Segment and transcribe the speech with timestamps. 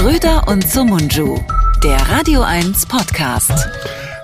[0.00, 1.38] Schröder und Sumunju,
[1.84, 3.52] der Radio 1 Podcast.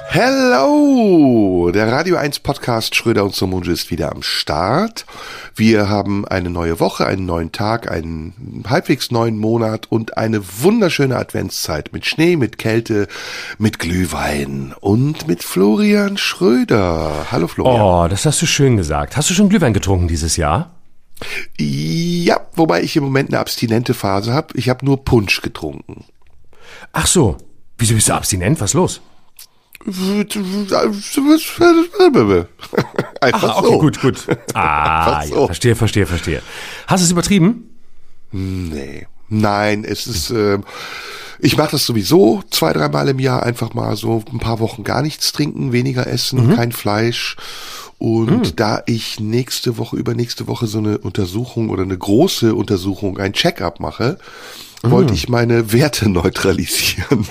[0.09, 1.71] Hello!
[1.71, 5.05] Der Radio 1 Podcast Schröder und Sumunju ist wieder am Start.
[5.55, 11.15] Wir haben eine neue Woche, einen neuen Tag, einen halbwegs neuen Monat und eine wunderschöne
[11.15, 13.07] Adventszeit mit Schnee, mit Kälte,
[13.59, 17.27] mit Glühwein und mit Florian Schröder.
[17.31, 17.83] Hallo Florian.
[17.83, 19.19] Oh, das hast du schön gesagt.
[19.19, 20.76] Hast du schon Glühwein getrunken dieses Jahr?
[21.59, 24.57] Ja, wobei ich im Moment eine abstinente Phase habe.
[24.59, 26.05] Ich habe nur Punsch getrunken.
[26.93, 27.37] Ach so.
[27.79, 28.61] Wieso bist du abstinent?
[28.61, 29.01] Was ist los?
[33.21, 33.79] Einfach Ach, okay, so.
[33.79, 34.27] gut, gut.
[34.55, 35.47] Ah, Einfach ja, so.
[35.47, 36.43] verstehe, verstehe, verstehe.
[36.87, 37.71] Hast du es übertrieben?
[38.33, 39.07] Nee.
[39.29, 40.65] Nein, es ist, ähm,
[41.39, 45.03] ich mache das sowieso zwei, dreimal im Jahr, einfach mal so ein paar Wochen gar
[45.03, 47.37] nichts trinken, weniger essen, kein Fleisch.
[47.99, 53.33] Und da ich nächste Woche, übernächste Woche so eine Untersuchung oder eine große Untersuchung, ein
[53.33, 54.19] Check-up mache,
[54.83, 57.27] wollte ich meine Werte neutralisieren.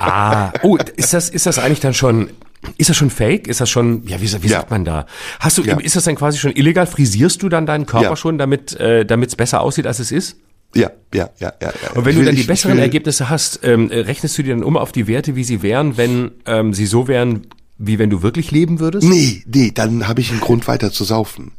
[0.00, 2.30] Ah, oh, ist das, ist das eigentlich dann schon,
[2.76, 3.46] ist das schon fake?
[3.46, 4.58] Ist das schon, ja, wie, wie Ja.
[4.58, 5.06] sagt man da?
[5.38, 5.78] Hast du, Ja.
[5.78, 6.86] ist das dann quasi schon illegal?
[6.88, 8.16] Frisierst du dann deinen Körper Ja.
[8.16, 10.36] schon, damit, äh, damit es besser aussieht, als es ist?
[10.74, 11.72] ja, ja, ja, ja.
[11.82, 11.90] ja.
[11.94, 14.62] Und wenn du dann die besseren will- Ergebnisse hast, ähm, äh, rechnest du dir dann
[14.64, 17.46] um auf die Werte, wie sie wären, wenn ähm, sie so wären,
[17.78, 19.06] wie wenn du wirklich leben würdest?
[19.06, 21.52] Nee, nee, dann habe ich einen Grund weiter zu saufen.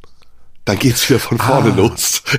[0.66, 2.22] Dann geht's wieder von vorne los.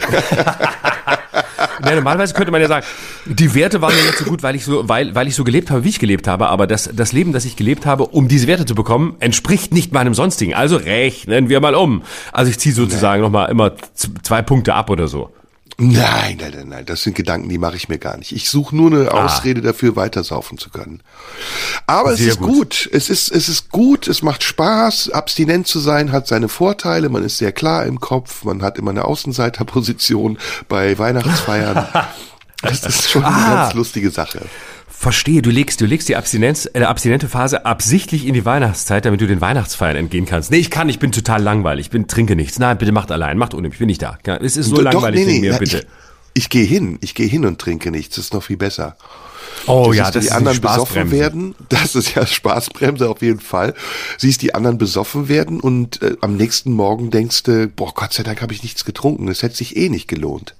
[1.84, 2.84] Ja, normalerweise könnte man ja sagen,
[3.24, 5.70] die Werte waren ja nicht so gut, weil ich so, weil, weil ich so gelebt
[5.70, 8.46] habe, wie ich gelebt habe, aber das, das Leben, das ich gelebt habe, um diese
[8.46, 10.54] Werte zu bekommen, entspricht nicht meinem sonstigen.
[10.54, 12.02] Also rechnen wir mal um.
[12.32, 13.72] Also ich ziehe sozusagen nochmal immer
[14.22, 15.30] zwei Punkte ab oder so.
[15.78, 18.32] Nein, nein, nein, nein, das sind Gedanken, die mache ich mir gar nicht.
[18.32, 21.02] Ich suche nur eine Ausrede dafür, weiter saufen zu können.
[21.86, 22.48] Aber es Sehr ist gut.
[22.48, 22.88] gut.
[22.92, 25.10] Es ist, es ist gut, es macht Spaß.
[25.10, 27.08] Abstinent zu sein hat seine Vorteile.
[27.08, 28.44] Man ist sehr klar im Kopf.
[28.44, 31.86] Man hat immer eine Außenseiterposition bei Weihnachtsfeiern.
[32.62, 33.62] Das ist schon eine Ah.
[33.62, 34.42] ganz lustige Sache.
[35.00, 39.22] Verstehe, du legst, du legst die Abstinenz, äh, abstinente Phase absichtlich in die Weihnachtszeit, damit
[39.22, 40.50] du den Weihnachtsfeiern entgehen kannst.
[40.50, 42.58] Nee, ich kann, ich bin total langweilig, ich bin, trinke nichts.
[42.58, 44.18] Nein, bitte macht allein, macht ohne mich, ich bin nicht da.
[44.42, 45.78] Es ist so Doch, langweilig wegen mir, na, bitte.
[46.34, 48.16] Ich, ich gehe hin, ich gehe hin und trinke nichts.
[48.16, 48.98] Das ist noch viel besser.
[49.66, 51.54] oh Du ja, siehst das die ist anderen besoffen werden.
[51.70, 53.72] Das ist ja Spaßbremse auf jeden Fall.
[54.18, 58.22] Siehst die anderen besoffen werden und äh, am nächsten Morgen denkst du, boah, Gott sei
[58.22, 59.28] Dank habe ich nichts getrunken.
[59.28, 60.56] Es hätte sich eh nicht gelohnt.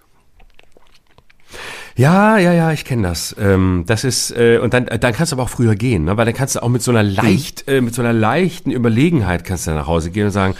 [2.00, 3.36] Ja, ja, ja, ich kenne das.
[3.38, 6.16] Ähm, das ist äh, und dann, dann kannst du aber auch früher gehen, ne?
[6.16, 9.44] weil dann kannst du auch mit so einer leicht, äh, mit so einer leichten Überlegenheit
[9.44, 10.54] kannst du nach Hause gehen und sagen,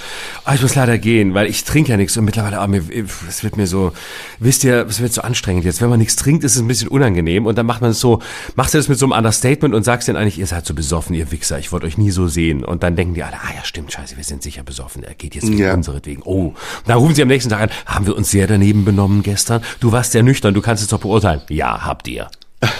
[0.45, 2.83] ah, ich muss leider gehen, weil ich trinke ja nichts und mittlerweile, ah, mir,
[3.27, 3.93] es wird mir so,
[4.39, 5.81] wisst ihr, es wird so anstrengend jetzt.
[5.81, 8.19] Wenn man nichts trinkt, ist es ein bisschen unangenehm und dann macht man es so,
[8.55, 11.15] machst du das mit so einem Understatement und sagst dann eigentlich, ihr seid so besoffen,
[11.17, 13.65] ihr Wichser, ich wollte euch nie so sehen und dann denken die alle, ah ja,
[13.65, 15.72] stimmt, scheiße, wir sind sicher besoffen, er geht jetzt wegen Ja.
[15.72, 16.22] unseretwegen.
[16.22, 19.22] Oh, und dann rufen sie am nächsten Tag an, haben wir uns sehr daneben benommen
[19.22, 19.62] gestern?
[19.81, 21.30] Du warst sehr nüchtern, du kannst es doch beurteilen.
[21.49, 22.29] Ja, habt ihr.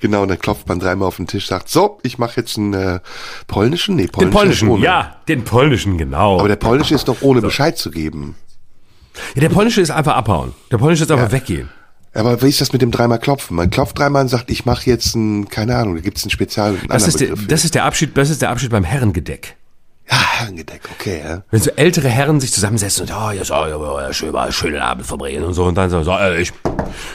[0.00, 2.74] genau, und dann klopft man dreimal auf den Tisch, sagt, so, ich mache jetzt einen
[2.74, 3.00] äh,
[3.46, 4.84] polnischen, nee, Den polnischen, polnischen, ist ohne.
[4.84, 6.38] ja, den polnischen, genau.
[6.40, 8.36] Aber der polnische ist doch ohne Bescheid zu geben.
[9.34, 10.54] ja, der polnische ist einfach abhauen.
[10.72, 11.68] Der polnische ist einfach weggehen.
[12.14, 13.56] Aber wie ist das mit dem dreimal klopfen?
[13.56, 16.70] Man klopft dreimal und sagt, ich mache jetzt ein, keine Ahnung, da gibt's einen Spezial,
[16.70, 19.56] einen Das ist, der, das ist der Abschied, das ist der Abschied beim Herrengedeck.
[20.10, 21.42] Ja, Herrengedeck, okay, ja.
[21.50, 25.04] Wenn so ältere Herren sich zusammensetzen und, oh, jetzt, oh, ja, schön, mal schönen Abend
[25.06, 26.52] verbringen und so, und dann so, so äh, ich,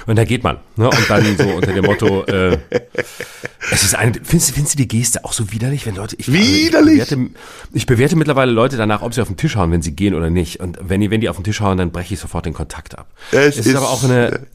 [0.07, 2.57] und da geht man, ne, und dann so unter dem Motto, äh,
[3.71, 6.31] es ist eine, findest, du- findest du die Geste auch so widerlich, wenn Leute, ich,
[6.31, 6.99] Widerlich?
[7.03, 7.29] ich, bewerte,
[7.71, 10.29] ich bewerte mittlerweile Leute danach, ob sie auf den Tisch hauen, wenn sie gehen oder
[10.29, 12.53] nicht, und wenn die, wenn die auf den Tisch hauen, dann breche ich sofort den
[12.53, 13.07] Kontakt ab.
[13.31, 14.47] Es ist, ist- aber auch eine,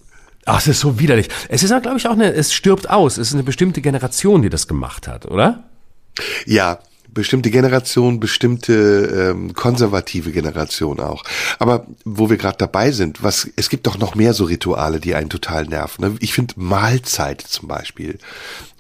[0.45, 1.29] ach, es ist so widerlich.
[1.49, 4.43] Es ist aber, glaube ich, auch eine, es stirbt aus, es ist eine bestimmte Generation,
[4.43, 5.65] die das gemacht hat, oder?
[6.45, 6.79] Ja,
[7.17, 11.25] bestimmte Generation, bestimmte ähm, konservative Generation auch.
[11.59, 15.15] Aber wo wir gerade dabei sind, was es gibt doch noch mehr so Rituale, die
[15.17, 16.05] einen total nerven.
[16.05, 16.17] Ne?
[16.21, 18.19] Ich finde Mahlzeit zum Beispiel.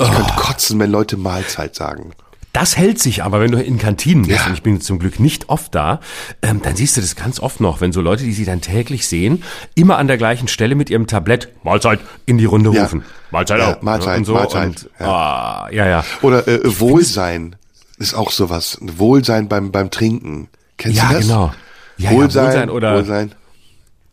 [0.00, 0.40] Ich könnte Oh.
[0.40, 2.12] kotzen, wenn Leute Mahlzeit sagen.
[2.52, 4.46] Das hält sich aber, wenn du in Kantinen bist, Ja.
[4.46, 6.00] und ich bin zum Glück nicht oft da,
[6.40, 9.06] ähm, dann siehst du das ganz oft noch, wenn so Leute, die sie dann täglich
[9.06, 9.42] sehen,
[9.74, 12.84] immer an der gleichen Stelle mit ihrem Tablett Mahlzeit in die Runde Ja.
[12.84, 13.04] rufen.
[13.30, 13.82] Mahlzeit Ja, auch.
[13.82, 15.68] Mahlzeit, und so Mahlzeit, Und, ja.
[15.70, 16.04] ja, ja.
[16.22, 17.56] Oder äh, Wohlsein
[17.98, 18.78] ist auch sowas.
[18.80, 20.48] Wohlsein beim beim Trinken.
[20.76, 21.22] Kennst Ja, du das?
[21.22, 21.52] genau.
[21.98, 23.34] Ja, ja, Wohlsein, oder- Wohlsein.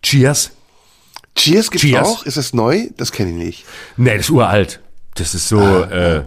[0.02, 0.52] Cheers.
[1.36, 2.08] Cheers gibt's Cheers.
[2.08, 2.26] auch?
[2.26, 2.88] Ist das neu?
[2.98, 3.66] Das kenne ich nicht.
[3.98, 4.80] Nee, das ist uralt.
[5.16, 6.24] Das ist so, Ah, äh,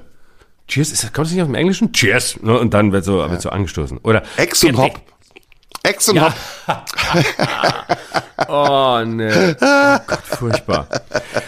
[0.68, 1.92] Cheers, ist das, kommt das nicht aus dem Englischen?
[1.92, 2.40] Cheers.
[2.42, 2.58] Ne?
[2.58, 3.98] Und dann wird so, wird so angestoßen.
[3.98, 5.00] Oder Ex und Hop.
[5.86, 6.34] Ex und Ja.
[8.48, 9.56] Oh, ne.
[9.60, 10.88] Oh Gott, furchtbar.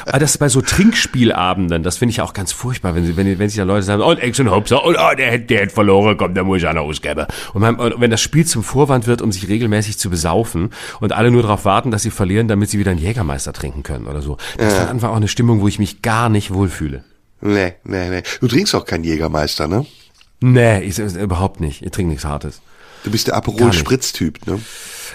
[0.06, 3.48] Aber das bei so Trinkspielabenden, das finde ich auch ganz furchtbar, wenn, sie, wenn, wenn
[3.48, 6.34] sich da Leute sagen, und Ex und Hopser, und oh, der, der hat verloren, komm,
[6.34, 7.26] da muss ich einer ausgeben.
[7.52, 10.70] Und, man, und wenn das Spiel zum Vorwand wird, um sich regelmäßig zu besaufen
[11.00, 14.06] und alle nur darauf warten, dass sie verlieren, damit sie wieder einen Jägermeister trinken können
[14.06, 14.38] oder so.
[14.56, 14.82] Das ja.
[14.82, 17.04] ist einfach auch eine Stimmung, wo ich mich gar nicht wohlfühle.
[17.40, 18.22] Nee, nee, nee.
[18.40, 19.86] Du trinkst auch keinen Jägermeister, ne?
[20.40, 21.82] Nee, ich, überhaupt nicht.
[21.82, 22.60] Ich trinke nichts Hartes.
[23.04, 24.60] Du bist der Aperol-Spritz-Typ, ne?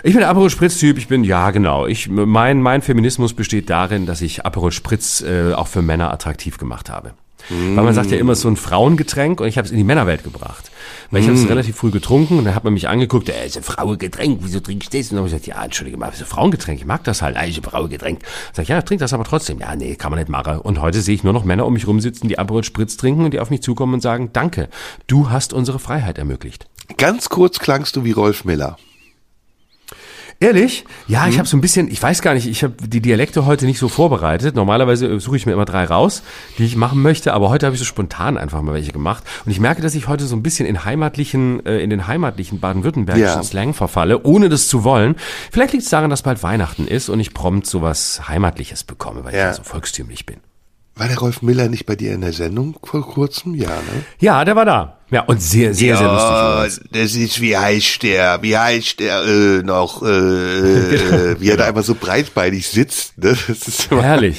[0.03, 0.97] Ich bin der Aperol Spritz-Typ.
[0.97, 1.85] Ich bin, ja, genau.
[1.85, 6.57] Ich, mein, mein Feminismus besteht darin, dass ich Aperol Spritz äh, auch für Männer attraktiv
[6.57, 7.13] gemacht habe.
[7.49, 7.75] Mm.
[7.75, 10.23] Weil man sagt ja immer so ein Frauengetränk und ich habe es in die Männerwelt
[10.23, 10.71] gebracht.
[11.11, 11.47] Weil ich habe es mm.
[11.47, 14.93] relativ früh getrunken und dann hat man mich angeguckt, äh, ist ein Frauengetränk, wieso trinkst
[14.93, 15.07] du das?
[15.07, 17.35] Und dann habe ich gesagt, ja, entschuldige mal, ist ein Frauengetränk, ich mag das halt,
[17.35, 18.19] äh, ist ein Frauengetränk.
[18.53, 19.59] Sag ich, ja, trink das aber trotzdem.
[19.59, 20.57] Ja, nee, kann man nicht machen.
[20.59, 23.31] Und heute sehe ich nur noch Männer um mich rumsitzen, die Aperol Spritz trinken und
[23.31, 24.69] die auf mich zukommen und sagen, danke,
[25.07, 26.67] du hast unsere Freiheit ermöglicht.
[26.97, 28.77] Ganz kurz klangst du wie Rolf Miller.
[30.43, 30.83] Ehrlich?
[31.07, 31.29] Ja, mhm.
[31.29, 33.79] ich habe so ein bisschen, ich weiß gar nicht, ich habe die Dialekte heute nicht
[33.79, 34.55] so vorbereitet.
[34.55, 36.21] Normalerweise suche ich mir immer drei raus,
[36.57, 39.23] die ich machen möchte, aber heute habe ich so spontan einfach mal welche gemacht.
[39.45, 42.59] Und ich merke, dass ich heute so ein bisschen in heimatlichen, äh, in den heimatlichen
[42.59, 43.43] baden-württembergischen ja.
[43.43, 45.15] Slang verfalle, ohne das zu wollen.
[45.51, 49.23] Vielleicht liegt es daran, dass bald Weihnachten ist und ich prompt so was Heimatliches bekomme,
[49.23, 49.39] weil ja.
[49.39, 50.37] ich ja so volkstümlich bin.
[50.95, 53.55] War der Rolf Miller nicht bei dir in der Sendung vor kurzem?
[53.55, 54.03] Ja, ne?
[54.19, 54.97] Ja, der war da.
[55.13, 56.89] Ja, und sehr, sehr, ja, sehr lustig.
[56.91, 61.65] Das ist, wie heißt der, wie heißt der äh, noch, äh, äh, wie er da
[61.65, 63.15] einfach so breitbeinig sitzt.
[63.19, 63.37] Ne?
[63.47, 64.37] Das ist immer Herrlich.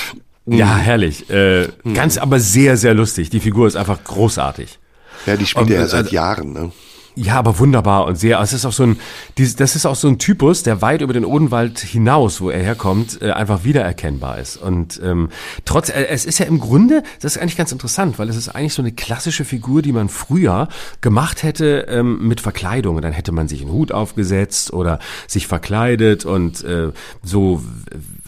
[0.46, 1.30] ja, herrlich.
[1.30, 1.94] Äh, mhm.
[1.94, 3.30] Ganz, aber sehr, sehr lustig.
[3.30, 4.80] Die Figur ist einfach großartig.
[5.26, 6.72] Ja, die spielt und, ja seit also, Jahren, ne?
[7.18, 8.38] Ja, aber wunderbar und sehr.
[8.40, 9.00] Es ist auch so ein,
[9.36, 13.22] das ist auch so ein Typus, der weit über den Odenwald hinaus, wo er herkommt,
[13.22, 14.58] äh, einfach wiedererkennbar ist.
[14.58, 15.30] Und ähm,
[15.64, 18.50] trotz, äh, es ist ja im Grunde, das ist eigentlich ganz interessant, weil es ist
[18.50, 20.68] eigentlich so eine klassische Figur, die man früher
[21.00, 22.96] gemacht hätte ähm, mit Verkleidung.
[22.96, 26.92] Und dann hätte man sich einen Hut aufgesetzt oder sich verkleidet und äh,
[27.22, 27.62] so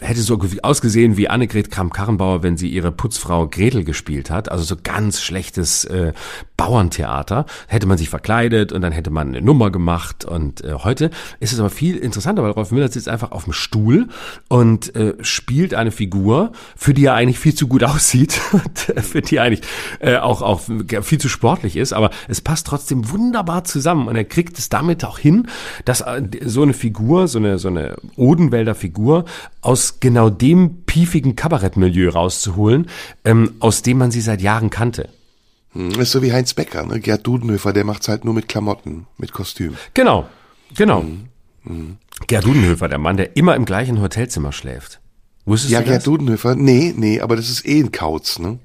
[0.01, 4.51] hätte so ausgesehen wie Annegret Kramp-Karrenbauer, wenn sie ihre Putzfrau Gretel gespielt hat.
[4.51, 6.13] Also so ganz schlechtes äh,
[6.57, 7.45] Bauerntheater.
[7.67, 10.25] Hätte man sich verkleidet und dann hätte man eine Nummer gemacht.
[10.25, 11.09] Und äh, heute
[11.39, 14.07] ist es aber viel interessanter, weil Rolf Müller sitzt einfach auf dem Stuhl
[14.47, 19.37] und äh, spielt eine Figur, für die er eigentlich viel zu gut aussieht, für die
[19.37, 19.67] er eigentlich
[19.99, 20.61] äh, auch, auch
[21.01, 21.93] viel zu sportlich ist.
[21.93, 25.47] Aber es passt trotzdem wunderbar zusammen und er kriegt es damit auch hin,
[25.85, 29.25] dass äh, so eine Figur, so eine, so eine Odenwälder Figur
[29.61, 32.87] aus genau dem piefigen Kabarettmilieu rauszuholen,
[33.25, 35.09] ähm, aus dem man sie seit Jahren kannte.
[35.73, 36.99] Hm, ist so wie Heinz Becker, ne?
[36.99, 39.75] Gerd Dudenhöfer, der macht's halt nur mit Klamotten, mit Kostüm.
[39.93, 40.27] Genau,
[40.75, 41.01] genau.
[41.01, 41.25] Mhm.
[41.63, 41.97] Mhm.
[42.27, 44.99] Gerd Dudenhöfer, der Mann, der immer im gleichen Hotelzimmer schläft.
[45.45, 45.93] Wusstest ja, du das?
[45.93, 48.59] Gerd Dudenhöfer, nee, nee, aber das ist eh ein Kauz, ne?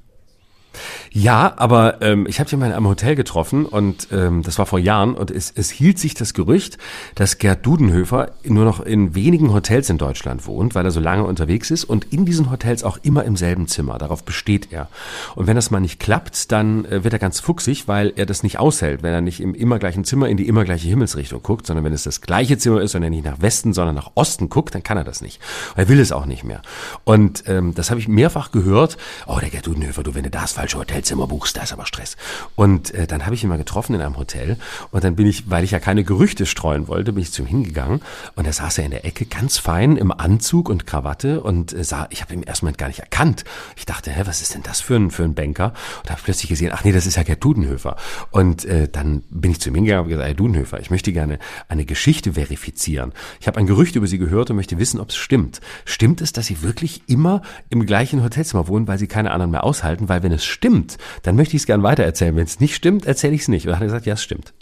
[1.16, 4.66] Ja, aber ähm, ich habe ihn mal in einem Hotel getroffen und ähm, das war
[4.66, 6.76] vor Jahren und es, es hielt sich das Gerücht,
[7.14, 11.22] dass Gerd Dudenhöfer nur noch in wenigen Hotels in Deutschland wohnt, weil er so lange
[11.22, 13.96] unterwegs ist und in diesen Hotels auch immer im selben Zimmer.
[13.98, 14.88] Darauf besteht er.
[15.36, 18.42] Und wenn das mal nicht klappt, dann äh, wird er ganz fuchsig, weil er das
[18.42, 21.68] nicht aushält, wenn er nicht im immer gleichen Zimmer in die immer gleiche Himmelsrichtung guckt,
[21.68, 24.48] sondern wenn es das gleiche Zimmer ist und er nicht nach Westen, sondern nach Osten
[24.48, 25.40] guckt, dann kann er das nicht.
[25.76, 26.60] Er will es auch nicht mehr.
[27.04, 28.96] Und ähm, das habe ich mehrfach gehört.
[29.28, 32.16] Oh, der Gerd Dudenhöfer, du, wenn du das falsche Hotelzimmer buchst, da ist aber Stress.
[32.56, 34.56] Und äh, dann habe ich ihn mal getroffen in einem Hotel
[34.90, 37.48] und dann bin ich, weil ich ja keine Gerüchte streuen wollte, bin ich zu ihm
[37.48, 38.00] hingegangen
[38.36, 41.84] und da saß er in der Ecke ganz fein im Anzug und Krawatte und äh,
[41.84, 43.44] sah, ich habe ihn Moment gar nicht erkannt.
[43.76, 45.74] Ich dachte, hä, was ist denn das für ein, für ein Banker?
[46.02, 47.96] Und habe plötzlich gesehen, ach nee, das ist ja Gerd Dudenhöfer.
[48.30, 51.38] Und äh, dann bin ich zu ihm hingegangen und gesagt, Herr Dudenhöfer, ich möchte gerne
[51.68, 53.12] eine Geschichte verifizieren.
[53.40, 55.60] Ich habe ein Gerücht über Sie gehört und möchte wissen, ob es stimmt.
[55.84, 59.64] Stimmt es, dass Sie wirklich immer im gleichen Hotelzimmer wohnen, weil Sie keine anderen mehr
[59.64, 60.08] aushalten?
[60.08, 62.36] Weil wenn es stimmt, dann möchte ich es gern weitererzählen.
[62.36, 63.66] Wenn es nicht stimmt, erzähle ich es nicht.
[63.66, 64.52] Und dann hat er gesagt, ja, es stimmt.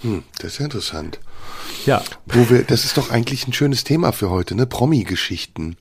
[0.00, 1.18] Hm, das ist ja interessant.
[1.86, 2.02] Ja.
[2.26, 4.66] Wo wir, das ist doch eigentlich ein schönes Thema für heute, ne?
[4.66, 5.76] Promi-Geschichten.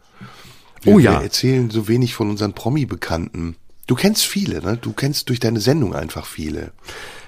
[0.86, 1.14] oh ja.
[1.14, 3.56] Wir erzählen so wenig von unseren Promi-Bekannten.
[3.88, 4.78] Du kennst viele, ne?
[4.78, 6.72] Du kennst durch deine Sendung einfach viele.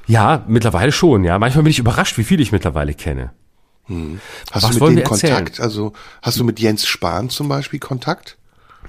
[0.07, 1.37] Ja, mittlerweile schon, ja.
[1.37, 3.31] Manchmal bin ich überrascht, wie viele ich mittlerweile kenne.
[3.85, 4.19] Hm.
[4.51, 5.59] Hast Was du mit denen Kontakt?
[5.59, 8.37] Also hast du mit Jens Spahn zum Beispiel Kontakt?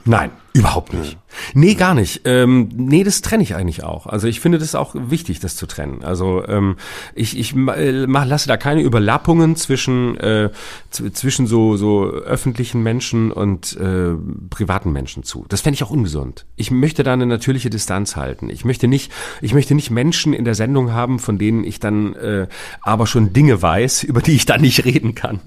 [0.09, 1.13] Nein, überhaupt nicht.
[1.13, 1.19] Ja.
[1.53, 2.23] Nee, gar nicht.
[2.25, 4.07] Ähm, nee, das trenne ich eigentlich auch.
[4.07, 6.03] Also ich finde das auch wichtig, das zu trennen.
[6.03, 6.77] Also ähm,
[7.15, 10.49] ich, ich äh, mach, lasse da keine Überlappungen zwischen, äh,
[10.91, 14.15] zwischen so, so öffentlichen Menschen und äh,
[14.49, 15.45] privaten Menschen zu.
[15.51, 16.47] Das fände ich auch ungesund.
[16.57, 18.49] Ich möchte da eine natürliche Distanz halten.
[18.49, 19.13] Ich möchte nicht,
[19.43, 22.49] ich möchte nicht Menschen in der Sendung haben, von denen ich dann äh,
[22.81, 25.41] aber schon Dinge weiß, über die ich dann nicht reden kann.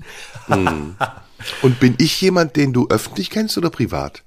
[0.45, 0.97] Hm.
[1.61, 4.23] Und bin ich jemand, den du öffentlich kennst oder privat?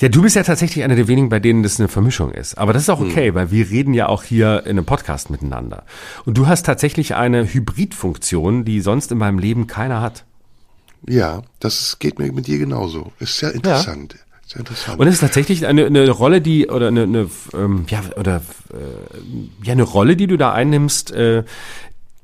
[0.00, 2.58] Ja, du bist ja tatsächlich einer der wenigen, bei denen das eine Vermischung ist.
[2.58, 3.34] Aber das ist auch okay, hm.
[3.34, 5.84] weil wir reden ja auch hier in einem Podcast miteinander.
[6.24, 10.24] Und du hast tatsächlich eine Hybridfunktion, die sonst in meinem Leben keiner hat.
[11.08, 13.12] Ja, das geht mir mit dir genauso.
[13.18, 14.14] Ist sehr interessant.
[14.14, 14.20] Ja.
[14.46, 15.00] Sehr interessant.
[15.00, 18.42] Und es ist tatsächlich eine, eine Rolle, die oder eine, eine ähm, ja oder
[18.72, 21.44] äh, ja eine Rolle, die du da einnimmst, äh,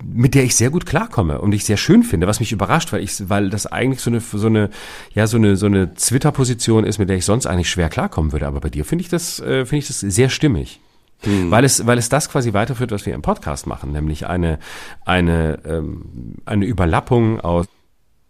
[0.02, 3.02] mit der ich sehr gut klarkomme und ich sehr schön finde, was mich überrascht, weil
[3.02, 4.70] ich, weil das eigentlich so eine, so eine,
[5.14, 8.46] ja, so eine, so eine Twitter-Position ist, mit der ich sonst eigentlich schwer klarkommen würde.
[8.46, 10.80] Aber bei dir finde ich das, äh, finde ich das sehr stimmig.
[11.22, 11.50] Hm.
[11.50, 14.60] Weil es, weil es das quasi weiterführt, was wir im Podcast machen, nämlich eine,
[15.04, 17.66] eine, ähm, eine Überlappung aus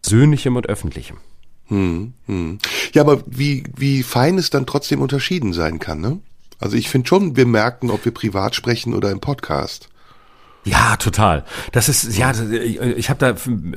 [0.01, 1.19] Persönlichem und Öffentlichem.
[1.67, 2.59] Hm, hm.
[2.95, 6.21] Ja, aber wie, wie fein es dann trotzdem unterschieden sein kann, ne?
[6.59, 9.91] Also ich finde schon, wir merken, ob wir privat sprechen oder im Podcast.
[10.69, 11.45] Ja, total.
[11.73, 13.31] Das ist, ja, ich habe da,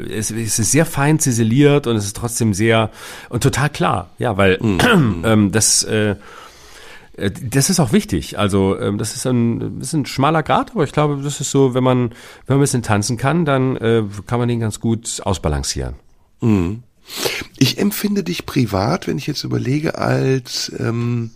[0.10, 2.90] es, es ist sehr fein ziseliert und es ist trotzdem sehr
[3.30, 4.10] und total klar.
[4.18, 4.80] Ja, weil mhm.
[5.26, 6.16] ähm, das, äh,
[7.18, 8.38] äh, das ist auch wichtig.
[8.38, 11.52] Also ähm, das ist ein, das ist ein schmaler Grad, aber ich glaube, das ist
[11.52, 14.80] so, wenn man, wenn man ein bisschen tanzen kann, dann äh, kann man den ganz
[14.80, 15.96] gut ausbalancieren.
[16.42, 16.84] Mhm.
[17.58, 21.32] Ich empfinde dich privat, wenn ich jetzt überlege, als ähm,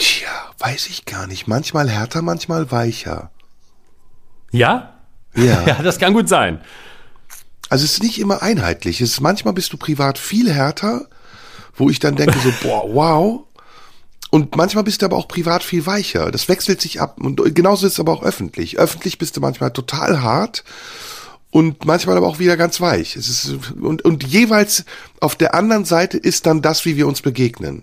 [0.00, 1.46] Tja, weiß ich gar nicht.
[1.46, 3.30] Manchmal härter, manchmal weicher.
[4.50, 4.94] Ja?
[5.34, 5.62] Ja.
[5.66, 6.60] ja, das kann gut sein.
[7.68, 9.02] Also es ist nicht immer einheitlich.
[9.02, 11.06] Es ist, manchmal bist du privat viel härter,
[11.76, 13.42] wo ich dann denke so, boah, wow.
[14.30, 16.30] Und manchmal bist du aber auch privat viel weicher.
[16.30, 17.20] Das wechselt sich ab.
[17.20, 18.78] Und genauso ist es aber auch öffentlich.
[18.78, 20.64] Öffentlich bist du manchmal total hart
[21.50, 23.16] und manchmal aber auch wieder ganz weich.
[23.16, 24.86] Es ist, und, und jeweils
[25.20, 27.82] auf der anderen Seite ist dann das, wie wir uns begegnen.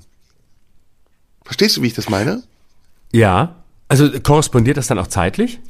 [1.48, 2.44] Verstehst du, wie ich das meine?
[3.14, 3.56] Ja.
[3.88, 5.62] Also korrespondiert das dann auch zeitlich?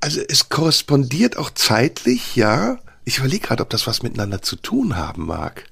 [0.00, 2.78] Also es korrespondiert auch zeitlich, ja.
[3.04, 5.64] Ich überlege gerade, ob das was miteinander zu tun haben mag.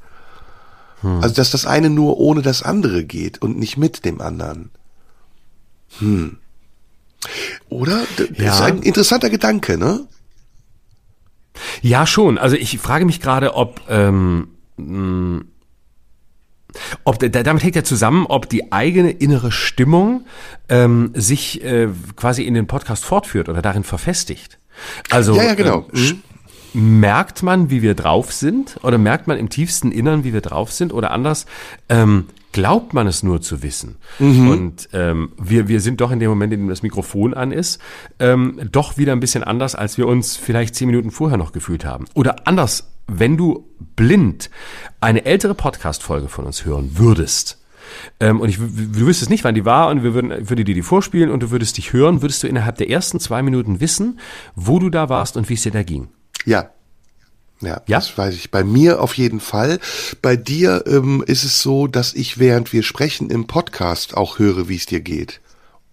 [1.00, 1.22] Hm.
[1.22, 4.68] Also dass das eine nur ohne das andere geht und nicht mit dem anderen.
[5.98, 6.36] Hm.
[7.70, 8.04] Oder?
[8.18, 8.52] Das ja.
[8.52, 10.06] ist ein interessanter Gedanke, ne?
[11.80, 12.36] Ja, schon.
[12.36, 14.48] Also ich frage mich gerade, ob ähm,
[17.04, 20.24] ob, damit hängt ja zusammen, ob die eigene innere Stimmung
[20.68, 24.58] ähm, sich äh, quasi in den Podcast fortführt oder darin verfestigt.
[25.10, 25.86] Also ja, ja, genau.
[25.92, 26.14] Äh,
[26.74, 30.72] merkt man, wie wir drauf sind, oder merkt man im tiefsten Innern, wie wir drauf
[30.72, 31.46] sind, oder anders,
[31.88, 33.96] ähm, glaubt man es nur zu wissen.
[34.18, 34.48] Mhm.
[34.48, 37.80] Und ähm, wir, wir sind doch in dem Moment, in dem das Mikrofon an ist,
[38.18, 41.84] ähm, doch wieder ein bisschen anders, als wir uns vielleicht zehn Minuten vorher noch gefühlt
[41.84, 42.06] haben.
[42.14, 44.50] Oder anders wenn du blind
[45.00, 47.58] eine ältere Podcast-Folge von uns hören würdest,
[48.20, 50.82] ähm, und ich, du wüsstest nicht, wann die war, und wir würden, würde dir die
[50.82, 54.20] vorspielen und du würdest dich hören, würdest du innerhalb der ersten zwei Minuten wissen,
[54.54, 56.08] wo du da warst und wie es dir da ging.
[56.44, 56.70] Ja.
[57.62, 58.50] Ja, ja, das weiß ich.
[58.50, 59.78] Bei mir auf jeden Fall.
[60.20, 64.68] Bei dir ähm, ist es so, dass ich, während wir sprechen im Podcast, auch höre,
[64.68, 65.40] wie es dir geht.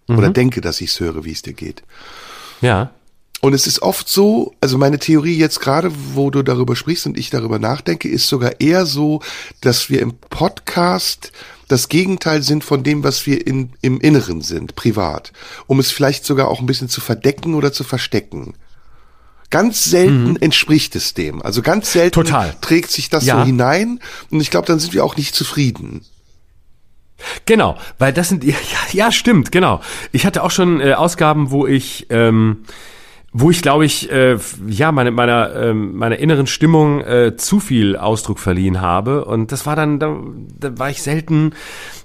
[0.10, 0.18] Mhm.
[0.18, 1.84] Oder denke, dass ich es höre, wie es dir geht.
[2.60, 2.92] Ja.
[3.44, 7.18] Und es ist oft so, also meine Theorie jetzt gerade, wo du darüber sprichst und
[7.18, 9.22] ich darüber nachdenke, ist sogar eher so,
[9.60, 11.34] dass wir im Podcast
[11.68, 15.34] das Gegenteil sind von dem, was wir in, im Inneren sind, privat.
[15.68, 18.54] Um es vielleicht sogar auch ein bisschen zu verdecken oder zu verstecken.
[19.50, 20.38] Ganz selten mhm.
[20.40, 21.42] entspricht es dem.
[21.42, 22.56] Also ganz selten Total.
[22.62, 23.40] trägt sich das ja.
[23.40, 24.00] so hinein.
[24.30, 26.06] Und ich glaube, dann sind wir auch nicht zufrieden.
[27.46, 28.56] Genau, weil das sind ja,
[28.94, 29.82] ja stimmt, genau.
[30.14, 32.64] Ich hatte auch schon äh, Ausgaben, wo ich ähm,
[33.34, 34.38] wo ich glaube ich äh,
[34.68, 39.26] ja meine meiner äh, meiner inneren Stimmung äh, zu viel Ausdruck verliehen habe.
[39.26, 40.16] Und das war dann da,
[40.60, 41.54] da war ich selten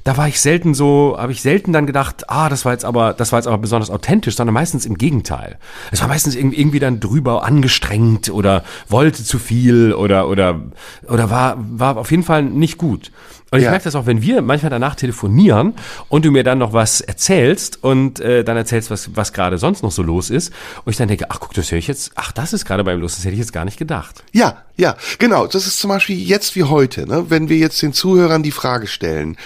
[0.08, 3.12] da war ich selten so habe ich selten dann gedacht ah das war jetzt aber
[3.12, 5.58] das war jetzt aber besonders authentisch sondern meistens im Gegenteil
[5.90, 10.62] es war meistens irgendwie dann drüber angestrengt oder wollte zu viel oder oder
[11.06, 13.12] oder war war auf jeden Fall nicht gut
[13.50, 13.70] und ich ja.
[13.70, 15.72] merke das auch, wenn wir manchmal danach telefonieren
[16.08, 19.82] und du mir dann noch was erzählst und äh, dann erzählst, was, was gerade sonst
[19.82, 20.52] noch so los ist.
[20.84, 23.00] Und ich dann denke, ach guck, das höre ich jetzt, ach, das ist gerade beim
[23.00, 24.22] Los, das hätte ich jetzt gar nicht gedacht.
[24.32, 25.46] Ja, ja, genau.
[25.46, 27.30] Das ist zum Beispiel jetzt wie heute, ne?
[27.30, 29.38] wenn wir jetzt den Zuhörern die Frage stellen,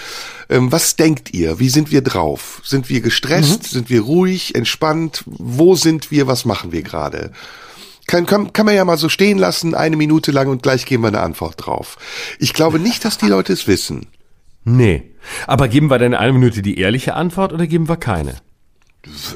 [0.59, 1.59] was denkt ihr?
[1.59, 2.61] Wie sind wir drauf?
[2.63, 3.63] Sind wir gestresst?
[3.63, 3.67] Mhm.
[3.67, 5.23] Sind wir ruhig, entspannt?
[5.25, 6.27] Wo sind wir?
[6.27, 7.31] Was machen wir gerade?
[8.07, 11.03] Kann, kann, kann man ja mal so stehen lassen, eine Minute lang und gleich geben
[11.03, 11.97] wir eine Antwort drauf.
[12.37, 14.07] Ich glaube nicht, dass die Leute es wissen.
[14.65, 15.11] Nee.
[15.47, 18.35] Aber geben wir denn eine Minute die ehrliche Antwort oder geben wir keine?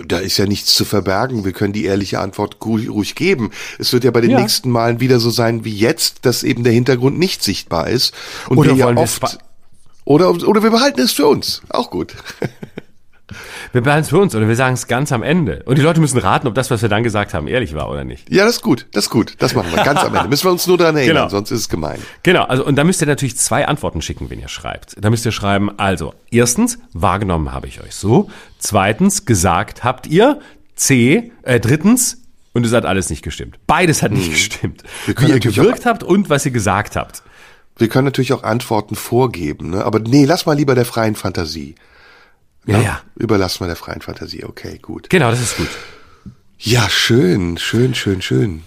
[0.05, 1.43] Da ist ja nichts zu verbergen.
[1.43, 3.51] Wir können die ehrliche Antwort ruhig geben.
[3.79, 4.39] Es wird ja bei den ja.
[4.39, 8.13] nächsten Malen wieder so sein wie jetzt, dass eben der Hintergrund nicht sichtbar ist.
[8.47, 9.39] Und oder wir ja oft,
[10.07, 11.61] oder, oder wir behalten es für uns.
[11.69, 12.15] Auch gut.
[13.73, 15.61] Wir behalten es für uns oder wir sagen es ganz am Ende.
[15.65, 18.05] Und die Leute müssen raten, ob das, was wir dann gesagt haben, ehrlich war oder
[18.05, 18.31] nicht.
[18.31, 19.35] Ja, das ist gut, das ist gut.
[19.39, 20.29] Das machen wir ganz am Ende.
[20.29, 21.29] Müssen wir uns nur daran erinnern, Genau.
[21.29, 21.99] sonst ist es gemein.
[22.23, 24.95] Genau, also und da müsst ihr natürlich zwei Antworten schicken, wenn ihr schreibt.
[25.03, 28.29] Da müsst ihr schreiben, also erstens, wahrgenommen habe ich euch so.
[28.59, 30.39] Zweitens, gesagt habt ihr.
[30.77, 32.21] C, äh, drittens,
[32.53, 33.57] und es hat alles nicht gestimmt.
[33.67, 34.83] Beides hat nicht gestimmt.
[35.05, 37.23] Wir können Wie ihr gewirkt habt und was ihr gesagt habt.
[37.77, 39.85] Wir können natürlich auch Antworten vorgeben, ne?
[39.85, 41.75] aber nee, lass mal lieber der freien Fantasie.
[42.65, 43.01] Ja, ja.
[43.15, 44.43] Überlassen wir der freien Fantasie.
[44.43, 45.09] Okay, gut.
[45.09, 45.69] Genau, das ist gut.
[46.59, 48.63] Ja, schön, schön, schön, schön.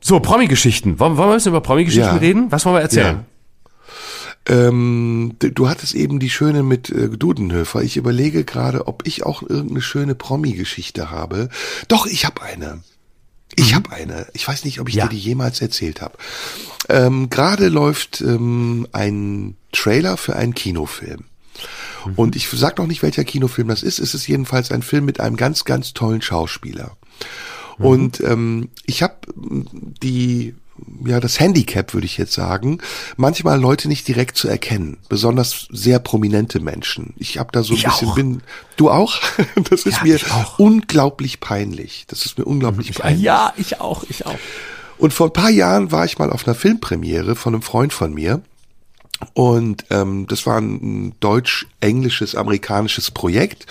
[0.00, 0.98] So, Promi-Geschichten.
[0.98, 2.16] Wollen, wollen wir ein bisschen über Promi-Geschichten Ja.
[2.16, 2.50] reden?
[2.50, 3.24] Was wollen wir erzählen?
[4.48, 7.82] Ähm, d- du hattest eben die schöne mit äh, Dudenhöfer.
[7.82, 11.48] Ich überlege gerade, ob ich auch irgendeine schöne Promi-Geschichte habe.
[11.88, 12.80] Doch, ich habe eine.
[13.56, 14.26] Ich habe eine.
[14.34, 15.06] Ich weiß nicht, ob ich Ja.
[15.06, 16.16] dir die jemals erzählt habe.
[16.88, 21.24] Ähm, gerade läuft ähm, ein Trailer für einen Kinofilm.
[22.14, 23.98] Und ich sag noch nicht, welcher Kinofilm das ist.
[23.98, 26.96] Es ist jedenfalls ein Film mit einem ganz, ganz tollen Schauspieler.
[27.78, 30.54] Und ähm, ich habe die
[31.04, 32.78] ja das Handicap würde ich jetzt sagen,
[33.16, 37.14] manchmal Leute nicht direkt zu erkennen, besonders sehr prominente Menschen.
[37.16, 38.14] Ich habe da so ein Ich bisschen auch.
[38.14, 38.42] bin
[38.76, 39.20] du auch?
[39.70, 40.20] Das ist Ja, mir
[40.58, 42.04] unglaublich peinlich.
[42.08, 43.22] Das ist mir unglaublich Ich, peinlich.
[43.22, 44.38] ja, ich auch, ich auch.
[44.98, 48.14] Und vor ein paar Jahren war ich mal auf einer Filmpremiere von einem Freund von
[48.14, 48.40] mir.
[49.32, 53.66] Und ähm, das war ein deutsch-englisches, amerikanisches Projekt.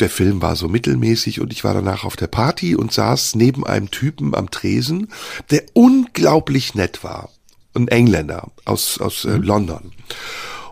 [0.00, 3.64] Der Film war so mittelmäßig und ich war danach auf der Party und saß neben
[3.64, 5.08] einem Typen am Tresen,
[5.50, 7.30] der unglaublich nett war.
[7.74, 9.92] Ein Engländer aus, aus äh, London.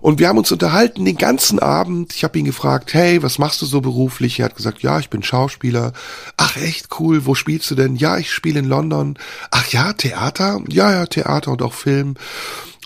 [0.01, 2.13] Und wir haben uns unterhalten den ganzen Abend.
[2.13, 4.41] Ich habe ihn gefragt, hey, was machst du so beruflich?
[4.41, 5.93] Er hat gesagt, ja, ich bin Schauspieler.
[6.37, 7.25] Ach, echt cool.
[7.25, 7.95] Wo spielst du denn?
[7.95, 9.17] Ja, ich spiele in London.
[9.53, 10.61] Ach ja, Theater?
[10.69, 12.17] Ja, ja, Theater und auch Film.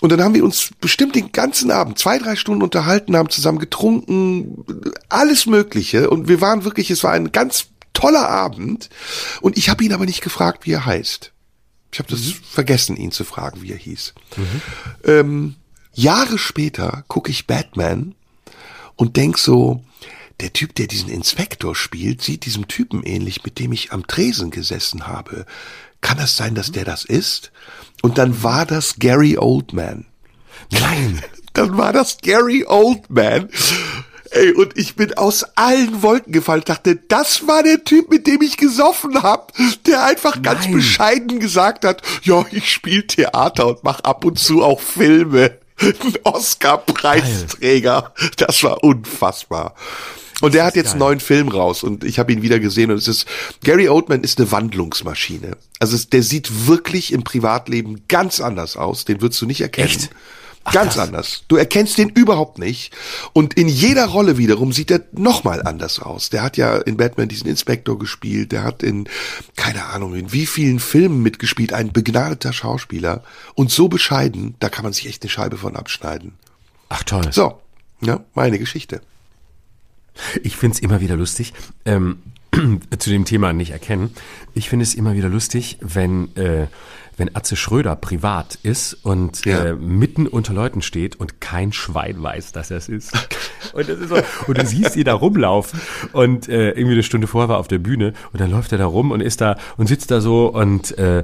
[0.01, 3.57] Und dann haben wir uns bestimmt den ganzen Abend, zwei, drei Stunden unterhalten, haben zusammen
[3.57, 4.63] getrunken,
[5.09, 6.09] alles Mögliche.
[6.09, 8.89] Und wir waren wirklich, es war ein ganz toller Abend.
[9.41, 11.31] Und ich habe ihn aber nicht gefragt, wie er heißt.
[11.91, 14.13] Ich habe das vergessen, ihn zu fragen, wie er hieß.
[15.03, 15.55] Ähm,
[15.93, 18.13] Jahre später gucke ich Batman
[18.95, 19.83] und denk so,
[20.39, 24.51] der Typ, der diesen Inspektor spielt, sieht diesem Typen ähnlich, mit dem ich am Tresen
[24.51, 25.47] gesessen habe.
[26.01, 27.51] Kann das sein, dass der das ist?
[28.01, 30.05] Und dann war das Gary Oldman.
[30.71, 31.23] Nein.
[31.53, 33.49] Dann war das Gary Oldman.
[34.29, 36.59] Ey, und ich bin aus allen Wolken gefallen.
[36.59, 39.53] Ich dachte, das war der Typ, mit dem ich gesoffen hab,
[39.87, 40.73] der einfach ganz Nein.
[40.73, 45.57] bescheiden gesagt hat, ja, ich spiele Theater und mach ab und zu auch Filme.
[45.79, 48.13] Ein Oscar-Preisträger.
[48.37, 49.75] Das war unfassbar.
[50.41, 52.97] Und der hat jetzt einen neuen Film raus und ich habe ihn wieder gesehen und
[52.97, 53.25] es ist,
[53.63, 55.57] Gary Oldman ist eine Wandlungsmaschine.
[55.79, 59.89] Also es, der sieht wirklich im Privatleben ganz anders aus, den würdest du nicht erkennen.
[59.89, 60.11] Echt?
[60.73, 61.07] Ganz krass.
[61.07, 61.43] anders.
[61.47, 62.93] Du erkennst den überhaupt nicht.
[63.31, 66.29] Und in jeder Rolle wiederum sieht er nochmal anders aus.
[66.29, 68.51] Der hat ja in Batman diesen Inspektor gespielt.
[68.51, 69.07] Der hat in,
[69.55, 71.71] keine Ahnung, in wie vielen Filmen mitgespielt.
[71.71, 73.23] Ein begnadeter Schauspieler.
[73.55, 76.33] Und so bescheiden, da kann man sich echt eine Scheibe von abschneiden.
[76.89, 77.31] Ach toll.
[77.31, 77.61] So,
[78.01, 79.01] ja, meine Geschichte.
[80.43, 81.53] Ich find's immer wieder lustig,
[81.85, 82.19] ähm,
[82.97, 84.11] zu dem Thema nicht erkennen.
[84.53, 86.67] Ich finde es immer wieder lustig, wenn, äh,
[87.17, 89.65] wenn Atze Schröder privat ist und Ja.
[89.65, 93.11] äh, mitten unter Leuten steht und kein Schwein weiß, dass er es ist.
[93.73, 94.15] Und, das ist so,
[94.47, 95.81] und du siehst ihn da rumlaufen
[96.13, 98.77] und äh, irgendwie eine Stunde vorher war er auf der Bühne und dann läuft er
[98.77, 101.23] da rum und ist da und sitzt da so und, äh,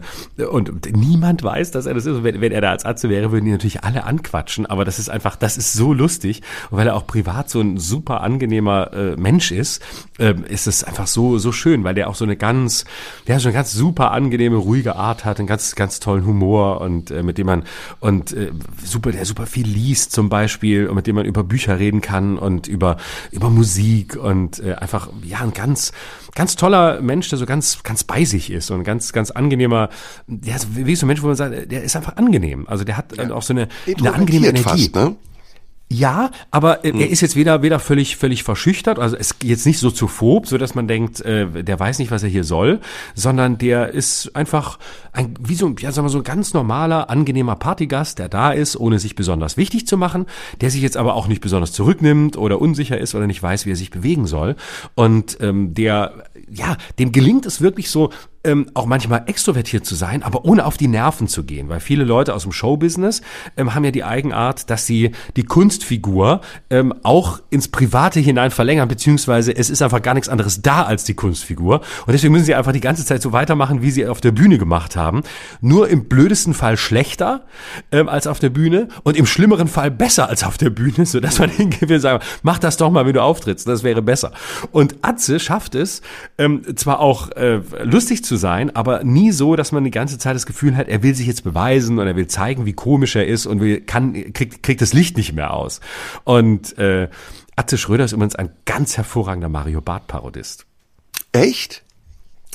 [0.51, 2.17] und niemand weiß, dass er das ist.
[2.17, 4.99] Und wenn, wenn er da als Atze wäre, würden die natürlich alle anquatschen, aber das
[4.99, 8.91] ist einfach, das ist so lustig und weil er auch privat so ein super angenehmer
[8.93, 9.81] äh, Mensch ist,
[10.19, 12.83] äh, ist es einfach so so schön, weil der auch so eine ganz,
[13.27, 17.11] der so eine ganz super angenehme, ruhige Art hat, einen ganz ganz tollen Humor und
[17.11, 17.63] äh, mit dem man
[17.99, 18.51] und äh,
[18.83, 22.37] super, der super viel liest zum Beispiel und mit dem man über Bücher reden kann
[22.37, 22.97] und über
[23.31, 25.91] über Musik und äh, einfach ja ein ganz
[26.35, 29.89] ganz toller Mensch, der so ganz ganz bei sich ist und ganz ganz angenehmer,
[30.27, 32.67] der ist wie so ein Mensch, wo man sagt, der ist einfach angenehm.
[32.67, 33.67] Also der hat auch so eine,
[33.97, 34.63] eine angenehme Energie.
[34.63, 35.15] fast, ne?
[35.91, 39.79] Ja, aber äh, er ist jetzt weder weder völlig völlig verschüchtert, also ist jetzt nicht
[39.79, 42.79] so zu phob, so dass man denkt, äh, der weiß nicht, was er hier soll,
[43.13, 44.79] sondern der ist einfach
[45.11, 48.51] ein wie so ein ja sagen wir so ein ganz normaler angenehmer Partygast, der da
[48.51, 50.25] ist, ohne sich besonders wichtig zu machen,
[50.61, 53.71] der sich jetzt aber auch nicht besonders zurücknimmt oder unsicher ist oder nicht weiß, wie
[53.71, 54.55] er sich bewegen soll.
[54.95, 58.09] Und ähm, der ja, dem gelingt es wirklich so
[58.43, 61.69] ähm, auch manchmal extrovertiert zu sein, aber ohne auf die Nerven zu gehen.
[61.69, 63.21] Weil viele Leute aus dem Showbusiness
[63.57, 68.87] ähm, haben ja die Eigenart, dass sie die Kunstfigur ähm, auch ins Private hinein verlängern,
[68.87, 71.81] beziehungsweise es ist einfach gar nichts anderes da als die Kunstfigur.
[72.05, 74.57] Und deswegen müssen sie einfach die ganze Zeit so weitermachen, wie sie auf der Bühne
[74.57, 75.23] gemacht haben.
[75.61, 77.45] Nur im blödesten Fall schlechter
[77.91, 81.39] ähm, als auf der Bühne und im schlimmeren Fall besser als auf der Bühne, sodass
[81.39, 84.31] man hingeht und sagt, mach das doch mal, wenn du auftrittst, das wäre besser.
[84.71, 86.01] Und Atze schafft es,
[86.37, 90.35] ähm, zwar auch äh, lustig zu sein, aber nie so, dass man die ganze Zeit
[90.35, 93.27] das Gefühl hat, er will sich jetzt beweisen und er will zeigen, wie komisch er
[93.27, 95.81] ist und will, kann, kriegt, kriegt das Licht nicht mehr aus.
[96.23, 97.09] Und äh,
[97.55, 100.65] Atze Schröder ist übrigens ein ganz hervorragender Mario Barth-Parodist.
[101.31, 101.83] Echt?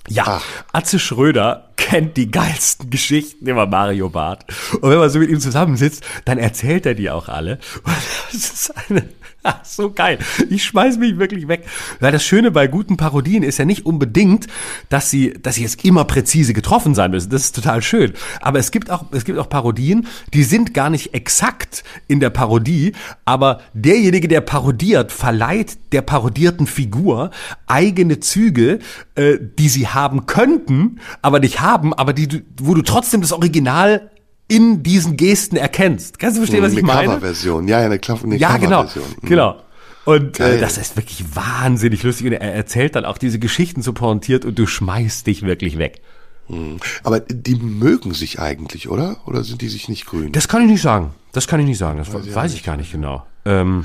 [0.08, 0.44] Ja, Ach.
[0.72, 4.44] Atze Schröder kennt die geilsten Geschichten über Mario Barth.
[4.80, 7.58] Und wenn man so mit ihm zusammensitzt, dann erzählt er die auch alle.
[7.84, 7.96] Und
[8.32, 9.08] das ist eine
[9.44, 10.18] Ach, so geil.
[10.50, 11.64] Ich schmeiß mich wirklich weg.
[12.00, 14.48] Weil das Schöne bei guten Parodien ist ja nicht unbedingt,
[14.88, 17.30] dass sie, dass sie jetzt immer präzise getroffen sein müssen.
[17.30, 18.14] Das ist total schön.
[18.40, 22.30] Aber es gibt auch, es gibt auch Parodien, die sind gar nicht exakt in der
[22.30, 22.92] Parodie,
[23.24, 27.30] aber derjenige, der parodiert, verleiht der parodierten Figur
[27.66, 28.80] eigene Züge,
[29.14, 34.10] äh, die sie haben könnten, aber nicht haben, aber die, wo du trotzdem das Original
[34.48, 36.18] in diesen Gesten erkennst.
[36.18, 37.04] Kannst du verstehen, was eine ich meine?
[37.06, 38.84] Coverversion, ja, ja, eine, Kla eine ja, genau.
[38.84, 39.28] Mhm.
[39.28, 39.60] genau.
[40.04, 42.26] Und äh, das ist wirklich wahnsinnig lustig.
[42.26, 46.00] Und er erzählt dann auch diese Geschichten so pointiert und du schmeißt dich wirklich weg.
[46.48, 46.78] Mhm.
[47.04, 49.18] Aber die mögen sich eigentlich, oder?
[49.26, 50.32] Oder sind die sich nicht grün?
[50.32, 51.10] Das kann ich nicht sagen.
[51.32, 51.98] Das kann ich nicht sagen.
[51.98, 53.26] Das weiß, ich, weiß ich gar nicht genau.
[53.44, 53.84] Ähm,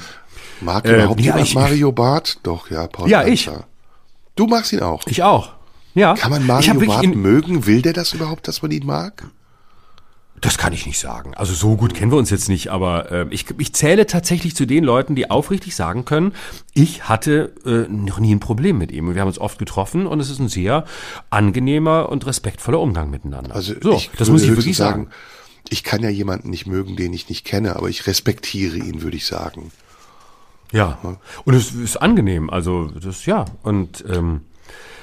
[0.61, 2.39] Mag äh, überhaupt ja, ich, Mario Barth?
[2.43, 3.33] Doch, ja, Paul Ja, Panzer.
[3.33, 3.49] ich.
[4.37, 5.05] Du magst ihn auch.
[5.07, 5.51] Ich auch.
[5.93, 6.15] Ja.
[6.15, 7.65] Kann man Mario Barth mögen?
[7.65, 9.25] Will der das überhaupt, dass man ihn mag?
[10.43, 11.33] Das kann ich nicht sagen.
[11.35, 14.65] Also so gut kennen wir uns jetzt nicht, aber äh, ich, ich zähle tatsächlich zu
[14.65, 16.33] den Leuten, die aufrichtig sagen können,
[16.73, 19.13] ich hatte äh, noch nie ein Problem mit ihm.
[19.13, 20.83] Wir haben uns oft getroffen und es ist ein sehr
[21.29, 23.55] angenehmer und respektvoller Umgang miteinander.
[23.55, 25.07] Also so, das muss ich wirklich sagen.
[25.69, 29.15] Ich kann ja jemanden nicht mögen, den ich nicht kenne, aber ich respektiere ihn, würde
[29.15, 29.71] ich sagen.
[30.73, 30.99] Ja.
[31.45, 32.49] Und es ist angenehm.
[32.49, 34.41] Also das ja und ähm,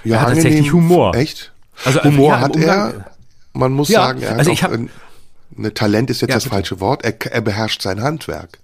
[0.04, 1.14] ja, er hat angenehm, tatsächlich Humor.
[1.14, 1.52] Echt?
[1.86, 3.10] Also Humor ja, hat er.
[3.54, 4.72] Man muss ja, sagen, er also hat ich hab,
[5.56, 6.54] Ne, Talent ist jetzt ja, das bitte.
[6.54, 7.04] falsche Wort.
[7.04, 8.58] Er, er beherrscht sein Handwerk.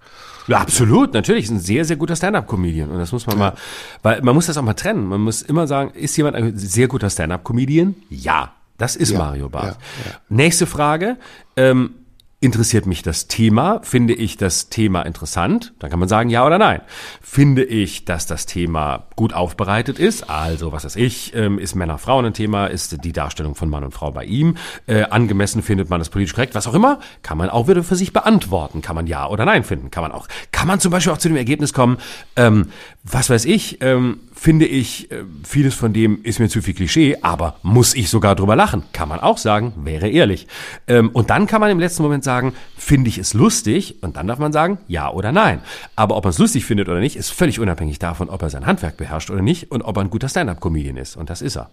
[0.49, 1.45] Ja, absolut, natürlich.
[1.45, 2.91] Ist ein sehr, sehr guter Stand-up-Comedian.
[2.91, 3.45] Und das muss man ja.
[3.45, 3.55] mal,
[4.03, 5.07] weil man muss das auch mal trennen.
[5.07, 7.97] Man muss immer sagen, ist jemand ein sehr guter Stand-up-Comedian?
[8.11, 9.77] Ja, das ist ja, Mario Barth.
[10.05, 11.17] Ja, Nächste Frage.
[11.57, 11.95] Ähm,
[12.47, 13.81] Interessiert mich das Thema?
[13.83, 15.75] Finde ich das Thema interessant?
[15.81, 16.81] Dann kann man sagen ja oder nein.
[17.21, 20.31] Finde ich, dass das Thema gut aufbereitet ist?
[20.31, 22.69] Also, was weiß ich, ähm, ist Männer-Frauen ein Thema?
[22.69, 25.61] Ist die Darstellung von Mann und Frau bei ihm äh, angemessen?
[25.61, 26.55] Findet man das politisch korrekt?
[26.55, 28.81] Was auch immer, kann man auch wieder für sich beantworten.
[28.81, 29.91] Kann man ja oder nein finden?
[29.91, 31.99] Kann man auch, kann man zum Beispiel auch zu dem Ergebnis kommen,
[32.37, 32.69] ähm,
[33.03, 37.17] was weiß ich, ähm, finde ich, äh, vieles von dem ist mir zu viel Klischee,
[37.23, 38.85] aber muss ich sogar drüber lachen?
[38.93, 40.47] Kann man auch sagen, wäre ehrlich.
[40.87, 43.97] Ähm, und dann kann man im letzten Moment sagen, finde ich es lustig?
[44.03, 45.61] Und dann darf man sagen, ja oder nein.
[45.97, 48.67] Aber ob man es lustig findet oder nicht, ist völlig unabhängig davon, ob er sein
[48.67, 51.17] Handwerk beherrscht oder nicht und ob er ein guter Stand-up-Comedian ist.
[51.17, 51.71] Und das ist er.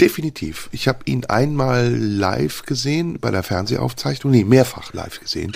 [0.00, 0.68] Definitiv.
[0.72, 5.52] Ich habe ihn einmal live gesehen bei der Fernsehaufzeichnung, nee, mehrfach live gesehen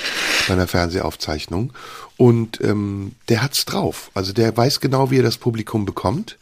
[0.48, 1.74] bei der Fernsehaufzeichnung.
[2.16, 4.10] Und ähm, der hat's drauf.
[4.14, 6.38] Also der weiß genau, wie er das Publikum bekommt.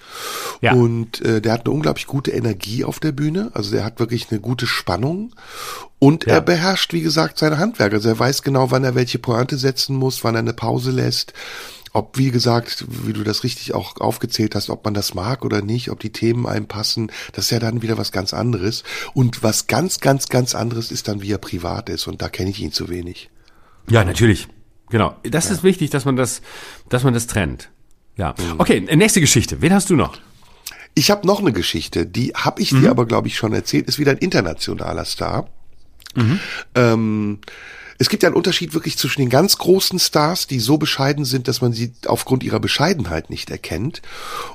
[0.60, 0.72] Ja.
[0.72, 3.50] Und äh, der hat eine unglaublich gute Energie auf der Bühne.
[3.54, 5.34] Also der hat wirklich eine gute Spannung.
[5.98, 6.34] Und ja.
[6.34, 7.96] er beherrscht, wie gesagt, seine Handwerker.
[7.96, 11.32] Also er weiß genau, wann er welche Pointe setzen muss, wann er eine Pause lässt
[11.98, 15.62] ob, wie gesagt, wie du das richtig auch aufgezählt hast, ob man das mag oder
[15.62, 18.84] nicht, ob die Themen einem passen, das ist ja dann wieder was ganz anderes.
[19.14, 22.06] Und was ganz, ganz, ganz anderes ist dann, wie er privat ist.
[22.06, 23.30] Und da kenne ich ihn zu wenig.
[23.90, 24.46] Ja, natürlich.
[24.90, 25.16] Genau.
[25.24, 25.54] Das ja.
[25.54, 26.40] ist wichtig, dass man das,
[26.88, 27.70] dass man das trennt.
[28.16, 28.34] Ja.
[28.38, 28.54] Mhm.
[28.58, 29.60] Okay, nächste Geschichte.
[29.60, 30.18] Wen hast du noch?
[30.94, 32.82] Ich habe noch eine Geschichte, die habe ich mhm.
[32.82, 35.48] dir aber, glaube ich, schon erzählt, ist wieder ein internationaler Star.
[36.14, 36.40] Mhm.
[36.74, 37.38] Ähm,
[37.98, 41.48] es gibt ja einen Unterschied wirklich zwischen den ganz großen Stars, die so bescheiden sind,
[41.48, 44.02] dass man sie aufgrund ihrer Bescheidenheit nicht erkennt.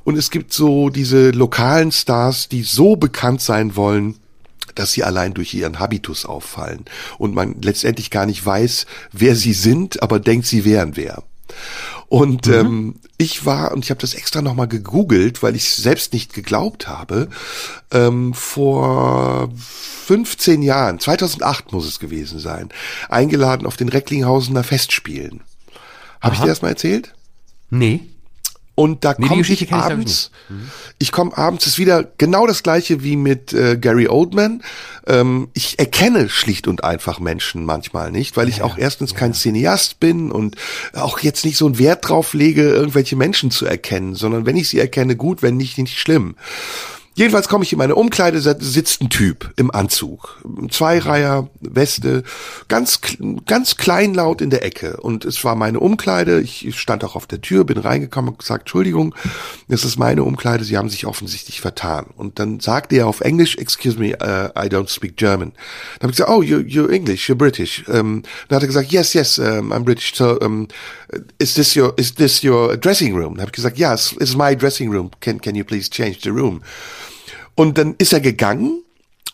[0.05, 4.15] Und es gibt so diese lokalen Stars, die so bekannt sein wollen,
[4.75, 6.85] dass sie allein durch ihren Habitus auffallen
[7.17, 11.23] und man letztendlich gar nicht weiß, wer sie sind, aber denkt, sie wären wer.
[12.13, 12.53] Und mhm.
[12.53, 16.87] ähm, ich war, und ich habe das extra nochmal gegoogelt, weil ich selbst nicht geglaubt
[16.87, 17.27] habe,
[17.89, 22.69] ähm, vor 15 Jahren, 2008 muss es gewesen sein,
[23.09, 25.41] eingeladen auf den Recklinghausener Festspielen.
[26.21, 27.15] Habe ich dir das mal erzählt?
[27.71, 28.01] Nee.
[28.75, 30.71] Und da nee, komme ich abends, ich, mhm.
[30.97, 34.63] ich komme abends, ist wieder genau das gleiche wie mit äh, Gary Oldman.
[35.05, 39.17] Ähm, ich erkenne schlicht und einfach Menschen manchmal nicht, weil ich ja, auch erstens ja.
[39.17, 40.55] kein Cineast bin und
[40.93, 44.69] auch jetzt nicht so einen Wert drauf lege, irgendwelche Menschen zu erkennen, sondern wenn ich
[44.69, 46.35] sie erkenne, gut, wenn nicht, nicht schlimm.
[47.15, 50.41] Jedenfalls komme ich in meine Umkleide, sitzt ein Typ im Anzug.
[50.71, 52.23] Zweireiher, Weste,
[52.69, 52.99] ganz,
[53.45, 54.97] ganz kleinlaut in der Ecke.
[54.97, 56.41] Und es war meine Umkleide.
[56.41, 59.13] Ich stand auch auf der Tür, bin reingekommen und gesagt, Entschuldigung,
[59.67, 62.07] das ist meine Umkleide, Sie haben sich offensichtlich vertan.
[62.17, 65.51] Und dann sagte er auf Englisch, excuse me, uh, I don't speak German.
[65.99, 67.83] Dann habe ich gesagt, oh, you, you're English, you're British.
[67.89, 70.15] Ähm, dann hat er gesagt, yes, yes, um, I'm British.
[70.15, 70.67] So, um,
[71.37, 73.35] is this your, is this your dressing room?
[73.35, 75.11] Dann habe ich gesagt, yes, it's my dressing room.
[75.19, 76.61] Can, can you please change the room?
[77.55, 78.83] Und dann ist er gegangen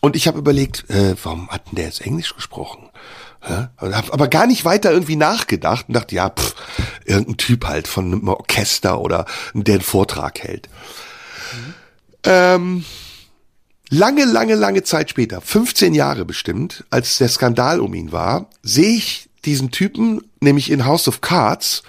[0.00, 2.88] und ich habe überlegt, äh, warum hat denn der jetzt Englisch gesprochen?
[3.48, 6.54] Ja, hab aber gar nicht weiter irgendwie nachgedacht und dachte, ja, pff,
[7.06, 10.68] irgendein Typ halt von einem Orchester oder der einen Vortrag hält.
[11.52, 11.74] Mhm.
[12.24, 12.84] Ähm,
[13.88, 18.96] lange, lange, lange Zeit später, 15 Jahre bestimmt, als der Skandal um ihn war, sehe
[18.96, 21.82] ich diesen Typen nämlich in House of Cards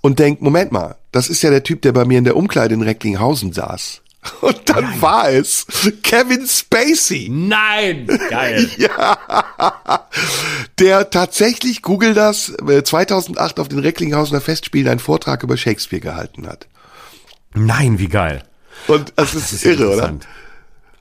[0.00, 2.74] und denk, Moment mal, das ist ja der Typ, der bei mir in der Umkleide
[2.74, 4.02] in Recklinghausen saß.
[4.40, 5.02] Und dann Nein.
[5.02, 5.66] war es
[6.02, 7.28] Kevin Spacey.
[7.30, 8.68] Nein, geil.
[8.78, 10.08] ja.
[10.78, 12.52] Der tatsächlich, google das,
[12.84, 16.66] 2008 äh, auf den Recklinghausener Festspielen einen Vortrag über Shakespeare gehalten hat.
[17.54, 18.42] Nein, wie geil.
[18.86, 20.18] Und das, Ach, ist, das ist irre, oder?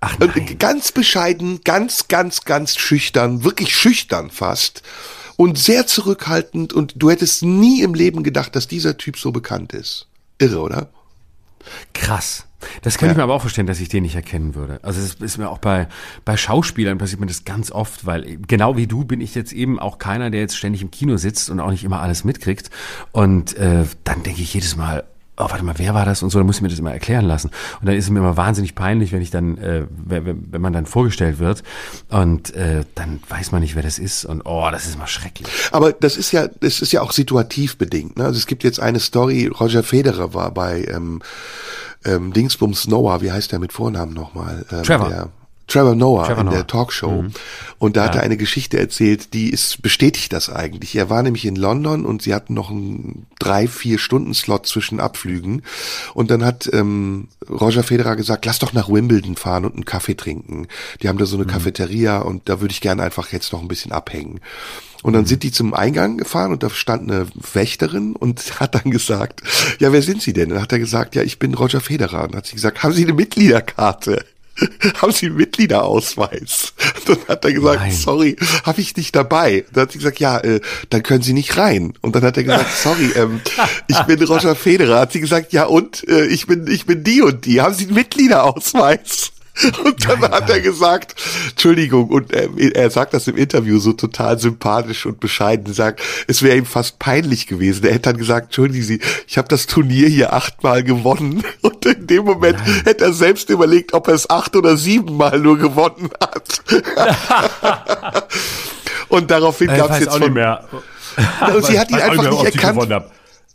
[0.02, 0.58] Ach, nein.
[0.60, 4.84] ganz bescheiden, ganz, ganz, ganz schüchtern, wirklich schüchtern fast
[5.36, 9.74] und sehr zurückhaltend und du hättest nie im Leben gedacht, dass dieser Typ so bekannt
[9.74, 10.08] ist.
[10.38, 10.90] Irre, oder?
[11.94, 12.46] Krass.
[12.82, 13.12] Das kann ja.
[13.12, 14.80] ich mir aber auch vorstellen, dass ich den nicht erkennen würde.
[14.84, 15.88] Also es ist mir auch bei,
[16.23, 19.80] bei Schauspielern passiert mir das ganz oft, weil genau wie du bin ich jetzt eben
[19.80, 22.69] auch keiner, der jetzt ständig im Kino sitzt und auch nicht immer alles mitkriegt.
[23.12, 25.04] Und äh, dann denke ich jedes Mal,
[25.38, 27.26] oh, warte mal, wer war das und so, dann muss ich mir das immer erklären
[27.26, 27.50] lassen.
[27.80, 30.74] Und dann ist es mir immer wahnsinnig peinlich, wenn ich dann, äh, wenn, wenn man
[30.74, 31.63] dann vorgestellt wird
[32.10, 35.48] und äh, dann weiß man nicht, wer das ist und oh, das ist immer schrecklich.
[35.71, 38.17] Aber das ist ja, das ist ja auch situativ bedingt.
[38.17, 38.26] Ne?
[38.26, 41.21] Also es gibt jetzt eine Story, Roger Federer war bei ähm,
[42.06, 44.65] ähm, Dingsbums Noah, wie heißt der mit Vornamen nochmal?
[44.71, 45.10] Ähm, Trevor.
[45.10, 45.30] Der,
[45.67, 46.56] Trevor Noah Trevor in Noah.
[46.56, 47.23] der Talkshow.
[47.23, 47.32] Mhm.
[47.80, 48.08] Und da ja.
[48.08, 50.95] hat er eine Geschichte erzählt, die ist, bestätigt das eigentlich.
[50.95, 54.99] Er war nämlich in London und sie hatten noch einen drei, vier Stunden Slot zwischen
[54.99, 55.63] Abflügen.
[56.13, 60.15] Und dann hat ähm, Roger Federer gesagt, lass doch nach Wimbledon fahren und einen Kaffee
[60.15, 60.67] trinken.
[61.01, 61.49] Die haben da so eine mhm.
[61.49, 64.39] Cafeteria und da würde ich gerne einfach jetzt noch ein bisschen abhängen.
[65.06, 68.89] Und dann sind die zum Eingang gefahren und da stand eine Wächterin und hat dann
[68.89, 69.43] gesagt,
[69.80, 70.45] ja, wer sind Sie denn?
[70.45, 72.23] Und dann hat er gesagt, ja, ich bin Roger Federer.
[72.23, 74.25] Und dann hat sie gesagt, haben Sie eine Mitgliederkarte?
[75.02, 76.74] haben Sie einen Mitgliederausweis?
[77.06, 77.91] Dann hat er gesagt, Nein.
[77.91, 79.65] sorry, habe ich nicht dabei.
[79.74, 81.94] Dann hat sie gesagt, ja, äh, dann können Sie nicht rein.
[82.02, 83.41] Und dann hat er gesagt, sorry, ähm,
[83.88, 85.00] ich bin Roger Federer.
[85.00, 87.62] Hat sie gesagt, ja und, äh, ich bin, ich bin die und die.
[87.62, 89.32] Haben Sie einen Mitgliederausweis?
[89.84, 91.15] Und dann hat er gesagt,
[91.50, 96.44] Entschuldigung, und er, er, sagt das im Interview so total sympathisch und bescheiden, sagt, es
[96.44, 97.86] wäre ihm fast peinlich gewesen.
[97.86, 101.44] Er hätte dann gesagt, entschuldigen Sie, ich habe das Turnier hier achtmal gewonnen.
[101.62, 102.82] Und in dem Moment Nein.
[102.86, 106.62] hätte er selbst überlegt, ob er es acht oder siebenmal nur gewonnen hat.
[109.10, 110.63] und daraufhin gab es jetzt von, mehr.
[111.54, 113.06] Und sie hat ihn einfach nicht erkannt.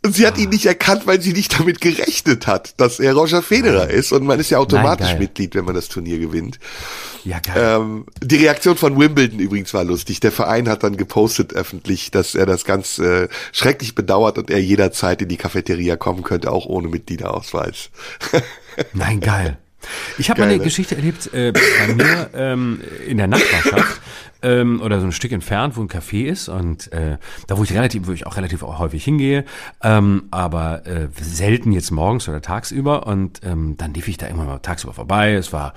[0.03, 3.43] Und sie hat ihn nicht erkannt, weil sie nicht damit gerechnet hat, dass er Roger
[3.43, 4.11] Federer ist.
[4.11, 6.59] Und man ist ja automatisch Nein, Mitglied, wenn man das Turnier gewinnt.
[7.23, 7.77] Ja, geil.
[7.79, 10.19] Ähm, die Reaktion von Wimbledon übrigens war lustig.
[10.19, 14.59] Der Verein hat dann gepostet öffentlich, dass er das ganz äh, schrecklich bedauert und er
[14.59, 17.91] jederzeit in die Cafeteria kommen könnte, auch ohne Mitgliederausweis.
[18.93, 19.59] Nein, geil.
[20.17, 20.63] Ich habe eine ne?
[20.63, 24.01] Geschichte erlebt äh, bei mir ähm, in der Nachbarschaft
[24.41, 27.73] ähm, oder so ein Stück entfernt, wo ein Café ist und äh, da wo ich
[27.73, 29.45] relativ, wo ich auch relativ häufig hingehe,
[29.83, 34.45] ähm, aber äh, selten jetzt morgens oder tagsüber und ähm, dann lief ich da immer
[34.45, 35.33] mal tagsüber vorbei.
[35.33, 35.73] Es war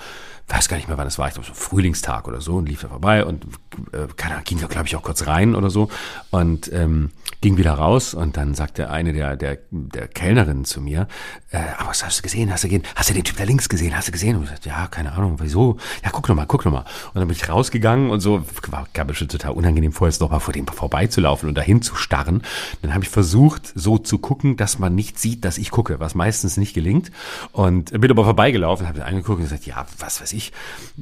[0.48, 2.82] weiß gar nicht mehr, wann es war, ich glaube so Frühlingstag oder so und lief
[2.82, 3.44] da vorbei und
[3.92, 5.88] äh, keine Ahnung, ging da glaube ich auch kurz rein oder so
[6.30, 11.08] und ähm, ging wieder raus und dann sagte eine der der der Kellnerinnen zu mir,
[11.50, 12.52] äh, aber was hast du gesehen?
[12.52, 12.84] Hast du gesehen?
[12.94, 13.96] Hast du den Typ da links gesehen?
[13.96, 14.36] Hast du gesehen?
[14.36, 15.78] Und ich sagte, ja, keine Ahnung, wieso?
[16.02, 16.84] Ja, guck noch mal, guck noch mal.
[17.14, 20.20] Und dann bin ich rausgegangen und so war gab es schon total unangenehm vorher jetzt
[20.20, 22.42] noch mal vor dem vorbeizulaufen und dahin zu starren.
[22.82, 26.14] Dann habe ich versucht so zu gucken, dass man nicht sieht, dass ich gucke, was
[26.14, 27.12] meistens nicht gelingt
[27.52, 30.33] und bin aber vorbeigelaufen, habe angeguckt und gesagt, ja, was weiß ich,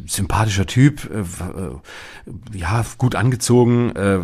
[0.06, 4.18] sympathischer Typ, äh, äh, ja, gut angezogen, äh,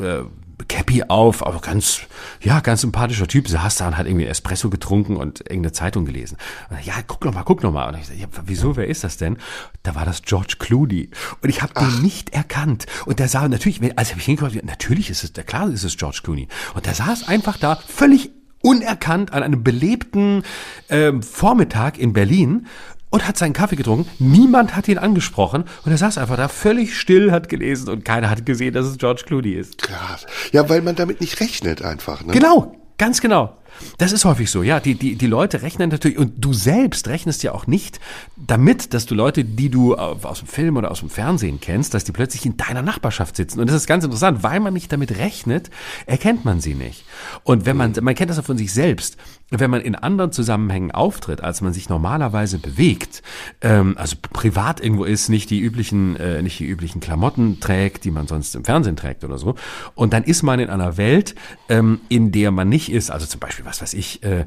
[0.00, 0.24] äh,
[0.68, 2.00] Cappy auf, aber ganz,
[2.40, 6.38] ja, ganz sympathischer Typ, saß da und hat irgendwie Espresso getrunken und irgendeine Zeitung gelesen.
[6.82, 7.88] Ja, guck noch mal, guck noch mal.
[7.88, 9.36] Und ich, ja, wieso, wer ist das denn?
[9.82, 11.10] Da war das George Clooney.
[11.42, 12.86] Und ich habe den nicht erkannt.
[13.04, 16.48] Und der sah natürlich, als ich hingekommen natürlich ist es, klar ist es George Clooney.
[16.74, 18.30] Und der saß einfach da, völlig
[18.62, 20.42] unerkannt an einem belebten
[20.88, 22.66] ähm, Vormittag in Berlin
[23.10, 24.10] und hat seinen Kaffee getrunken.
[24.18, 28.30] Niemand hat ihn angesprochen und er saß einfach da völlig still, hat gelesen und keiner
[28.30, 29.78] hat gesehen, dass es George Clooney ist.
[29.78, 30.26] Krass.
[30.52, 32.24] Ja, weil man damit nicht rechnet einfach.
[32.24, 32.32] Ne?
[32.32, 33.56] Genau, ganz genau.
[33.98, 34.80] Das ist häufig so, ja.
[34.80, 38.00] Die, die, die Leute rechnen natürlich, und du selbst rechnest ja auch nicht
[38.36, 42.04] damit, dass du Leute, die du aus dem Film oder aus dem Fernsehen kennst, dass
[42.04, 43.60] die plötzlich in deiner Nachbarschaft sitzen.
[43.60, 45.70] Und das ist ganz interessant, weil man nicht damit rechnet,
[46.06, 47.04] erkennt man sie nicht.
[47.44, 49.16] Und wenn man, man kennt das auch von sich selbst,
[49.50, 53.22] wenn man in anderen Zusammenhängen auftritt, als man sich normalerweise bewegt,
[53.60, 58.10] ähm, also privat irgendwo ist, nicht die üblichen, äh, nicht die üblichen Klamotten trägt, die
[58.10, 59.54] man sonst im Fernsehen trägt oder so,
[59.94, 61.36] und dann ist man in einer Welt,
[61.68, 64.46] ähm, in der man nicht ist, also zum Beispiel, was weiß ich, äh,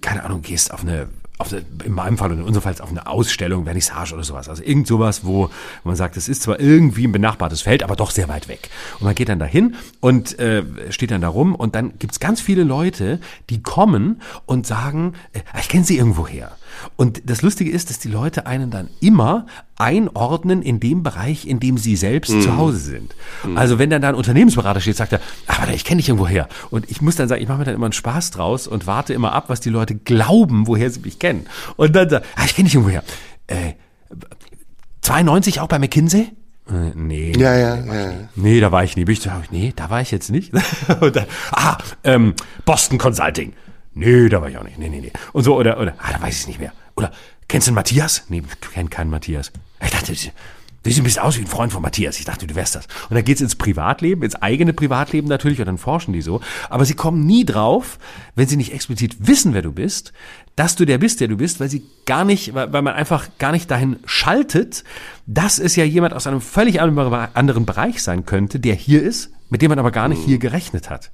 [0.00, 3.06] keine Ahnung, gehst auf eine auf, in meinem Fall und in unserem Fall auf eine
[3.06, 4.48] Ausstellung, Vernissage oder sowas.
[4.48, 5.50] Also irgend sowas, wo
[5.84, 8.68] man sagt, es ist zwar irgendwie ein benachbartes Feld, aber doch sehr weit weg.
[8.98, 12.40] Und man geht dann dahin und äh, steht dann da rum und dann gibt's ganz
[12.40, 16.57] viele Leute, die kommen und sagen, äh, ich kenne sie irgendwo her.
[16.96, 21.60] Und das Lustige ist, dass die Leute einen dann immer einordnen in dem Bereich, in
[21.60, 22.42] dem sie selbst mhm.
[22.42, 23.14] zu Hause sind.
[23.44, 23.56] Mhm.
[23.56, 26.48] Also wenn dann da ein Unternehmensberater steht, sagt er, aber ich kenne dich irgendwo her.
[26.70, 29.14] Und ich muss dann sagen, ich mache mir dann immer einen Spaß draus und warte
[29.14, 31.46] immer ab, was die Leute glauben, woher sie mich kennen.
[31.76, 33.04] Und dann sagt, ah, ich kenne dich irgendwo her.
[33.46, 33.74] Äh,
[35.02, 36.32] 92 auch bei McKinsey?
[36.70, 37.32] Äh, nee.
[37.36, 38.12] Ja, ja, nee, ja.
[38.36, 39.04] Nee, da war ich nie.
[39.08, 40.52] Ich, nee, da war ich jetzt nicht.
[40.88, 43.52] dann, ah, ähm, Boston Consulting.
[43.98, 44.78] Nee, da war ich auch nicht.
[44.78, 45.12] Nee, nee, nee.
[45.32, 46.72] Und so, oder, oder, ah, da weiß ich es nicht mehr.
[46.94, 47.10] Oder,
[47.48, 48.22] kennst du den Matthias?
[48.28, 49.50] Nee, ich kenn keinen Matthias.
[49.82, 52.16] Ich dachte, du siehst ein bisschen aus wie ein Freund von Matthias.
[52.20, 52.86] Ich dachte, du wärst das.
[53.10, 56.40] Und dann geht's ins Privatleben, ins eigene Privatleben natürlich, und dann forschen die so.
[56.70, 57.98] Aber sie kommen nie drauf,
[58.36, 60.12] wenn sie nicht explizit wissen, wer du bist,
[60.58, 63.28] dass du der bist, der du bist, weil sie gar nicht, weil, weil man einfach
[63.38, 64.82] gar nicht dahin schaltet,
[65.26, 69.62] dass es ja jemand aus einem völlig anderen Bereich sein könnte, der hier ist, mit
[69.62, 71.10] dem man aber gar nicht hier gerechnet hat.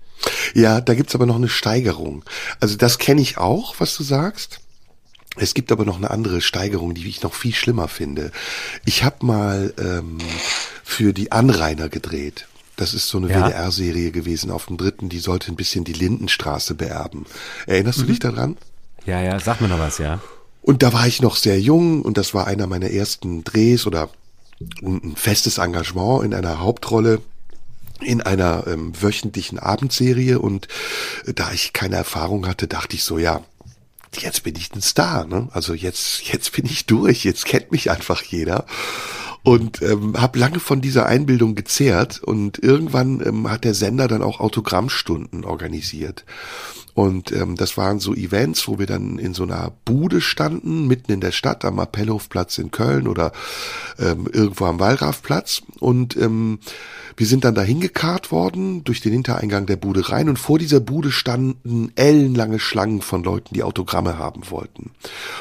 [0.55, 2.25] Ja, da gibt's aber noch eine Steigerung.
[2.59, 4.61] Also das kenne ich auch, was du sagst.
[5.37, 8.31] Es gibt aber noch eine andere Steigerung, die ich noch viel schlimmer finde.
[8.87, 10.19] Ich habe mal ähm,
[10.85, 12.47] für die Anrainer gedreht.
[12.77, 13.47] Das ist so eine ja.
[13.47, 17.27] WDR-Serie gewesen auf dem dritten, die sollte ein bisschen die Lindenstraße beerben.
[17.67, 18.03] Erinnerst mhm.
[18.03, 18.57] du dich daran?
[19.07, 20.21] Ja, ja, sag mir noch was, ja.
[20.63, 24.09] Und da war ich noch sehr jung und das war einer meiner ersten Drehs oder
[24.83, 27.21] ein festes Engagement in einer Hauptrolle
[28.01, 30.69] in einer ähm, wöchentlichen Abendserie und
[31.27, 33.43] da ich keine Erfahrung hatte, dachte ich so, ja,
[34.19, 35.49] jetzt bin ich ein Star, ne?
[35.53, 38.67] Also jetzt jetzt bin ich durch, jetzt kennt mich einfach jeder
[39.43, 44.23] und ähm, habe lange von dieser Einbildung gezehrt und irgendwann ähm, hat der Sender dann
[44.23, 46.25] auch Autogrammstunden organisiert
[46.95, 51.11] und ähm, das waren so Events, wo wir dann in so einer Bude standen, mitten
[51.11, 53.33] in der Stadt, am Appellhofplatz in Köln oder
[53.99, 55.63] ähm, irgendwo am Wallrafplatz.
[55.81, 56.61] Und ähm,
[57.17, 60.81] wir sind dann dahin gekarrt worden, durch den Hintereingang der Bude rein und vor dieser
[60.81, 64.91] Bude standen ellenlange Schlangen von Leuten, die Autogramme haben wollten.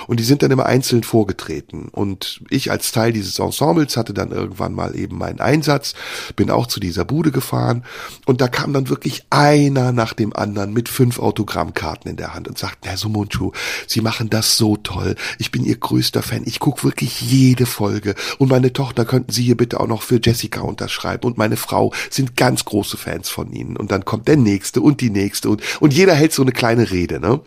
[0.08, 1.90] Und die sind dann immer einzeln vorgetreten.
[1.90, 5.94] Und ich als Teil dieses Ensembles hatte dann irgendwann mal eben meinen Einsatz,
[6.36, 7.84] bin auch zu dieser Bude gefahren
[8.26, 12.48] und da kam dann wirklich einer nach dem anderen mit fünf Autogrammkarten in der Hand
[12.48, 13.52] und sagten, Herr Sumunchu,
[13.88, 15.16] Sie machen das so toll.
[15.40, 16.44] Ich bin Ihr größter Fan.
[16.46, 18.16] Ich gucke wirklich jede Folge.
[18.38, 21.26] Und meine Tochter könnten Sie hier bitte auch noch für Jessica unterschreiben.
[21.26, 23.78] Und meine Frau sind ganz große Fans von ihnen.
[23.78, 26.92] Und dann kommt der nächste und die nächste und, und jeder hält so eine kleine
[26.92, 27.42] Rede, ne?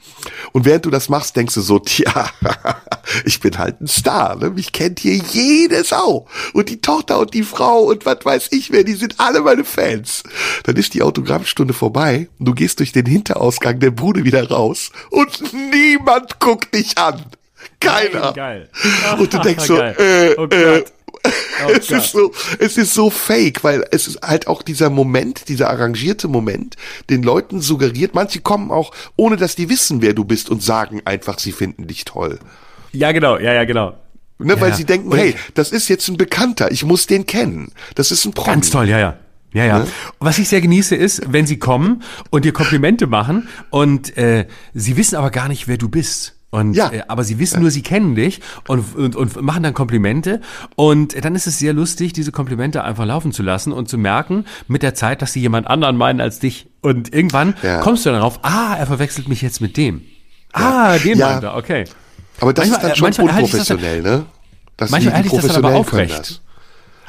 [0.52, 2.30] Und während du das machst, denkst du so, tja,
[3.24, 4.50] ich bin halt ein Star, ne?
[4.50, 6.26] Mich kennt hier jede Sau.
[6.52, 9.64] Und die Tochter und die Frau und was weiß ich wer, die sind alle meine
[9.64, 10.22] Fans.
[10.64, 14.90] Dann ist die Autogrammstunde vorbei und du gehst durch den Hinterausgang der Bude wieder raus
[15.10, 17.22] und niemand guckt dich an.
[17.80, 18.32] Keiner.
[18.32, 18.68] Geil.
[19.18, 20.84] Und du denkst so, äh, oh äh,
[21.66, 25.48] Oh es ist so, es ist so fake, weil es ist halt auch dieser Moment,
[25.48, 26.76] dieser arrangierte Moment,
[27.10, 28.14] den Leuten suggeriert.
[28.14, 31.86] Manche kommen auch, ohne dass die wissen, wer du bist und sagen einfach, sie finden
[31.86, 32.38] dich toll.
[32.92, 33.94] Ja, genau, ja, ja, genau.
[34.38, 37.72] Ne, ja, weil sie denken, hey, das ist jetzt ein Bekannter, ich muss den kennen.
[37.94, 38.54] Das ist ein Promi.
[38.54, 39.16] Ganz toll, ja, ja.
[39.54, 39.78] Ja, ja.
[39.78, 39.86] Ne?
[40.18, 44.98] Was ich sehr genieße ist, wenn sie kommen und dir Komplimente machen und äh, sie
[44.98, 46.35] wissen aber gar nicht, wer du bist.
[46.56, 46.90] Und, ja.
[46.90, 50.40] Äh, aber sie wissen nur, sie kennen dich und, und, und machen dann Komplimente.
[50.74, 54.46] Und dann ist es sehr lustig, diese Komplimente einfach laufen zu lassen und zu merken
[54.66, 56.68] mit der Zeit, dass sie jemand anderen meinen als dich.
[56.80, 57.80] Und irgendwann ja.
[57.80, 60.00] kommst du dann darauf, ah, er verwechselt mich jetzt mit dem.
[60.56, 60.94] Ja.
[60.94, 61.32] Ah, den ja.
[61.32, 61.84] meint er, okay.
[62.40, 64.26] Aber das manchmal, ist dann schon unprofessionell, das, ne?
[64.78, 66.40] Dass manchmal halte ich das aber aufrecht.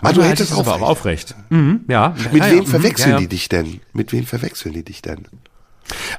[0.02, 1.36] Ah, du hältst es aber auch aufrecht.
[1.50, 2.14] Mhm, ja.
[2.34, 3.80] Mit wem verwechseln die dich denn?
[3.94, 5.26] Mit wem verwechseln die dich denn?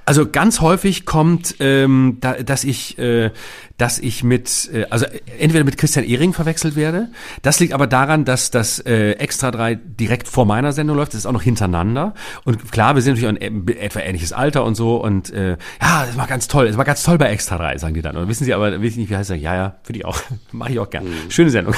[0.05, 3.31] Also ganz häufig kommt, ähm, da, dass ich, äh,
[3.77, 5.07] dass ich mit, äh, also
[5.39, 7.09] entweder mit Christian Ehring verwechselt werde.
[7.43, 11.13] Das liegt aber daran, dass das äh, Extra 3 direkt vor meiner Sendung läuft.
[11.13, 12.15] Das ist auch noch hintereinander.
[12.45, 14.97] Und klar, wir sind natürlich ein etwa ähnliches Alter und so.
[14.97, 16.67] Und äh, ja, das war ganz toll.
[16.67, 18.17] Es war ganz toll bei Extra 3, sagen die dann.
[18.17, 19.37] Und wissen Sie aber, wissen nicht, wie heißt er?
[19.37, 20.19] Ja, ja, finde ich auch.
[20.53, 21.05] Mache ich auch gern.
[21.05, 21.31] Mhm.
[21.31, 21.75] Schöne Sendung.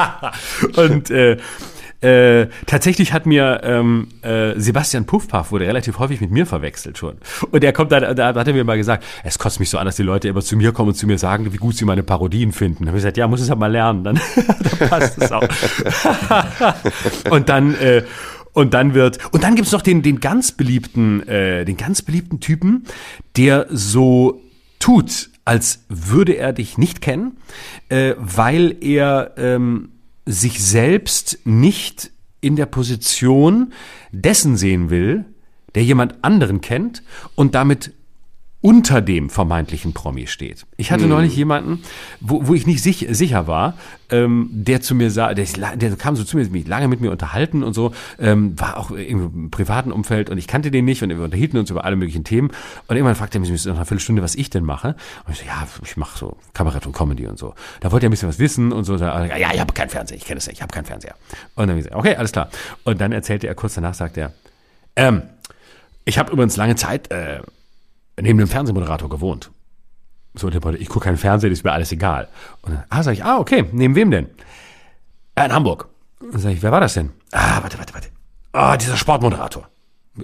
[0.76, 1.36] und äh,
[2.00, 7.16] äh, tatsächlich hat mir ähm, äh, Sebastian Puffpaff wurde relativ häufig mit mir verwechselt schon.
[7.50, 9.84] Und er kommt dann, da hat er mir mal gesagt, es kostet mich so an,
[9.84, 12.02] dass die Leute immer zu mir kommen und zu mir sagen, wie gut sie meine
[12.02, 12.84] Parodien finden.
[12.84, 14.20] Da habe ich gesagt, ja, muss es ja mal lernen, dann,
[14.78, 15.42] dann passt es auch.
[17.30, 18.02] und dann äh,
[18.52, 22.40] und dann wird und dann gibt's noch den den ganz beliebten äh, den ganz beliebten
[22.40, 22.84] Typen,
[23.36, 24.42] der so
[24.78, 27.36] tut, als würde er dich nicht kennen,
[27.90, 29.90] äh, weil er ähm,
[30.30, 32.10] sich selbst nicht
[32.40, 33.72] in der Position
[34.12, 35.24] dessen sehen will,
[35.74, 37.02] der jemand anderen kennt
[37.34, 37.92] und damit
[38.62, 40.66] unter dem vermeintlichen Promi steht.
[40.76, 41.10] Ich hatte hm.
[41.10, 41.82] neulich jemanden,
[42.20, 43.74] wo, wo ich nicht sich, sicher war,
[44.10, 45.46] ähm, der zu mir sah, der,
[45.76, 48.90] der kam so zu mir, mich lange mit mir unterhalten und so, ähm, war auch
[48.90, 52.24] im privaten Umfeld und ich kannte den nicht und wir unterhielten uns über alle möglichen
[52.24, 52.50] Themen
[52.86, 54.94] und irgendwann fragte er mich nach einer Viertelstunde, was ich denn mache.
[55.26, 57.54] Und ich so, ja, ich mache so Kabarett und Comedy und so.
[57.80, 60.24] Da wollte er ein bisschen was wissen und so, ja, ich habe keinen Fernseher, ich
[60.24, 61.14] kenne es nicht, ich habe keinen Fernseher.
[61.54, 62.50] Und dann gesagt, okay, alles klar.
[62.84, 64.34] Und dann erzählte er kurz danach, sagt er,
[64.96, 65.22] ähm,
[66.04, 67.40] ich habe übrigens lange Zeit äh,
[68.22, 69.50] neben dem Fernsehmoderator gewohnt.
[70.34, 72.28] So, ich gucke keinen Fernsehen, ist mir alles egal.
[72.62, 74.26] Und dann, ah, sag ich, ah, okay, neben wem denn?
[75.34, 75.88] Äh, in Hamburg.
[76.20, 77.10] Und dann sag ich, wer war das denn?
[77.32, 78.08] Ah, warte, warte, warte.
[78.52, 79.68] Ah, dieser Sportmoderator.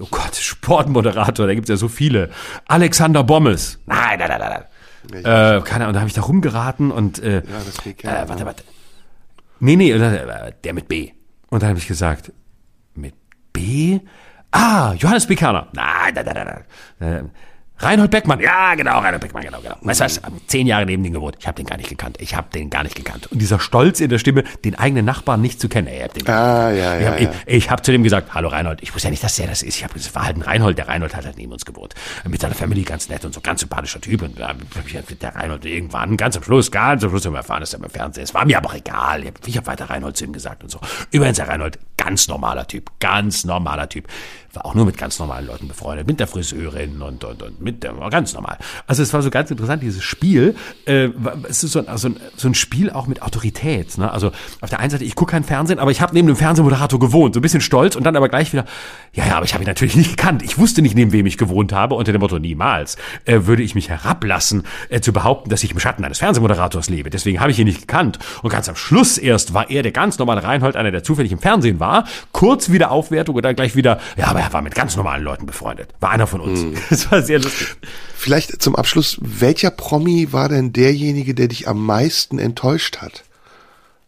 [0.00, 2.30] Oh Gott, Sportmoderator, da gibt's ja so viele.
[2.68, 3.78] Alexander Bommes.
[3.86, 4.64] Nein, nein, nein, nein.
[5.12, 8.44] Äh, keine Ahnung, da habe ich da rumgeraten und äh, ja, das geht äh, warte,
[8.44, 8.64] warte.
[9.60, 11.12] Nee, nee, äh, der mit B.
[11.48, 12.32] Und dann habe ich gesagt,
[12.94, 13.14] mit
[13.52, 14.00] B?
[14.50, 15.68] Ah, Johannes Bekerner.
[15.72, 16.64] Nein, nein, nein,
[16.98, 17.30] nein.
[17.78, 19.76] Reinhold Beckmann, ja genau, Reinhold Beckmann, genau, genau.
[19.82, 21.36] Weißt du was, zehn Jahre neben dem gewohnt.
[21.38, 22.16] Ich habe den gar nicht gekannt.
[22.20, 23.30] Ich habe den gar nicht gekannt.
[23.30, 25.86] Und dieser Stolz in der Stimme, den eigenen Nachbarn nicht zu kennen.
[25.86, 27.30] Ey, hab den ah, ja, ja, ich habe ja.
[27.46, 29.76] ich hab zu dem gesagt, hallo Reinhold, ich wusste ja nicht, dass der das ist.
[29.76, 31.94] Ich habe das war halt ein Reinhold, der Reinhold hat halt neben uns gewohnt.
[32.26, 34.22] Mit seiner Family ganz nett und so ganz sympathischer Typ.
[34.22, 37.34] Und da habe ich halt der Reinhold irgendwann, ganz am Schluss, ganz am Schluss haben
[37.34, 38.32] wir erfahren, dass er im Fernsehen ist.
[38.32, 39.22] War mir aber auch egal.
[39.44, 40.80] Ich habe weiter Reinhold zu ihm gesagt und so.
[41.10, 44.06] Übrigens, der Reinhold, ganz normaler Typ, ganz normaler Typ
[44.56, 47.82] war auch nur mit ganz normalen Leuten befreundet, mit der Friseurin und, und, und mit
[47.82, 48.58] der, ganz normal.
[48.86, 51.10] Also es war so ganz interessant, dieses Spiel, äh,
[51.48, 53.98] es ist so, so, ein, so ein Spiel auch mit Autorität.
[53.98, 54.10] Ne?
[54.10, 56.98] Also auf der einen Seite, ich gucke kein Fernsehen, aber ich habe neben dem Fernsehmoderator
[56.98, 58.64] gewohnt, so ein bisschen stolz und dann aber gleich wieder,
[59.12, 60.42] ja, ja, aber ich habe ihn natürlich nicht gekannt.
[60.42, 63.74] Ich wusste nicht, neben wem ich gewohnt habe, unter dem Motto, niemals äh, würde ich
[63.74, 67.10] mich herablassen, äh, zu behaupten, dass ich im Schatten eines Fernsehmoderators lebe.
[67.10, 68.18] Deswegen habe ich ihn nicht gekannt.
[68.42, 71.38] Und ganz am Schluss erst war er der ganz normale Reinhold, einer, der zufällig im
[71.38, 74.94] Fernsehen war, kurz wieder Aufwertung und dann gleich wieder, ja, aber er war mit ganz
[74.94, 75.92] normalen Leuten befreundet.
[75.98, 76.60] War einer von uns.
[76.60, 76.74] Mhm.
[76.90, 77.76] Das war sehr lustig.
[78.14, 83.24] Vielleicht zum Abschluss, welcher Promi war denn derjenige, der dich am meisten enttäuscht hat?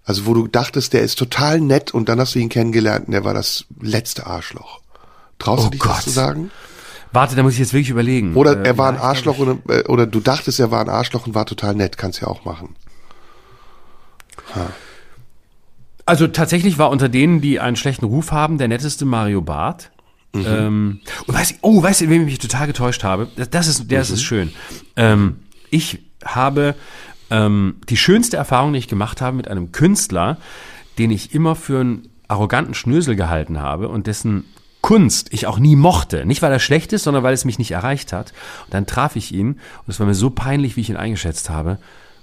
[0.05, 3.12] Also wo du dachtest, der ist total nett und dann hast du ihn kennengelernt und
[3.12, 4.80] der war das letzte Arschloch.
[5.39, 5.97] Traust oh du dich Gott.
[5.97, 6.51] das zu sagen?
[7.12, 8.34] Warte, da muss ich jetzt wirklich überlegen.
[8.36, 11.34] Oder er war ein Arschloch oder, äh, oder du dachtest, er war ein Arschloch und
[11.34, 11.99] war total nett.
[11.99, 12.76] Kannst ja auch machen.
[14.55, 14.70] Ha.
[16.07, 19.91] Also tatsächlich war unter denen, die einen schlechten Ruf haben, der netteste Mario Barth.
[20.41, 20.47] Mhm.
[20.47, 23.28] Ähm, und weiß ich, oh, weißt du, wem ich mich total getäuscht habe?
[23.51, 24.14] Das ist, der mhm.
[24.14, 24.53] ist schön.
[24.97, 25.36] Ähm,
[25.70, 26.74] ich habe
[27.30, 30.39] ähm, die schönste Erfahrung, die ich gemacht habe mit einem Künstler,
[30.99, 34.45] den ich immer für einen arroganten Schnösel gehalten habe und dessen
[34.80, 36.24] Kunst ich auch nie mochte.
[36.24, 38.32] Nicht, weil er schlecht ist, sondern weil es mich nicht erreicht hat.
[38.66, 41.51] Und dann traf ich ihn und es war mir so peinlich, wie ich ihn eingeschätzt
[41.51, 41.78] habe,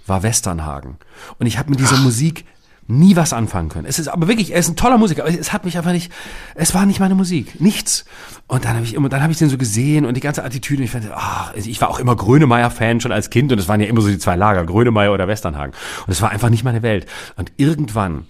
[0.07, 0.97] war Westernhagen.
[1.37, 2.03] Und ich habe mit dieser Ach.
[2.03, 2.45] Musik
[2.87, 3.87] nie was anfangen können.
[3.87, 6.11] Es ist aber wirklich, er ist ein toller Musiker, aber es hat mich einfach nicht,
[6.53, 8.05] es war nicht meine Musik, nichts.
[8.47, 10.83] Und dann habe ich immer, dann habe ich den so gesehen und die ganze Attitüde,
[10.83, 13.87] ich fand, ach, ich war auch immer Grönemeyer-Fan schon als Kind und es waren ja
[13.87, 15.73] immer so die zwei Lager, Grönemeyer oder Westernhagen.
[16.05, 17.07] Und es war einfach nicht meine Welt.
[17.37, 18.25] Und irgendwann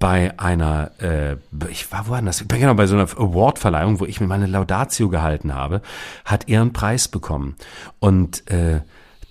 [0.00, 1.36] bei einer, äh,
[1.70, 2.44] ich war wo war das?
[2.48, 5.82] Genau, bei so einer Award-Verleihung, wo ich mir meine Laudatio gehalten habe,
[6.24, 7.54] hat er einen Preis bekommen.
[8.00, 8.80] Und äh,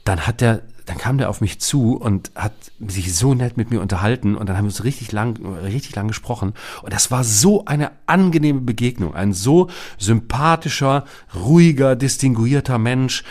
[0.06, 3.70] dann hat er dann kam der auf mich zu und hat sich so nett mit
[3.70, 6.54] mir unterhalten und dann haben wir uns richtig lang, richtig lang gesprochen.
[6.82, 9.70] Und das war so eine angenehme Begegnung, ein so
[10.00, 13.24] sympathischer, ruhiger, distinguierter Mensch,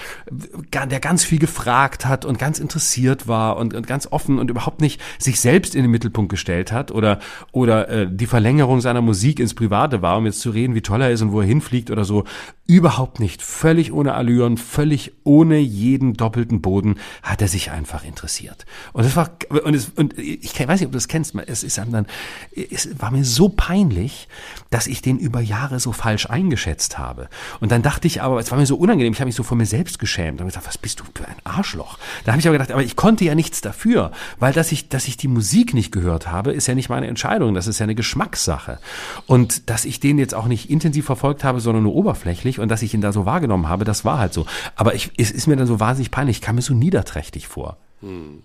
[0.73, 4.81] der ganz viel gefragt hat und ganz interessiert war und, und ganz offen und überhaupt
[4.81, 7.19] nicht sich selbst in den Mittelpunkt gestellt hat oder
[7.51, 11.03] oder äh, die Verlängerung seiner Musik ins Private war, um jetzt zu reden, wie toll
[11.03, 12.23] er ist und wo er hinfliegt oder so,
[12.69, 18.66] überhaupt nicht, völlig ohne Allüren, völlig ohne jeden doppelten Boden hat er sich einfach interessiert.
[18.93, 19.31] Und es war,
[19.64, 22.07] und, es, und ich weiß nicht, ob du das kennst, es ist dann,
[22.55, 24.29] es war mir so peinlich,
[24.69, 27.31] dass ich den über Jahre so falsch eingeschätzt habe.
[27.61, 29.57] Und dann dachte ich aber, es war mir so unangenehm, ich habe mich so vor
[29.57, 31.99] mir selbst geschämt und gesagt, was bist du für ein Arschloch?
[32.27, 35.09] Da habe ich aber gedacht, aber ich konnte ja nichts dafür, weil dass ich, dass
[35.09, 37.95] ich die Musik nicht gehört habe, ist ja nicht meine Entscheidung, das ist ja eine
[37.95, 38.79] Geschmackssache.
[39.27, 42.83] Und dass ich den jetzt auch nicht intensiv verfolgt habe, sondern nur oberflächlich und dass
[42.83, 44.47] ich ihn da so wahrgenommen habe, das war halt so.
[44.77, 47.77] Aber ich, es ist mir dann so wahnsinnig peinlich, ich kam mir so niederträchtig vor.
[48.01, 48.43] Hm.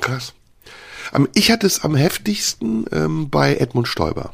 [0.00, 0.34] Krass.
[1.34, 4.32] Ich hatte es am heftigsten ähm, bei Edmund Stoiber.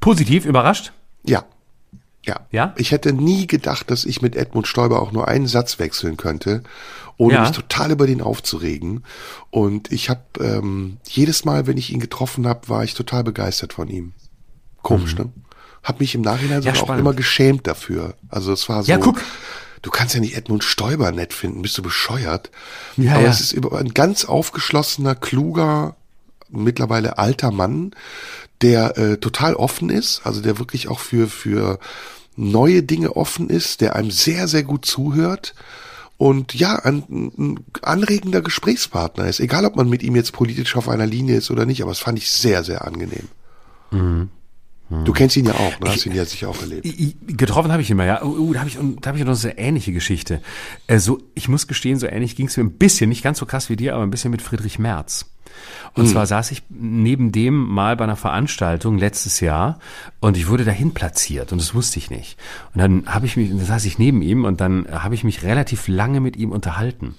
[0.00, 0.92] Positiv überrascht?
[1.24, 1.44] Ja.
[2.24, 2.40] Ja.
[2.50, 2.74] Ja?
[2.76, 6.62] Ich hätte nie gedacht, dass ich mit Edmund Stoiber auch nur einen Satz wechseln könnte,
[7.18, 7.40] ohne Ja.
[7.42, 9.04] mich total über den aufzuregen.
[9.50, 13.72] Und ich habe ähm, jedes Mal, wenn ich ihn getroffen habe, war ich total begeistert
[13.74, 14.12] von ihm.
[14.82, 15.30] Komisch, ne?
[15.86, 16.64] Hab mich im Nachhinein Mhm.
[16.66, 18.14] Ja, auch immer geschämt dafür.
[18.28, 18.90] Also es war so.
[18.90, 19.22] Ja, guck.
[19.82, 22.50] Du kannst ja nicht Edmund Stoiber nett finden, bist du bescheuert.
[22.96, 23.30] Ja, Aber ja.
[23.30, 25.94] es ist über- ein ganz aufgeschlossener, kluger,
[26.50, 27.92] mittlerweile alter Mann,
[28.62, 31.78] der äh, total offen ist, also der wirklich auch für, für
[32.36, 35.54] neue Dinge offen ist, der einem sehr, sehr gut zuhört
[36.18, 37.04] und ja, ein,
[37.38, 39.38] ein anregender Gesprächspartner ist.
[39.40, 42.00] Egal, ob man mit ihm jetzt politisch auf einer Linie ist oder nicht, aber das
[42.00, 43.28] fand ich sehr, sehr angenehm.
[44.88, 45.90] Du kennst ihn ja auch, ne?
[45.90, 46.86] hast ihn ja sicher auch erlebt.
[47.26, 48.22] Getroffen habe ich ihn mal, ja.
[48.22, 50.40] Uh, da habe ich, da habe ich noch eine sehr ähnliche Geschichte.
[50.86, 53.46] Äh, so, ich muss gestehen, so ähnlich ging es mir ein bisschen, nicht ganz so
[53.46, 55.26] krass wie dir, aber ein bisschen mit Friedrich Merz.
[55.96, 59.78] Und zwar saß ich neben dem mal bei einer Veranstaltung letztes Jahr
[60.20, 62.38] und ich wurde dahin platziert und das wusste ich nicht.
[62.74, 65.42] Und dann habe ich mich, dann saß ich neben ihm und dann habe ich mich
[65.42, 67.14] relativ lange mit ihm unterhalten.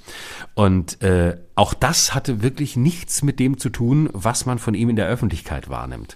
[0.53, 4.91] Und äh, auch das hatte wirklich nichts mit dem zu tun, was man von ihm
[4.91, 6.15] in der Öffentlichkeit wahrnimmt.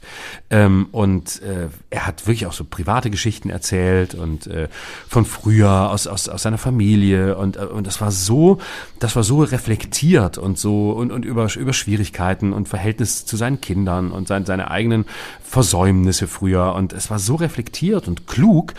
[0.52, 4.68] Ähm, und äh, er hat wirklich auch so private Geschichten erzählt und äh,
[5.08, 8.60] von früher aus, aus, aus seiner Familie und, äh, und das war so,
[9.00, 13.62] das war so reflektiert und so und, und über, über Schwierigkeiten und Verhältnis zu seinen
[13.62, 15.06] Kindern und sein, seine eigenen
[15.44, 18.74] Versäumnisse früher und es war so reflektiert und klug,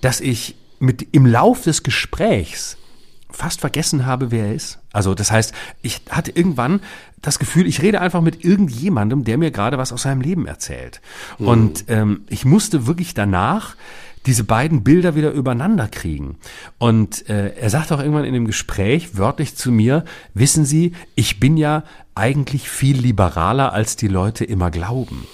[0.00, 2.76] dass ich mit im Lauf des Gesprächs
[3.30, 4.78] fast vergessen habe, wer er ist.
[4.92, 5.52] Also das heißt,
[5.82, 6.80] ich hatte irgendwann
[7.20, 11.00] das Gefühl, ich rede einfach mit irgendjemandem, der mir gerade was aus seinem Leben erzählt.
[11.38, 13.76] Und ähm, ich musste wirklich danach
[14.26, 16.36] diese beiden Bilder wieder übereinander kriegen.
[16.78, 20.04] Und äh, er sagt auch irgendwann in dem Gespräch wörtlich zu mir,
[20.34, 21.84] wissen Sie, ich bin ja
[22.18, 25.26] eigentlich viel liberaler, als die Leute immer glauben.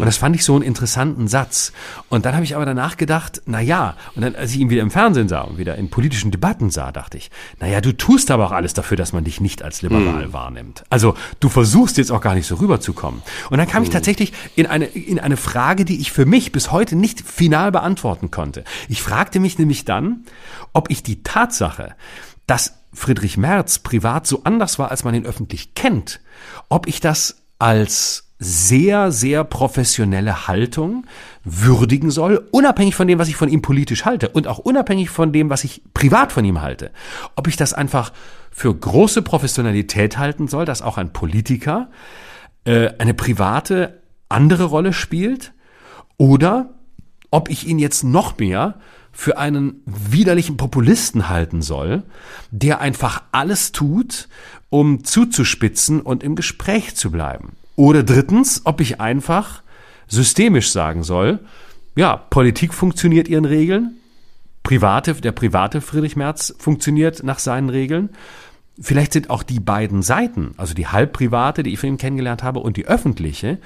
[0.00, 1.72] Und das fand ich so einen interessanten Satz.
[2.08, 4.82] Und dann habe ich aber danach gedacht, na ja, und dann, als ich ihn wieder
[4.82, 8.30] im Fernsehen sah und wieder in politischen Debatten sah, dachte ich, na ja, du tust
[8.30, 10.84] aber auch alles dafür, dass man dich nicht als liberal wahrnimmt.
[10.88, 13.22] Also du versuchst jetzt auch gar nicht so rüberzukommen.
[13.50, 16.72] Und dann kam ich tatsächlich in eine, in eine Frage, die ich für mich bis
[16.72, 18.64] heute nicht final beantworten konnte.
[18.88, 20.24] Ich fragte mich nämlich dann,
[20.72, 21.94] ob ich die Tatsache,
[22.46, 26.20] dass Friedrich Merz privat so anders war, als man ihn öffentlich kennt,
[26.68, 31.06] ob ich das als sehr, sehr professionelle Haltung
[31.44, 35.30] würdigen soll, unabhängig von dem, was ich von ihm politisch halte und auch unabhängig von
[35.30, 36.90] dem, was ich privat von ihm halte.
[37.36, 38.12] Ob ich das einfach
[38.50, 41.90] für große Professionalität halten soll, dass auch ein Politiker
[42.64, 45.52] äh, eine private andere Rolle spielt
[46.16, 46.70] oder
[47.30, 48.76] ob ich ihn jetzt noch mehr
[49.20, 52.04] für einen widerlichen Populisten halten soll,
[52.50, 54.28] der einfach alles tut,
[54.70, 57.52] um zuzuspitzen und im Gespräch zu bleiben.
[57.76, 59.62] Oder drittens, ob ich einfach
[60.08, 61.38] systemisch sagen soll,
[61.96, 63.96] ja, Politik funktioniert ihren Regeln,
[64.62, 68.08] private, der private Friedrich Merz funktioniert nach seinen Regeln.
[68.80, 72.60] Vielleicht sind auch die beiden Seiten, also die halbprivate, die ich von ihm kennengelernt habe,
[72.60, 73.58] und die öffentliche,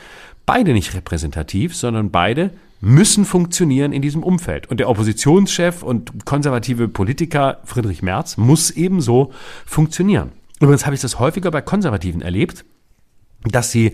[0.47, 2.51] beide nicht repräsentativ, sondern beide
[2.81, 4.69] müssen funktionieren in diesem Umfeld.
[4.71, 9.33] Und der Oppositionschef und konservative Politiker Friedrich Merz muss ebenso
[9.65, 10.33] funktionieren.
[10.61, 12.65] Übrigens habe ich das häufiger bei Konservativen erlebt,
[13.45, 13.93] dass sie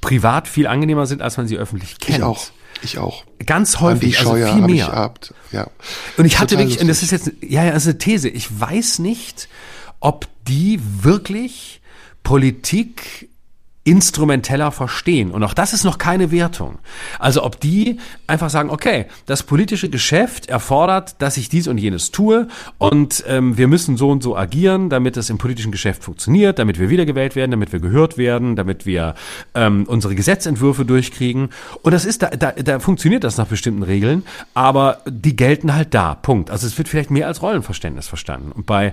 [0.00, 2.18] privat viel angenehmer sind, als man sie öffentlich kennt.
[2.18, 2.50] Ich auch.
[2.82, 3.24] Ich auch.
[3.44, 4.86] Ganz häufig, also Scheuer viel mehr.
[4.86, 5.34] gehabt.
[5.52, 5.68] Ja.
[6.16, 7.20] Und ich hatte Total wirklich, und das lustig.
[7.20, 8.28] ist jetzt, ja, ja, das ist eine These.
[8.28, 9.48] Ich weiß nicht,
[10.00, 11.82] ob die wirklich
[12.22, 13.28] Politik
[13.84, 15.30] instrumenteller verstehen.
[15.30, 16.78] Und auch das ist noch keine Wertung.
[17.18, 22.10] Also ob die einfach sagen, okay, das politische Geschäft erfordert, dass ich dies und jenes
[22.10, 26.58] tue und ähm, wir müssen so und so agieren, damit es im politischen Geschäft funktioniert,
[26.58, 29.14] damit wir wiedergewählt werden, damit wir gehört werden, damit wir
[29.54, 31.48] ähm, unsere Gesetzentwürfe durchkriegen.
[31.80, 35.94] Und das ist, da, da, da funktioniert das nach bestimmten Regeln, aber die gelten halt
[35.94, 36.16] da.
[36.16, 36.50] Punkt.
[36.50, 38.52] Also es wird vielleicht mehr als Rollenverständnis verstanden.
[38.52, 38.92] Und bei,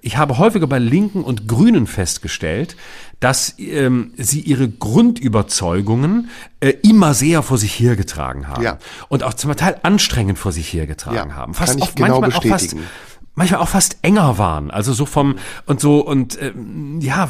[0.00, 2.76] ich habe häufiger bei Linken und Grünen festgestellt,
[3.20, 8.62] dass ähm, sie ihre Grundüberzeugungen äh, immer sehr vor sich hergetragen haben.
[8.62, 8.78] Ja.
[9.08, 11.52] Und auch zum Teil anstrengend vor sich hergetragen Ja, haben.
[11.52, 12.86] kann Fast ich oft, genau manchmal auch fast, bestätigen.
[13.38, 14.70] Manchmal auch fast enger waren.
[14.70, 15.36] Also so vom
[15.66, 17.28] und so und ähm, ja,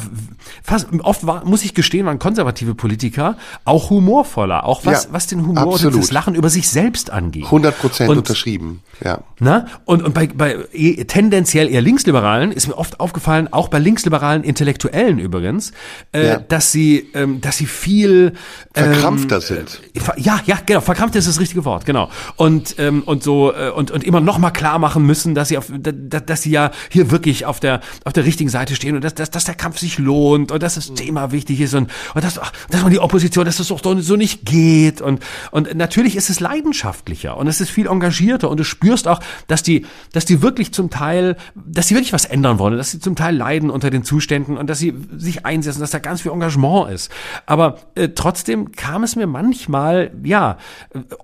[0.63, 5.27] fast oft war, muss ich gestehen, waren konservative Politiker auch humorvoller, auch was Ja, was
[5.27, 5.99] den Humor und absolut.
[6.01, 7.45] das Lachen über sich selbst angeht.
[7.45, 8.81] 100 Prozent Und- unterschrieben.
[9.03, 9.19] Ja.
[9.39, 9.67] Na?
[9.85, 14.43] Und, und bei, bei eh- tendenziell eher Linksliberalen ist mir oft aufgefallen, auch bei linksliberalen
[14.43, 15.71] Intellektuellen übrigens,
[16.11, 16.37] äh, Ja.
[16.39, 18.33] dass sie, ähm, dass sie viel
[18.75, 19.79] ähm, Verkrampfter sind.
[19.95, 20.81] Ver- Ja, ja, genau.
[20.81, 22.09] Verkrampft ist das richtige Wort, genau.
[22.35, 25.57] Und ähm, und so äh, und und immer noch mal klar machen müssen, dass sie
[25.57, 25.71] auf,
[26.07, 29.29] dass sie ja hier wirklich auf der, auf der richtigen Seite stehen und dass, dass,
[29.31, 32.39] dass der Kampf sich lohnt und dass das Thema wichtig ist und, und dass,
[32.69, 35.21] dass man die Opposition, dass das doch so nicht geht und,
[35.51, 39.63] und natürlich ist es leidenschaftlicher und es ist viel engagierter und du spürst auch, dass
[39.63, 43.15] die, dass die wirklich zum Teil, dass sie wirklich was ändern wollen, dass sie zum
[43.15, 46.91] Teil leiden unter den Zuständen und dass sie sich einsetzen, dass da ganz viel Engagement
[46.91, 47.11] ist.
[47.45, 50.57] Aber äh, trotzdem kam es mir manchmal, ja,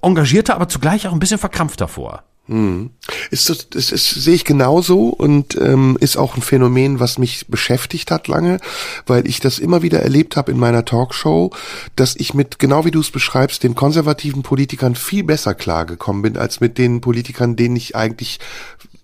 [0.01, 2.23] engagierter, aber zugleich auch ein bisschen verkrampfter vor.
[2.47, 2.91] Hm.
[3.31, 7.47] Ist das, das ist, sehe ich genauso und ähm, ist auch ein Phänomen, was mich
[7.47, 8.59] beschäftigt hat lange,
[9.07, 11.51] weil ich das immer wieder erlebt habe in meiner Talkshow,
[11.95, 16.37] dass ich mit, genau wie du es beschreibst, den konservativen Politikern viel besser klargekommen bin,
[16.37, 18.39] als mit den Politikern, denen ich eigentlich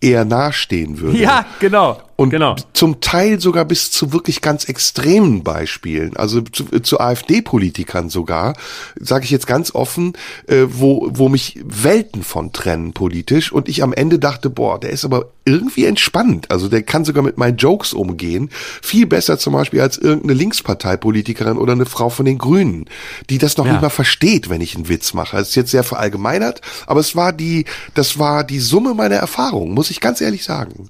[0.02, 1.18] eher nahestehen würde.
[1.18, 2.02] Ja, genau.
[2.22, 2.56] Und genau.
[2.74, 8.54] zum Teil sogar bis zu wirklich ganz extremen Beispielen, also zu, zu AfD-Politikern sogar,
[9.00, 10.14] sage ich jetzt ganz offen,
[10.48, 14.92] äh, wo, wo mich Welten von trennen politisch und ich am Ende dachte, boah, der
[14.92, 16.52] ist aber irgendwie entspannt.
[16.52, 18.52] Also der kann sogar mit meinen Jokes umgehen.
[18.84, 22.86] Viel besser zum Beispiel als irgendeine Linksparteipolitikerin oder eine Frau von den Grünen,
[23.32, 23.72] die das noch Ja.
[23.72, 25.38] nicht mal versteht, wenn ich einen Witz mache.
[25.38, 27.66] Das ist jetzt sehr verallgemeinert, aber es war die,
[27.96, 30.90] das war die Summe meiner Erfahrungen, muss ich ganz ehrlich sagen.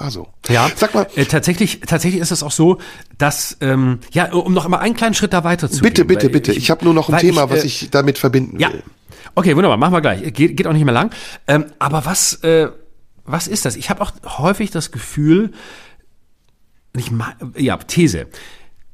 [0.00, 2.78] Also, Ja, sag mal, äh, tatsächlich, tatsächlich ist es auch so,
[3.18, 6.30] dass, ähm, ja, um noch einmal einen kleinen Schritt da weiter zu bitte, gehen, bitte,
[6.30, 6.52] bitte.
[6.52, 8.72] Ich, habe nur noch ein Thema, ich, was äh, ich damit verbinden Ja.
[8.72, 8.82] will.
[9.34, 10.22] Okay, wunderbar, machen wir gleich.
[10.32, 11.10] Geht, geht auch nicht mehr lang.
[11.46, 12.68] Ähm, aber was, äh,
[13.24, 13.76] was ist das?
[13.76, 15.52] Ich habe auch häufig das Gefühl,
[16.96, 18.26] ich ma- ja, These.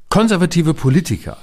[0.09, 1.37] Konservative Politiker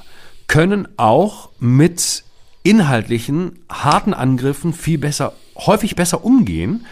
[0.47, 2.25] können auch mit
[2.63, 6.87] inhaltlichen, harten Angriffen viel besser, häufig besser umgehen,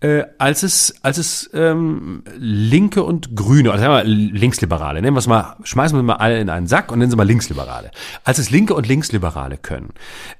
[0.00, 5.14] äh, als es, als es ähm, Linke und Grüne, also sagen wir mal Linksliberale, nehmen
[5.14, 7.90] wir es mal, schmeißen wir mal alle in einen Sack und nennen sie mal Linksliberale,
[8.24, 9.90] als es Linke und Linksliberale können,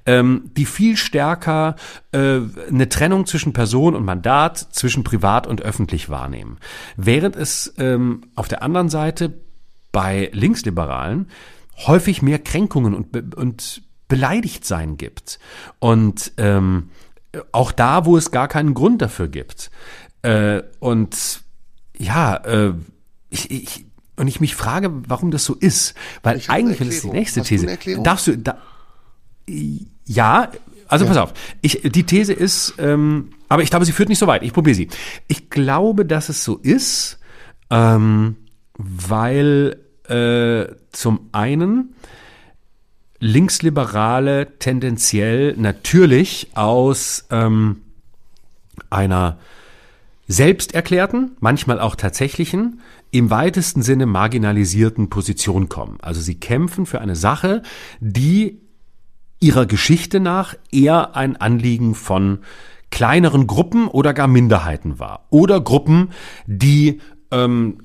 [0.05, 1.75] ähm, die viel stärker
[2.11, 2.39] äh,
[2.69, 6.57] eine Trennung zwischen Person und Mandat, zwischen privat und öffentlich wahrnehmen.
[6.97, 9.33] Während es ähm, auf der anderen Seite
[9.91, 11.27] bei Linksliberalen
[11.85, 15.39] häufig mehr Kränkungen und, und beleidigt sein gibt.
[15.79, 16.89] Und ähm,
[17.51, 19.71] auch da, wo es gar keinen Grund dafür gibt.
[20.21, 21.41] Äh, und
[21.97, 22.73] ja, äh,
[23.29, 23.85] ich, ich,
[24.17, 25.95] und ich mich frage, warum das so ist.
[26.23, 28.03] Weil Ich eigentlich, das ist die nächste du These, Erklärung?
[28.03, 28.57] darfst du, da,
[30.05, 30.51] ja,
[30.87, 31.33] also pass auf.
[31.61, 34.43] Ich, die These ist, ähm, aber ich glaube, sie führt nicht so weit.
[34.43, 34.89] Ich probiere sie.
[35.27, 37.19] Ich glaube, dass es so ist,
[37.69, 38.35] ähm,
[38.77, 39.77] weil
[40.07, 41.95] äh, zum einen
[43.21, 47.83] Linksliberale tendenziell natürlich aus ähm,
[48.89, 49.37] einer
[50.27, 55.97] selbsterklärten, manchmal auch tatsächlichen, im weitesten Sinne marginalisierten Position kommen.
[56.01, 57.61] Also sie kämpfen für eine Sache,
[57.99, 58.59] die
[59.39, 62.39] ihrer Geschichte nach eher ein Anliegen von
[62.89, 65.27] kleineren Gruppen oder gar Minderheiten war.
[65.29, 66.09] Oder Gruppen,
[66.47, 67.77] die ähm,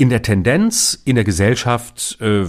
[0.00, 2.46] in der Tendenz in der Gesellschaft äh,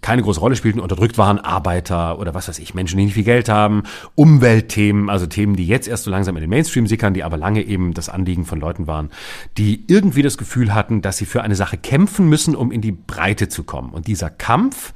[0.00, 3.24] keine große Rolle spielten, unterdrückt waren, Arbeiter oder was weiß ich, Menschen, die nicht viel
[3.24, 3.82] Geld haben,
[4.14, 7.60] Umweltthemen, also Themen, die jetzt erst so langsam in den Mainstream sickern, die aber lange
[7.60, 9.10] eben das Anliegen von Leuten waren,
[9.58, 12.92] die irgendwie das Gefühl hatten, dass sie für eine Sache kämpfen müssen, um in die
[12.92, 13.90] Breite zu kommen.
[13.90, 14.94] Und dieser Kampf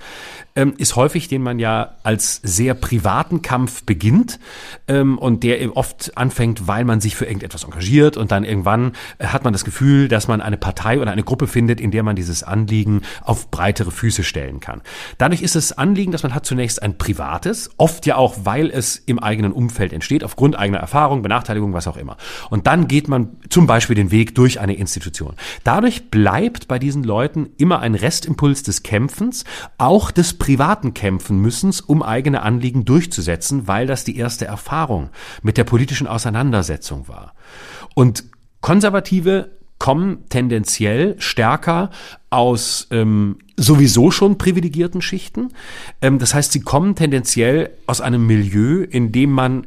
[0.58, 4.40] ähm, ist häufig, den man ja als sehr privaten Kampf beginnt
[4.88, 8.92] ähm, und der eben oft anfängt, weil man sich für irgendetwas engagiert und dann irgendwann
[9.18, 12.02] äh, hat man das Gefühl, dass man eine Partei oder eine Gruppe findet, in der
[12.02, 14.82] man dieses Anliegen auf breitere Füße stellen kann.
[15.16, 18.96] Dadurch ist das Anliegen, dass man hat zunächst ein privates, oft ja auch, weil es
[18.96, 22.16] im eigenen Umfeld entsteht, aufgrund eigener Erfahrung, Benachteiligung, was auch immer.
[22.50, 25.34] Und dann geht man zum Beispiel den Weg durch eine Institution.
[25.62, 29.44] Dadurch bleibt bei diesen Leuten immer ein Restimpuls des Kämpfens,
[29.76, 35.10] auch des privaten Kämpfen müssens, um eigene Anliegen durchzusetzen, weil das die erste Erfahrung
[35.42, 37.34] mit der politischen Auseinandersetzung war.
[37.94, 38.24] Und
[38.62, 41.90] Konservative kommen tendenziell stärker
[42.30, 45.50] aus ähm, sowieso schon privilegierten Schichten.
[46.00, 49.66] Ähm, das heißt, sie kommen tendenziell aus einem Milieu, in dem man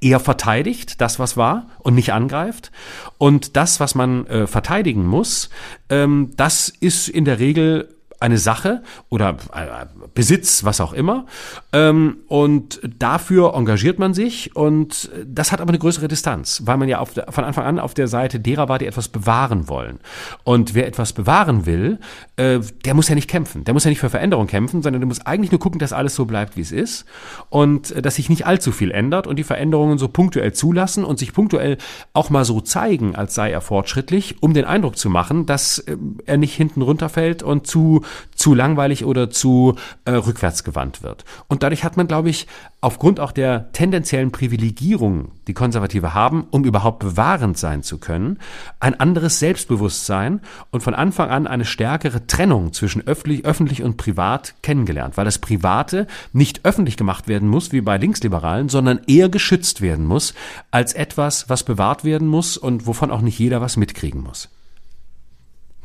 [0.00, 2.70] eher verteidigt, das was war und nicht angreift.
[3.18, 5.50] Und das, was man äh, verteidigen muss,
[5.88, 11.26] ähm, das ist in der Regel eine Sache oder äh, Besitz, was auch immer.
[11.72, 16.88] Ähm, und dafür engagiert man sich und das hat aber eine größere Distanz, weil man
[16.88, 20.00] ja auf von Anfang an auf der Seite derer war, die etwas bewahren wollen.
[20.44, 21.98] Und wer etwas bewahren will,
[22.36, 23.64] äh, der muss ja nicht kämpfen.
[23.64, 26.14] Der muss ja nicht für Veränderung kämpfen, sondern der muss eigentlich nur gucken, dass alles
[26.14, 27.04] so bleibt, wie es ist
[27.50, 31.18] und äh, dass sich nicht allzu viel ändert und die Veränderungen so punktuell zulassen und
[31.18, 31.78] sich punktuell
[32.12, 35.84] auch mal so zeigen, als sei er fortschrittlich, um den Eindruck zu machen, dass
[36.26, 38.02] er nicht hinten runterfällt und zu
[38.34, 41.24] zu langweilig oder zu äh, rückwärtsgewandt wird.
[41.48, 42.46] Und dadurch hat man, glaube ich,
[42.80, 48.38] aufgrund auch der tendenziellen Privilegierung, die Konservative haben, um überhaupt bewahrend sein zu können,
[48.78, 50.40] ein anderes Selbstbewusstsein
[50.70, 55.38] und von Anfang an eine stärkere Trennung zwischen öffentlich, öffentlich und privat kennengelernt, weil das
[55.38, 60.34] Private nicht öffentlich gemacht werden muss, wie bei Linksliberalen, sondern eher geschützt werden muss,
[60.70, 64.48] als etwas, was bewahrt werden muss und wovon auch nicht jeder was mitkriegen muss.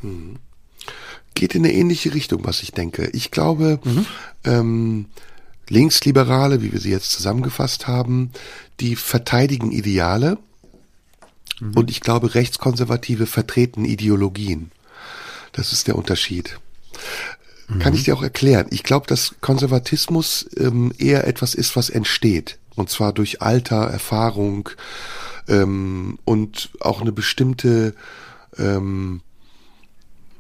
[0.01, 0.37] Hm.
[1.33, 3.09] Geht in eine ähnliche Richtung, was ich denke.
[3.13, 4.05] Ich glaube, mhm.
[4.43, 5.05] ähm,
[5.69, 8.31] Linksliberale, wie wir sie jetzt zusammengefasst haben,
[8.79, 10.37] die verteidigen Ideale
[11.59, 11.73] mhm.
[11.73, 14.71] und ich glaube, Rechtskonservative vertreten Ideologien.
[15.53, 16.59] Das ist der Unterschied.
[17.67, 17.79] Mhm.
[17.79, 18.67] Kann ich dir auch erklären.
[18.71, 22.57] Ich glaube, dass Konservatismus ähm, eher etwas ist, was entsteht.
[22.75, 24.69] Und zwar durch Alter, Erfahrung
[25.47, 27.93] ähm, und auch eine bestimmte
[28.57, 29.21] ähm,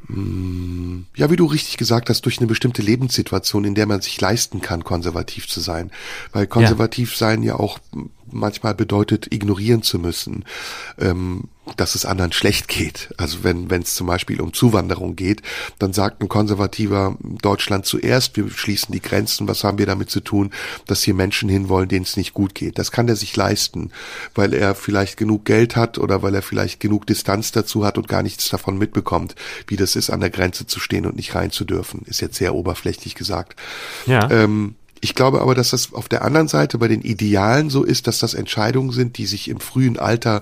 [0.09, 4.61] ja, wie du richtig gesagt hast, durch eine bestimmte Lebenssituation, in der man sich leisten
[4.61, 5.91] kann, konservativ zu sein.
[6.31, 7.79] Weil konservativ sein ja auch
[8.33, 10.45] manchmal bedeutet, ignorieren zu müssen,
[10.99, 11.45] ähm,
[11.77, 13.13] dass es anderen schlecht geht.
[13.17, 15.41] Also wenn wenn es zum Beispiel um Zuwanderung geht,
[15.79, 20.19] dann sagt ein konservativer Deutschland zuerst, wir schließen die Grenzen, was haben wir damit zu
[20.19, 20.51] tun,
[20.87, 22.77] dass hier Menschen hinwollen, denen es nicht gut geht.
[22.77, 23.91] Das kann der sich leisten,
[24.35, 28.09] weil er vielleicht genug Geld hat oder weil er vielleicht genug Distanz dazu hat und
[28.09, 29.35] gar nichts davon mitbekommt,
[29.67, 32.01] wie das ist, an der Grenze zu stehen und nicht rein zu dürfen.
[32.05, 33.57] Ist jetzt sehr oberflächlich gesagt.
[34.05, 34.29] Ja.
[34.29, 38.07] Ähm, ich glaube aber, dass das auf der anderen Seite bei den Idealen so ist,
[38.07, 40.41] dass das Entscheidungen sind, die sich im frühen Alter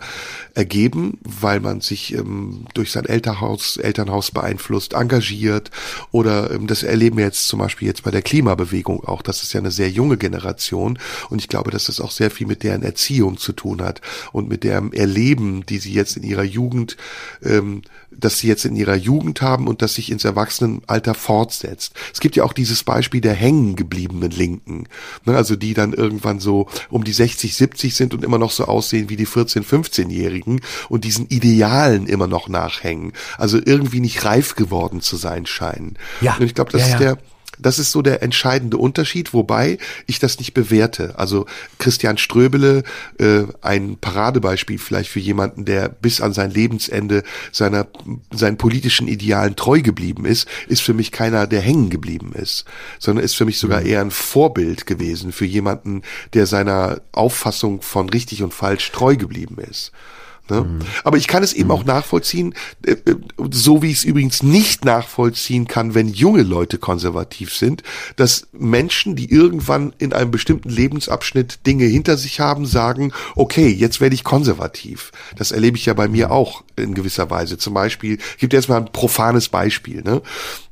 [0.53, 5.71] ergeben, weil man sich ähm, durch sein Elternhaus, Elternhaus beeinflusst, engagiert
[6.11, 9.23] oder ähm, das erleben wir jetzt zum Beispiel jetzt bei der Klimabewegung auch.
[9.23, 10.99] Das ist ja eine sehr junge Generation
[11.31, 13.99] und ich glaube, dass das auch sehr viel mit deren Erziehung zu tun hat
[14.31, 16.97] und mit deren Erleben, die sie jetzt in ihrer Jugend
[17.43, 17.81] ähm,
[18.11, 21.93] das sie jetzt in ihrer Jugend haben und das sich ins Erwachsenenalter fortsetzt.
[22.13, 24.87] Es gibt ja auch dieses Beispiel der hängen gebliebenen Linken,
[25.25, 28.65] ne, also die dann irgendwann so um die 60, 70 sind und immer noch so
[28.65, 34.55] aussehen wie die 14, 15-Jährigen und diesen Idealen immer noch nachhängen, also irgendwie nicht reif
[34.55, 35.97] geworden zu sein scheinen.
[36.19, 36.35] Ja.
[36.35, 36.93] Und ich glaube, das ja, ja.
[36.93, 37.17] ist der
[37.61, 41.17] das ist so der entscheidende Unterschied, wobei ich das nicht bewerte.
[41.17, 41.45] Also
[41.79, 42.83] Christian Ströbele,
[43.19, 47.87] äh, ein Paradebeispiel vielleicht für jemanden, der bis an sein Lebensende seiner,
[48.31, 52.65] seinen politischen Idealen treu geblieben ist, ist für mich keiner, der hängen geblieben ist,
[52.99, 53.87] sondern ist für mich sogar mhm.
[53.87, 56.01] eher ein Vorbild gewesen für jemanden,
[56.33, 59.91] der seiner Auffassung von richtig und falsch treu geblieben ist.
[60.49, 60.61] Ne?
[60.61, 60.79] Mhm.
[61.03, 61.71] Aber ich kann es eben mhm.
[61.71, 62.53] auch nachvollziehen,
[62.85, 63.15] äh, äh,
[63.51, 67.83] so wie ich es übrigens nicht nachvollziehen kann, wenn junge Leute konservativ sind,
[68.17, 74.01] dass Menschen, die irgendwann in einem bestimmten Lebensabschnitt Dinge hinter sich haben, sagen, okay, jetzt
[74.01, 75.11] werde ich konservativ.
[75.37, 77.57] Das erlebe ich ja bei mir auch in gewisser Weise.
[77.57, 80.01] Zum Beispiel, ich gebe dir jetzt mal ein profanes Beispiel.
[80.01, 80.21] Ne?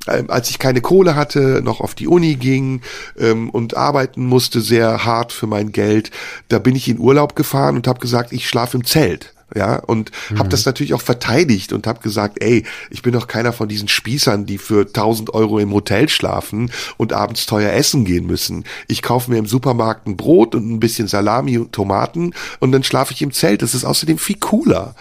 [0.07, 2.81] Ähm, als ich keine Kohle hatte, noch auf die Uni ging
[3.17, 6.11] ähm, und arbeiten musste sehr hart für mein Geld,
[6.49, 10.11] da bin ich in Urlaub gefahren und habe gesagt, ich schlafe im Zelt ja, und
[10.29, 10.39] mhm.
[10.39, 13.87] habe das natürlich auch verteidigt und habe gesagt, ey, ich bin doch keiner von diesen
[13.87, 18.65] Spießern, die für 1000 Euro im Hotel schlafen und abends teuer essen gehen müssen.
[18.87, 22.83] Ich kaufe mir im Supermarkt ein Brot und ein bisschen Salami und Tomaten und dann
[22.83, 23.61] schlafe ich im Zelt.
[23.61, 24.95] Das ist außerdem viel cooler.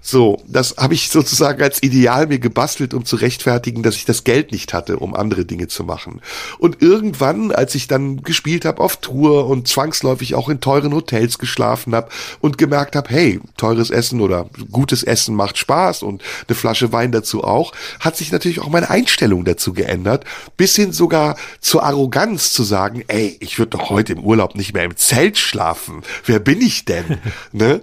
[0.00, 4.24] So, das habe ich sozusagen als Ideal mir gebastelt, um zu rechtfertigen, dass ich das
[4.24, 6.20] Geld nicht hatte, um andere Dinge zu machen.
[6.58, 11.38] Und irgendwann, als ich dann gespielt habe auf Tour und zwangsläufig auch in teuren Hotels
[11.38, 12.10] geschlafen habe
[12.40, 13.40] und gemerkt habe, hey,
[13.80, 18.30] teures Essen oder gutes Essen macht Spaß und eine Flasche Wein dazu auch, hat sich
[18.32, 20.24] natürlich auch meine Einstellung dazu geändert,
[20.56, 24.74] bis hin sogar zur Arroganz zu sagen, ey, ich würde doch heute im Urlaub nicht
[24.74, 26.02] mehr im Zelt schlafen.
[26.24, 27.18] Wer bin ich denn?
[27.52, 27.80] ne?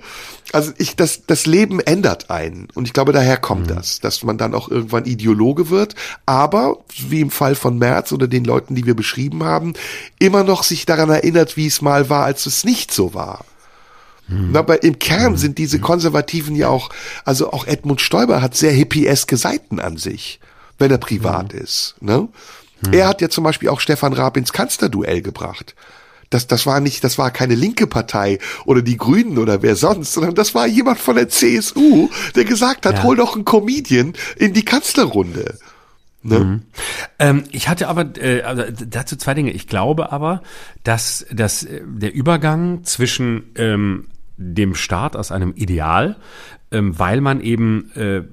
[0.54, 2.68] also ich, das, das Leben ändert einen.
[2.74, 3.76] Und ich glaube, daher kommt mhm.
[3.76, 5.96] das, dass man dann auch irgendwann Ideologe wird,
[6.26, 6.78] aber,
[7.10, 9.74] wie im Fall von Merz oder den Leuten, die wir beschrieben haben,
[10.20, 13.44] immer noch sich daran erinnert, wie es mal war, als es nicht so war.
[14.28, 14.56] Mhm.
[14.56, 15.38] Aber im Kern mhm.
[15.38, 16.90] sind diese Konservativen ja auch,
[17.26, 20.40] also auch Edmund Stoiber hat sehr hippieske Seiten an sich,
[20.78, 21.60] wenn er privat mhm.
[21.60, 21.96] ist.
[22.00, 22.28] Ne?
[22.82, 22.94] Mhm.
[22.94, 25.76] Er hat ja zum Beispiel auch Stefan Raab ins Kanzlerduell gebracht
[26.30, 30.14] das, das war nicht, das war keine linke Partei oder die Grünen oder wer sonst,
[30.14, 33.04] sondern das war jemand von der CSU, der gesagt hat, ja.
[33.04, 35.58] hol doch einen Comedian in die Kanzlerrunde.
[36.24, 36.40] Ne?
[36.40, 36.62] Mhm.
[37.20, 39.52] Ähm, ich hatte aber äh, also dazu zwei Dinge.
[39.52, 40.42] Ich glaube aber,
[40.84, 44.08] dass, dass äh, der Übergang zwischen ähm,
[44.38, 46.16] dem Staat aus einem Ideal,
[46.72, 48.24] ähm, weil man eben äh,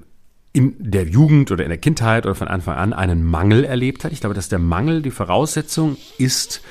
[0.53, 4.13] in der Jugend oder in der Kindheit oder von Anfang an einen Mangel erlebt hat.
[4.13, 6.61] Ich glaube, dass der Mangel die Voraussetzung ist,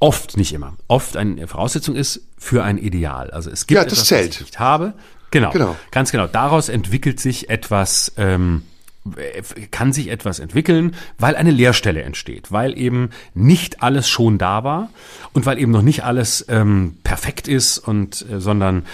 [0.00, 3.30] oft, nicht immer, oft eine Voraussetzung ist für ein Ideal.
[3.30, 4.28] Also es gibt ja, das etwas, zählt.
[4.30, 4.94] was ich nicht habe.
[5.30, 6.26] Genau, genau, ganz genau.
[6.26, 8.64] Daraus entwickelt sich etwas, ähm,
[9.70, 14.90] kann sich etwas entwickeln, weil eine Leerstelle entsteht, weil eben nicht alles schon da war
[15.32, 18.84] und weil eben noch nicht alles ähm, perfekt ist und äh, sondern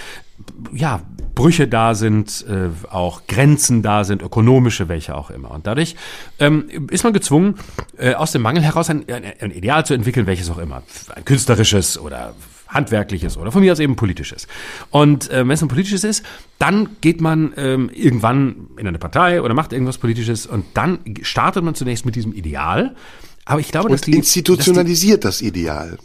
[0.73, 1.03] ja
[1.35, 5.51] Brüche da sind, äh, auch Grenzen da sind, ökonomische, welche auch immer.
[5.51, 5.95] Und dadurch
[6.39, 7.57] ähm, ist man gezwungen,
[7.97, 10.83] äh, aus dem Mangel heraus ein, ein, ein Ideal zu entwickeln, welches auch immer,
[11.15, 12.35] ein künstlerisches oder
[12.69, 14.47] handwerkliches oder von mir aus eben politisches.
[14.91, 16.25] Und äh, wenn es ein politisches ist,
[16.59, 21.65] dann geht man ähm, irgendwann in eine Partei oder macht irgendwas politisches und dann startet
[21.65, 22.95] man zunächst mit diesem Ideal.
[23.45, 25.99] Aber ich glaube, und dass die institutionalisiert dass die, das Ideal.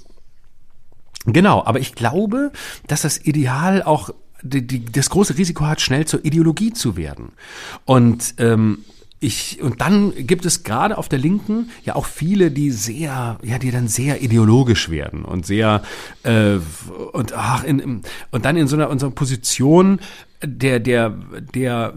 [1.25, 2.51] Genau, aber ich glaube,
[2.87, 4.09] dass das Ideal auch
[4.41, 7.31] die, die, das große Risiko hat, schnell zur Ideologie zu werden.
[7.85, 8.79] Und ähm,
[9.23, 13.57] ich, und dann gibt es gerade auf der Linken ja auch viele, die sehr, ja,
[13.57, 15.81] die dann sehr ideologisch werden und sehr
[16.23, 16.57] äh,
[17.13, 18.01] und ach, in,
[18.31, 19.99] und dann in so einer, unserer Position
[20.43, 21.09] der, der,
[21.55, 21.93] der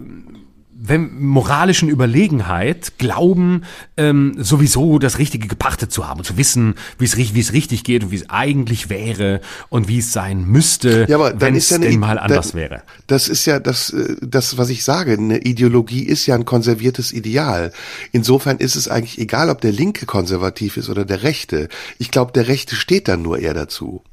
[0.79, 3.63] wenn, moralischen Überlegenheit glauben,
[3.95, 7.83] ähm, sowieso das Richtige gepachtet zu haben und zu wissen, wie es wie es richtig
[7.83, 11.79] geht und wie es eigentlich wäre und wie es sein müsste, ja, wenn es ja
[11.79, 12.81] denn mal anders da, wäre.
[13.07, 15.13] Das ist ja das, äh, das, was ich sage.
[15.13, 17.71] Eine Ideologie ist ja ein konserviertes Ideal.
[18.11, 21.69] Insofern ist es eigentlich egal, ob der Linke konservativ ist oder der Rechte.
[21.97, 24.03] Ich glaube, der Rechte steht dann nur eher dazu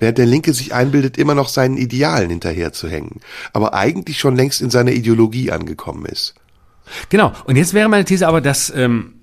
[0.00, 3.20] während der Linke sich einbildet, immer noch seinen Idealen hinterherzuhängen,
[3.52, 6.34] aber eigentlich schon längst in seiner Ideologie angekommen ist.
[7.08, 9.14] Genau, und jetzt wäre meine These aber, dass ähm,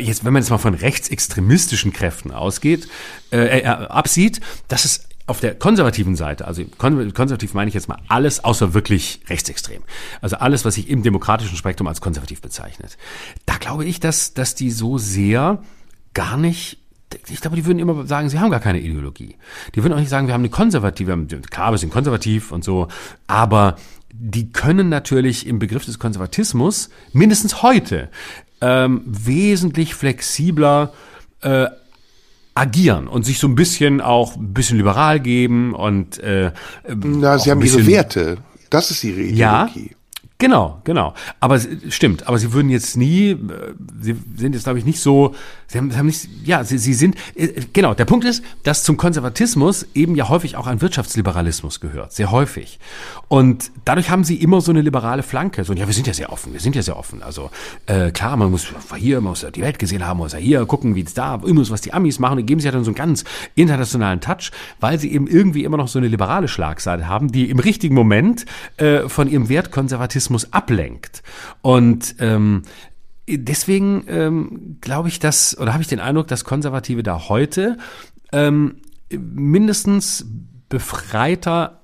[0.00, 2.88] jetzt, wenn man jetzt mal von rechtsextremistischen Kräften ausgeht,
[3.30, 7.98] äh, äh, absieht, dass es auf der konservativen Seite, also konservativ meine ich jetzt mal
[8.08, 9.82] alles außer wirklich rechtsextrem.
[10.20, 12.98] Also alles, was sich im demokratischen Spektrum als konservativ bezeichnet.
[13.46, 15.62] Da glaube ich, dass, dass die so sehr
[16.12, 16.78] gar nicht
[17.28, 19.36] ich glaube, die würden immer sagen, sie haben gar keine Ideologie.
[19.74, 22.88] Die würden auch nicht sagen, wir haben eine konservative, klar, wir sind konservativ und so,
[23.26, 23.76] aber
[24.12, 28.08] die können natürlich im Begriff des Konservatismus mindestens heute
[28.60, 30.92] ähm, wesentlich flexibler
[31.42, 31.66] äh,
[32.54, 36.52] agieren und sich so ein bisschen auch ein bisschen liberal geben und äh,
[36.86, 38.38] Na, sie haben ihre Werte.
[38.70, 39.90] Das ist ihre Ideologie.
[39.90, 39.96] Ja,
[40.38, 41.14] Genau, genau.
[41.38, 43.36] Aber stimmt, aber sie würden jetzt nie, äh,
[44.00, 45.32] sie sind jetzt, glaube ich, nicht so,
[45.68, 48.82] sie haben, sie haben nicht, ja, sie, sie sind, äh, genau, der Punkt ist, dass
[48.82, 52.80] zum Konservatismus eben ja häufig auch ein Wirtschaftsliberalismus gehört, sehr häufig.
[53.28, 55.62] Und dadurch haben sie immer so eine liberale Flanke.
[55.62, 57.22] So, ja, wir sind ja sehr offen, wir sind ja sehr offen.
[57.22, 57.50] Also
[57.86, 58.66] äh, klar, man muss
[58.96, 61.40] hier, man muss die Welt gesehen haben, man muss ja hier gucken, wie es da,
[61.46, 63.22] immer was die Amis machen, und geben sie ja dann so einen ganz
[63.54, 67.60] internationalen Touch, weil sie eben irgendwie immer noch so eine liberale Schlagseite haben, die im
[67.60, 68.46] richtigen Moment
[68.78, 71.22] äh, von ihrem Wertkonservatismus Rassismus ablenkt.
[71.62, 72.62] Und ähm,
[73.28, 77.78] deswegen ähm, glaube ich, dass, oder habe ich den Eindruck, dass Konservative da heute
[78.32, 78.80] ähm,
[79.10, 80.26] mindestens
[80.68, 81.80] befreiter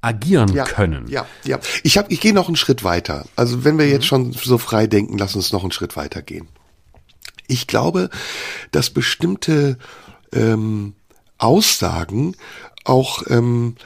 [0.00, 1.08] agieren ja, können.
[1.08, 1.58] Ja, ja.
[1.82, 3.24] Ich habe, ich gehe noch einen Schritt weiter.
[3.36, 3.92] Also wenn wir mhm.
[3.92, 6.48] jetzt schon so frei denken, lass uns noch einen Schritt weiter gehen.
[7.46, 8.10] Ich glaube,
[8.70, 9.78] dass bestimmte
[10.32, 10.94] ähm,
[11.38, 12.36] Aussagen
[12.84, 13.76] auch ähm,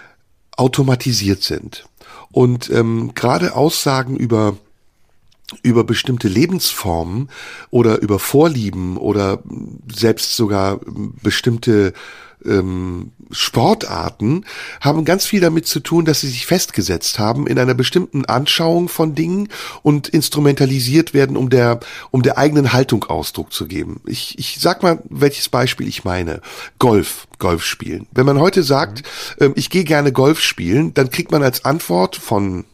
[0.56, 1.87] automatisiert sind.
[2.30, 4.56] Und ähm, gerade Aussagen über
[5.62, 7.30] über bestimmte Lebensformen
[7.70, 9.42] oder über Vorlieben oder
[9.90, 10.78] selbst sogar
[11.22, 11.94] bestimmte
[12.44, 14.44] ähm, Sportarten
[14.80, 18.88] haben ganz viel damit zu tun, dass sie sich festgesetzt haben in einer bestimmten Anschauung
[18.88, 19.48] von Dingen
[19.82, 21.80] und instrumentalisiert werden, um der,
[22.10, 24.00] um der eigenen Haltung Ausdruck zu geben.
[24.06, 26.40] Ich, ich sag mal, welches Beispiel ich meine.
[26.78, 28.06] Golf, Golf spielen.
[28.12, 29.02] Wenn man heute sagt,
[29.38, 29.46] mhm.
[29.46, 32.64] ähm, ich gehe gerne Golf spielen, dann kriegt man als Antwort von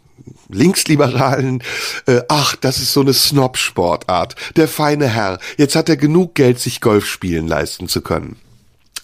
[0.48, 1.62] Linksliberalen,
[2.06, 4.36] äh, ach, das ist so eine Snob-Sportart.
[4.56, 8.36] Der feine Herr, jetzt hat er genug Geld, sich Golf spielen leisten zu können.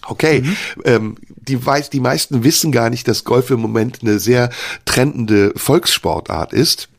[0.07, 0.57] Okay, mhm.
[0.85, 4.49] ähm, die, weiß, die meisten wissen gar nicht, dass Golf im Moment eine sehr
[4.85, 6.90] trendende Volkssportart ist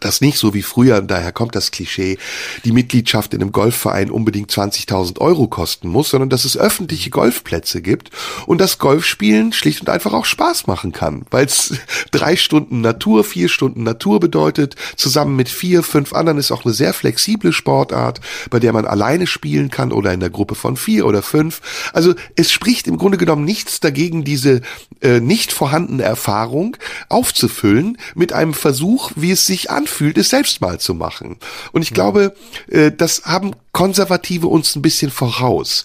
[0.00, 2.18] das nicht so wie früher, daher kommt das Klischee,
[2.64, 7.82] die Mitgliedschaft in einem Golfverein unbedingt 20.000 Euro kosten muss, sondern dass es öffentliche Golfplätze
[7.82, 8.10] gibt
[8.46, 11.74] und das Golfspielen schlicht und einfach auch Spaß machen kann, weil es
[12.10, 16.74] drei Stunden Natur, vier Stunden Natur bedeutet, zusammen mit vier, fünf anderen ist auch eine
[16.74, 18.20] sehr flexible Sportart,
[18.50, 21.60] bei der man alleine spielen kann oder in der Gruppe von vier oder fünf.
[21.92, 24.60] Also es spricht im Grunde genommen nichts dagegen, diese
[25.00, 26.76] äh, nicht vorhandene Erfahrung
[27.08, 31.36] aufzufüllen mit einem Versuch, wie es sich an anfühlt, es selbst mal zu machen.
[31.72, 32.34] Und ich glaube,
[32.68, 35.84] äh, das haben Konservative uns ein bisschen voraus.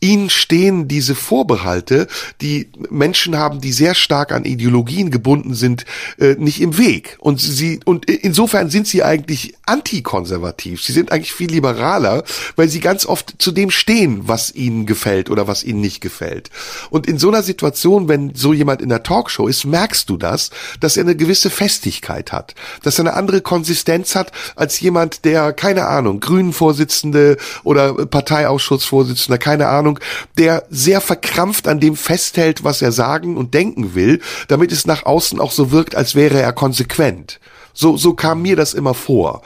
[0.00, 2.06] Ihnen stehen diese Vorbehalte,
[2.40, 5.84] die Menschen haben, die sehr stark an Ideologien gebunden sind,
[6.18, 7.16] äh, nicht im Weg.
[7.18, 10.82] Und sie, und insofern sind sie eigentlich antikonservativ.
[10.82, 12.22] Sie sind eigentlich viel liberaler,
[12.54, 16.50] weil sie ganz oft zu dem stehen, was ihnen gefällt oder was ihnen nicht gefällt.
[16.90, 20.50] Und in so einer Situation, wenn so jemand in der Talkshow ist, merkst du das,
[20.78, 22.54] dass er eine gewisse Festigkeit hat,
[22.84, 27.23] dass er eine andere Konsistenz hat als jemand, der, keine Ahnung, Grünen-Vorsitzende
[27.62, 29.98] oder Parteiausschussvorsitzender, keine Ahnung,
[30.38, 35.06] der sehr verkrampft an dem festhält, was er sagen und denken will, damit es nach
[35.06, 37.40] außen auch so wirkt, als wäre er konsequent.
[37.72, 39.42] So, so kam mir das immer vor.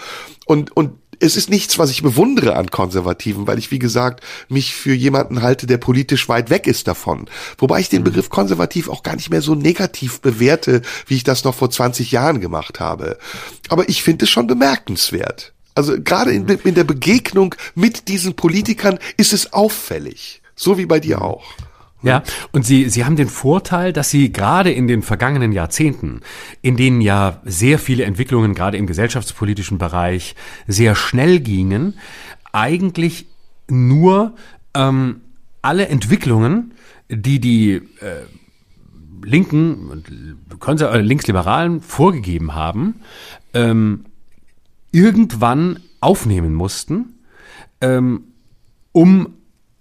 [0.46, 4.74] Und, und es ist nichts, was ich bewundere an Konservativen, weil ich, wie gesagt, mich
[4.74, 7.28] für jemanden halte, der politisch weit weg ist davon.
[7.58, 8.04] Wobei ich den mhm.
[8.04, 12.12] Begriff konservativ auch gar nicht mehr so negativ bewerte, wie ich das noch vor 20
[12.12, 13.18] Jahren gemacht habe.
[13.68, 15.54] Aber ich finde es schon bemerkenswert.
[15.78, 20.42] Also gerade in, in der Begegnung mit diesen Politikern ist es auffällig.
[20.56, 21.44] So wie bei dir auch.
[22.02, 26.22] Ja, und Sie, Sie haben den Vorteil, dass Sie gerade in den vergangenen Jahrzehnten,
[26.62, 30.34] in denen ja sehr viele Entwicklungen gerade im gesellschaftspolitischen Bereich
[30.66, 31.94] sehr schnell gingen,
[32.52, 33.26] eigentlich
[33.68, 34.34] nur
[34.74, 35.20] ähm,
[35.62, 36.72] alle Entwicklungen,
[37.08, 38.24] die die äh,
[39.22, 42.96] Linken und äh, Linksliberalen vorgegeben haben,
[43.54, 44.06] ähm,
[44.92, 47.14] irgendwann aufnehmen mussten,
[47.80, 48.24] ähm,
[48.92, 49.34] um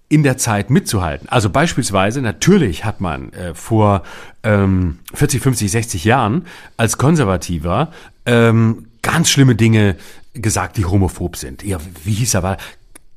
[0.10, 1.28] in der Zeit mitzuhalten.
[1.28, 4.04] Also beispielsweise, natürlich hat man äh, vor
[4.44, 6.46] ähm, 40, 50, 60 Jahren
[6.78, 7.92] als Konservativer
[8.26, 9.98] ähm, ganz schlimme Dinge
[10.34, 11.64] gesagt, die homophob sind.
[11.64, 12.58] Ja, wie hieß er?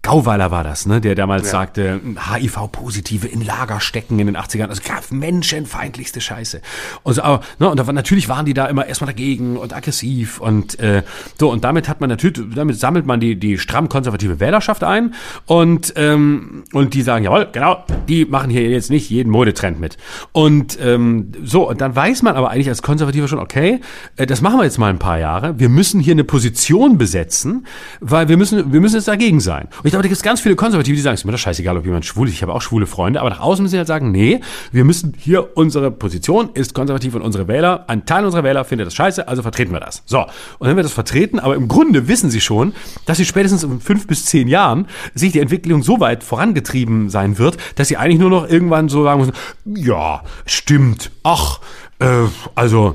[0.02, 1.50] Gauweiler war das, ne, der damals ja.
[1.50, 2.00] sagte,
[2.32, 4.80] HIV-Positive in Lager stecken in den 80ern, also
[5.10, 6.62] menschenfeindlichste Scheiße.
[7.02, 10.40] Und, so, aber, ne, und da, natürlich waren die da immer erstmal dagegen und aggressiv
[10.40, 11.02] und äh,
[11.38, 15.14] so, und damit hat man natürlich, damit sammelt man die, die stramm konservative Wählerschaft ein
[15.44, 19.98] und, ähm, und die sagen, jawohl, genau, die machen hier jetzt nicht jeden Modetrend mit.
[20.32, 23.82] Und ähm, so, und dann weiß man aber eigentlich als Konservativer schon, okay,
[24.16, 27.66] äh, das machen wir jetzt mal ein paar Jahre, wir müssen hier eine Position besetzen,
[28.00, 29.68] weil wir müssen, wir müssen jetzt dagegen sein.
[29.82, 31.38] Und ich glaube, da gibt es ganz viele Konservative, die sagen, es ist mir doch
[31.40, 32.34] scheißegal, ob jemand schwul ist.
[32.34, 33.18] Ich habe auch schwule Freunde.
[33.20, 37.16] Aber nach außen müssen sie halt sagen, nee, wir müssen hier, unsere Position ist konservativ
[37.16, 40.04] und unsere Wähler, ein Teil unserer Wähler findet das scheiße, also vertreten wir das.
[40.06, 40.20] So.
[40.60, 42.72] Und dann wir das vertreten, aber im Grunde wissen sie schon,
[43.04, 44.86] dass sie spätestens in fünf bis zehn Jahren
[45.16, 49.02] sich die Entwicklung so weit vorangetrieben sein wird, dass sie eigentlich nur noch irgendwann so
[49.02, 49.34] sagen müssen,
[49.64, 51.58] ja, stimmt, ach,
[51.98, 52.94] äh, also,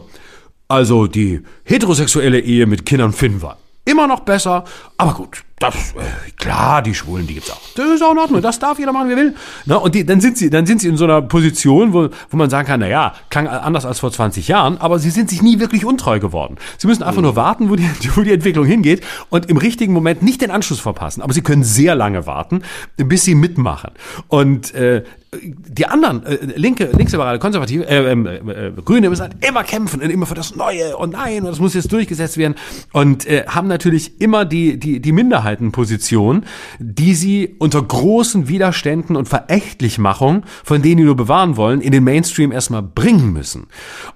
[0.69, 4.65] also die heterosexuelle Ehe mit Kindern finden wir immer noch besser,
[4.97, 7.61] aber gut, das, äh, klar, die Schwulen, die gibt's auch.
[7.75, 9.35] Das ist auch in Ordnung, das darf jeder machen, wie will.
[9.65, 12.37] Na, und die, dann sind sie, dann sind sie in so einer Position, wo, wo
[12.37, 15.41] man sagen kann, na ja, klang anders als vor 20 Jahren, aber sie sind sich
[15.41, 16.57] nie wirklich untreu geworden.
[16.77, 17.27] Sie müssen einfach mhm.
[17.27, 20.81] nur warten, wo die, wo die Entwicklung hingeht und im richtigen Moment nicht den Anschluss
[20.81, 21.21] verpassen.
[21.21, 22.63] Aber sie können sehr lange warten,
[22.97, 23.91] bis sie mitmachen.
[24.27, 25.03] Und äh,
[25.41, 30.09] die anderen, äh, linke, linksliberale, konservative, äh, äh, äh, Grüne müssen halt immer kämpfen und
[30.09, 32.55] immer für das Neue und nein, und das muss jetzt durchgesetzt werden
[32.91, 36.45] und äh, haben natürlich immer die, die, die Minderheitenposition,
[36.79, 42.03] die sie unter großen Widerständen und Verächtlichmachung, von denen die nur bewahren wollen, in den
[42.03, 43.67] Mainstream erstmal bringen müssen.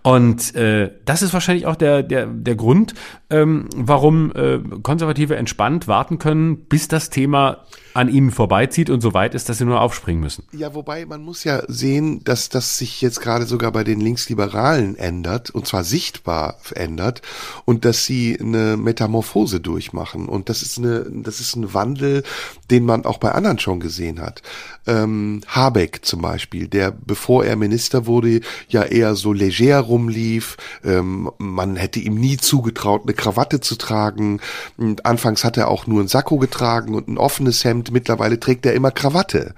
[0.01, 2.93] Und äh, das ist wahrscheinlich auch der, der, der Grund,
[3.29, 9.13] ähm, warum äh, Konservative entspannt warten können, bis das Thema an ihnen vorbeizieht und so
[9.13, 10.45] weit ist, dass sie nur aufspringen müssen.
[10.51, 14.95] Ja, wobei man muss ja sehen, dass das sich jetzt gerade sogar bei den Linksliberalen
[14.95, 17.21] ändert und zwar sichtbar ändert
[17.65, 22.23] und dass sie eine Metamorphose durchmachen und das ist eine, das ist ein Wandel,
[22.69, 24.41] den man auch bei anderen schon gesehen hat.
[24.87, 30.57] Ähm, Habeck zum Beispiel, der bevor er Minister wurde, ja eher so leger rumlief.
[30.83, 34.39] Ähm, man hätte ihm nie zugetraut, eine Krawatte zu tragen.
[34.77, 37.91] Und anfangs hat er auch nur ein Sakko getragen und ein offenes Hemd.
[37.91, 39.53] Mittlerweile trägt er immer Krawatte.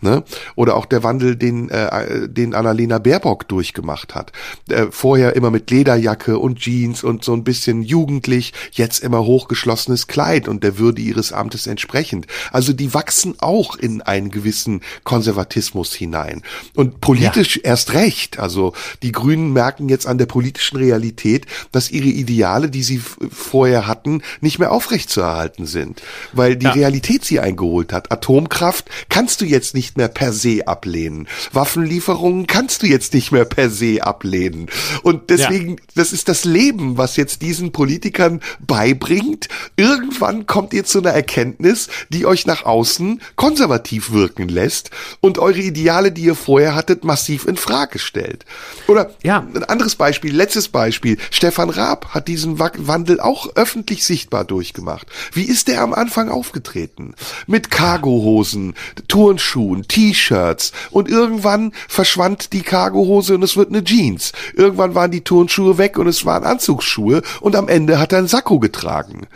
[0.00, 0.24] Ne?
[0.54, 4.32] Oder auch der Wandel, den, äh, den Annalena Baerbock durchgemacht hat.
[4.68, 10.06] Äh, vorher immer mit Lederjacke und Jeans und so ein bisschen jugendlich, jetzt immer hochgeschlossenes
[10.06, 12.26] Kleid und der Würde ihres Amtes entsprechend.
[12.52, 14.65] Also die wachsen auch in einen gewissen
[15.04, 16.42] Konservatismus hinein.
[16.74, 17.62] Und politisch ja.
[17.64, 18.38] erst recht.
[18.38, 23.86] Also die Grünen merken jetzt an der politischen Realität, dass ihre Ideale, die sie vorher
[23.86, 26.02] hatten, nicht mehr aufrechtzuerhalten sind.
[26.32, 26.72] Weil die ja.
[26.72, 28.12] Realität sie eingeholt hat.
[28.12, 31.28] Atomkraft kannst du jetzt nicht mehr per se ablehnen.
[31.52, 34.68] Waffenlieferungen kannst du jetzt nicht mehr per se ablehnen.
[35.02, 35.84] Und deswegen, ja.
[35.94, 39.48] das ist das Leben, was jetzt diesen Politikern beibringt.
[39.76, 44.90] Irgendwann kommt ihr zu einer Erkenntnis, die euch euch nach außen konservativ wirken lässt
[45.20, 48.44] und eure Ideale, die ihr vorher hattet, massiv in Frage stellt.
[48.88, 49.46] Oder ja.
[49.54, 51.18] ein anderes Beispiel, letztes Beispiel.
[51.30, 55.06] Stefan Raab hat diesen Wandel auch öffentlich sichtbar durchgemacht.
[55.32, 57.14] Wie ist der am Anfang aufgetreten?
[57.46, 58.74] Mit Cargohosen,
[59.06, 64.32] Turnschuhen, T-Shirts und irgendwann verschwand die Cargohose und es wird eine Jeans.
[64.54, 68.28] Irgendwann waren die Turnschuhe weg und es waren Anzugsschuhe und am Ende hat er einen
[68.28, 69.26] Sakko getragen.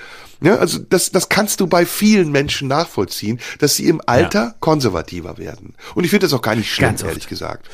[0.42, 4.54] Ja, also das, das kannst du bei vielen Menschen nachvollziehen, dass sie im Alter ja.
[4.60, 5.74] konservativer werden.
[5.94, 7.68] Und ich finde das auch gar nicht schlimm, ehrlich gesagt.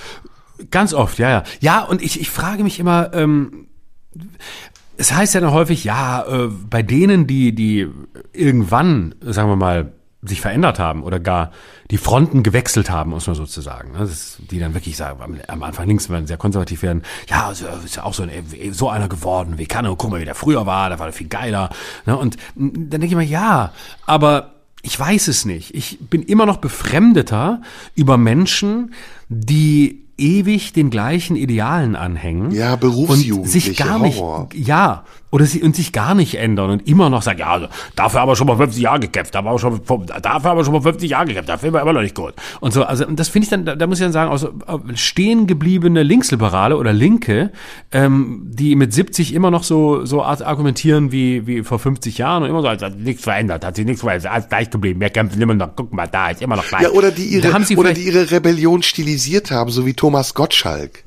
[0.71, 1.45] Ganz oft, ja, ja.
[1.61, 3.69] Ja, und ich, ich frage mich immer, ähm,
[4.97, 7.89] es heißt ja dann häufig, ja, äh, bei denen, die, die
[8.33, 9.93] irgendwann, sagen wir mal,
[10.27, 11.53] sich verändert haben oder gar
[11.91, 13.93] die Fronten gewechselt haben, muss man sozusagen.
[13.93, 13.99] Ne?
[14.01, 18.03] Das, die dann wirklich sagen, am Anfang links werden sehr konservativ werden, ja, ist ja
[18.03, 18.31] auch so, ein,
[18.73, 21.29] so einer geworden, wie kann er, guck mal, wie der früher war, der war viel
[21.29, 21.71] geiler.
[22.07, 22.17] Ne?
[22.17, 23.73] Und dann denke ich mir, ja,
[24.05, 24.53] aber
[24.83, 25.75] ich weiß es nicht.
[25.75, 27.61] Ich bin immer noch befremdeter
[27.95, 28.95] über Menschen,
[29.29, 32.51] die ewig den gleichen Idealen anhängen.
[32.53, 34.49] Ja, Berufsjugendliche und sich gar nicht, Horror.
[34.55, 35.05] ja,
[35.37, 38.31] oder sie und sich gar nicht ändern und immer noch sagen, ja, also, dafür haben
[38.31, 41.11] wir schon mal 50 Jahre gekämpft, da war schon, dafür haben wir schon mal 50
[41.11, 42.33] Jahre gekämpft, dafür war immer noch nicht gut.
[42.61, 44.55] Und so, also das finde ich dann, da, da, muss ich dann sagen, also
[44.95, 47.53] stehen gebliebene Linksliberale oder Linke,
[47.93, 52.49] ähm, die mit 70 immer noch so so argumentieren wie wie vor 50 Jahren und
[52.49, 55.43] immer so, als hat nichts verändert, hat sich nichts verändert, alles gleich geblieben, wir kämpfen
[55.43, 56.81] immer noch, guck mal, da ist immer noch gleich.
[56.81, 61.05] Ja, oder die ihre, oder die ihre Rebellion stilisiert haben, so wie Thomas Gottschalk.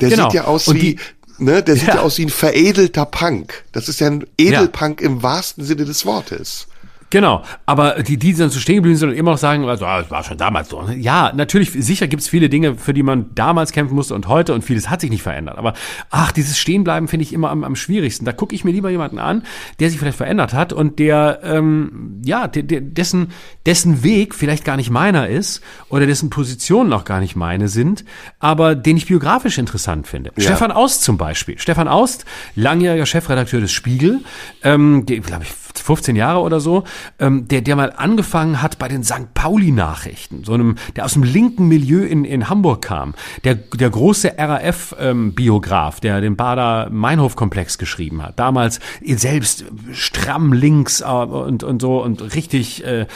[0.00, 0.24] Der genau.
[0.24, 0.98] sieht ja aus und wie,
[1.42, 1.96] ne, der sieht ja.
[1.96, 2.00] ja.
[2.02, 3.64] aus wie ein veredelter Punk.
[3.72, 5.06] Das ist ja ein Edelpunk ja.
[5.06, 6.66] im wahrsten Sinne des Wortes.
[7.12, 10.00] Genau, aber die, die dann so stehen geblieben sind und immer noch sagen, also, ah,
[10.00, 10.82] das war schon damals so.
[10.96, 14.64] Ja, natürlich, sicher gibt's viele Dinge, für die man damals kämpfen musste und heute und
[14.64, 15.58] vieles hat sich nicht verändert.
[15.58, 15.74] Aber
[16.08, 18.24] ach, dieses Stehenbleiben finde ich immer am, am schwierigsten.
[18.24, 19.42] Da gucke ich mir lieber jemanden an,
[19.78, 23.32] der sich vielleicht verändert hat und der, ähm, ja, der, der, dessen,
[23.66, 25.60] dessen Weg vielleicht gar nicht meiner ist
[25.90, 28.06] oder dessen Positionen auch gar nicht meine sind,
[28.38, 30.32] aber den ich biografisch interessant finde.
[30.36, 30.44] Ja.
[30.44, 31.58] Stefan Aust zum Beispiel.
[31.58, 32.24] Stefan Aust,
[32.56, 34.20] langjähriger Chefredakteur des Spiegel,
[34.62, 36.84] ähm, glaube ich, 15 Jahre oder so,
[37.18, 39.34] ähm, der, der mal angefangen hat bei den St.
[39.34, 43.14] Pauli-Nachrichten, so einem, der aus dem linken Milieu in, in Hamburg kam,
[43.44, 51.04] der, der große RAF-Biograf, ähm, der den Bader-Meinhof-Komplex geschrieben hat, damals selbst stramm links äh,
[51.04, 53.06] und, und so und richtig äh,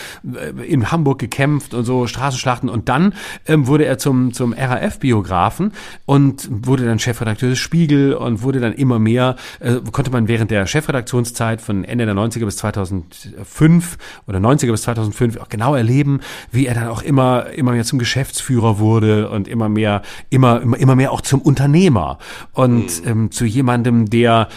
[0.67, 3.15] in Hamburg gekämpft und so Straßenschlachten und dann
[3.47, 5.73] ähm, wurde er zum, zum RAF-Biografen
[6.05, 10.51] und wurde dann Chefredakteur des Spiegel und wurde dann immer mehr, äh, konnte man während
[10.51, 16.21] der Chefredaktionszeit von Ende der 90er bis 2005 oder 90er bis 2005 auch genau erleben,
[16.51, 20.79] wie er dann auch immer, immer mehr zum Geschäftsführer wurde und immer mehr, immer, immer,
[20.79, 22.19] immer mehr auch zum Unternehmer
[22.53, 23.09] und mhm.
[23.09, 24.49] ähm, zu jemandem, der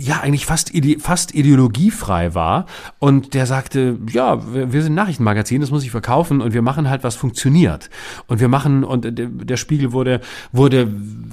[0.00, 2.66] ja eigentlich fast, ide fast ideologiefrei war
[2.98, 6.88] und der sagte, ja, wir, wir sind Nachrichtenmagazin, das muss ich verkaufen und wir machen
[6.88, 7.90] halt, was funktioniert.
[8.26, 10.20] Und wir machen, und der Spiegel wurde,
[10.52, 10.88] wurde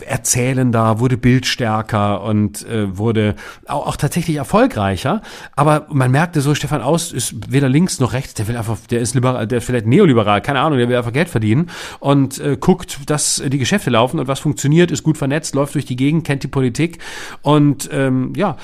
[0.06, 3.36] erzählender, wurde bildstärker und äh, wurde
[3.68, 5.22] auch, auch tatsächlich erfolgreicher.
[5.56, 9.02] Aber man merkte so, Stefan Aus ist weder links noch rechts, der will einfach, der
[9.02, 11.70] ist liberal, der ist vielleicht neoliberal, keine Ahnung, der will einfach Geld verdienen
[12.00, 15.86] und äh, guckt, dass die Geschäfte laufen und was funktioniert, ist gut vernetzt, läuft durch
[15.86, 17.00] die Gegend, kennt die Politik
[17.42, 18.58] und ähm, ja,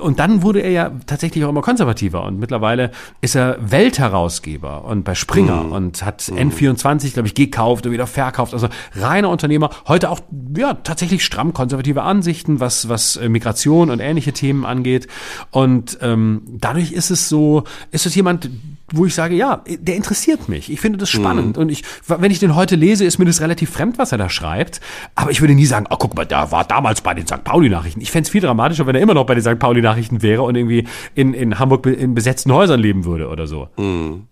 [0.00, 2.90] und dann wurde er ja tatsächlich auch immer konservativer und mittlerweile
[3.20, 5.72] ist er Weltherausgeber und bei Springer mhm.
[5.72, 6.50] und hat mhm.
[6.50, 10.20] N24, glaube ich, gekauft und wieder verkauft, also reiner Unternehmer, heute auch
[10.56, 15.06] ja tatsächlich stramm konservative Ansichten, was was äh, Migration und ähnliche Themen angeht
[15.50, 18.50] und ähm, dadurch ist es so, ist es jemand,
[18.92, 20.70] wo ich sage, ja, der interessiert mich.
[20.70, 21.56] Ich finde das spannend.
[21.56, 21.62] Mhm.
[21.62, 24.28] Und ich, wenn ich den heute lese, ist mir das relativ fremd, was er da
[24.28, 24.80] schreibt.
[25.14, 27.44] Aber ich würde nie sagen, oh, guck mal, der war damals bei den St.
[27.44, 28.00] Pauli-Nachrichten.
[28.00, 29.58] Ich fände es viel dramatischer, wenn er immer noch bei den St.
[29.58, 33.68] Pauli-Nachrichten wäre und irgendwie in, in Hamburg in besetzten Häusern leben würde oder so.
[33.76, 34.26] Mhm.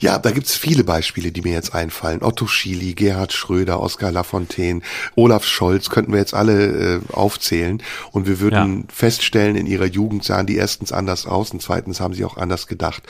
[0.00, 2.22] Ja, da gibt's viele Beispiele, die mir jetzt einfallen.
[2.22, 4.80] Otto Schily, Gerhard Schröder, Oskar Lafontaine,
[5.14, 8.84] Olaf Scholz könnten wir jetzt alle äh, aufzählen und wir würden ja.
[8.94, 12.66] feststellen, in ihrer Jugend sahen die erstens anders aus und zweitens haben sie auch anders
[12.66, 13.02] gedacht.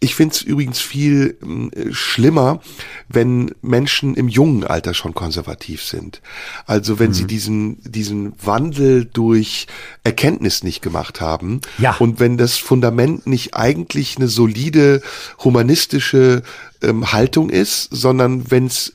[0.00, 1.36] Ich finde es übrigens viel
[1.74, 2.60] äh, schlimmer,
[3.08, 6.20] wenn Menschen im jungen Alter schon konservativ sind.
[6.66, 7.14] Also wenn mhm.
[7.14, 9.66] sie diesen, diesen Wandel durch
[10.04, 11.60] Erkenntnis nicht gemacht haben.
[11.78, 11.96] Ja.
[11.98, 15.02] Und wenn das Fundament nicht eigentlich eine solide
[15.42, 16.42] humanistische
[16.82, 18.92] ähm, Haltung ist, sondern wenn es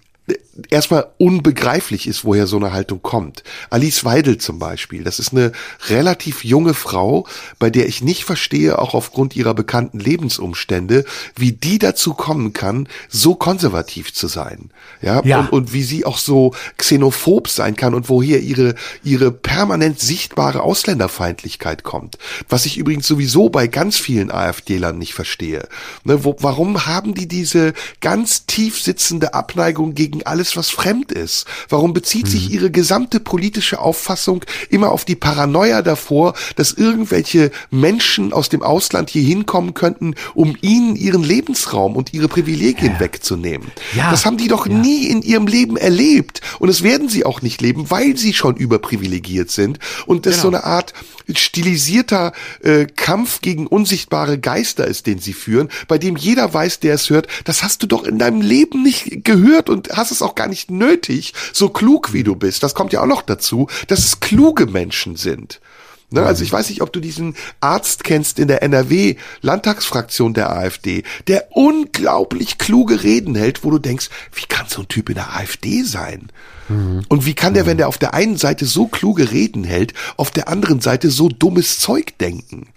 [0.69, 3.43] erstmal unbegreiflich ist, woher so eine Haltung kommt.
[3.69, 5.51] Alice Weidel zum Beispiel, das ist eine
[5.87, 7.25] relativ junge Frau,
[7.57, 12.87] bei der ich nicht verstehe, auch aufgrund ihrer bekannten Lebensumstände, wie die dazu kommen kann,
[13.09, 14.71] so konservativ zu sein.
[15.01, 15.39] Ja, Ja.
[15.41, 20.61] Und, und wie sie auch so xenophob sein kann und woher ihre, ihre permanent sichtbare
[20.61, 22.17] Ausländerfeindlichkeit kommt.
[22.49, 25.67] Was ich übrigens sowieso bei ganz vielen AfD-Lern nicht verstehe.
[26.03, 31.45] Ne, wo, warum haben die diese ganz tief sitzende Abneigung gegen alles, was fremd ist?
[31.69, 38.33] Warum bezieht sich ihre gesamte politische Auffassung immer auf die Paranoia davor, dass irgendwelche Menschen
[38.33, 43.71] aus dem Ausland hier hinkommen könnten, um ihnen ihren Lebensraum und ihre Privilegien wegzunehmen?
[43.95, 44.09] Ja.
[44.09, 44.73] Das haben die doch Ja.
[44.73, 46.41] nie in ihrem Leben erlebt.
[46.57, 49.77] Und das werden sie auch nicht leben, weil sie schon überprivilegiert sind.
[50.07, 50.41] Und das Genau.
[50.41, 50.93] so eine Art
[51.33, 52.33] stilisierter
[52.63, 57.09] äh, Kampf gegen unsichtbare Geister ist, den sie führen, bei dem jeder weiß, der es
[57.11, 60.47] hört, das hast du doch in deinem Leben nicht gehört und hast es auch gar
[60.47, 62.63] nicht nötig, so klug wie du bist.
[62.63, 65.61] Das kommt ja auch noch dazu, dass es kluge Menschen sind.
[66.13, 71.03] Ne, also ich weiß nicht, ob du diesen Arzt kennst in der NRW-Landtagsfraktion der AfD,
[71.27, 75.37] der unglaublich kluge Reden hält, wo du denkst, wie kann so ein Typ in der
[75.37, 76.27] AfD sein?
[77.07, 80.31] Und wie kann der, wenn der auf der einen Seite so kluge Reden hält, auf
[80.31, 82.67] der anderen Seite so dummes Zeug denken?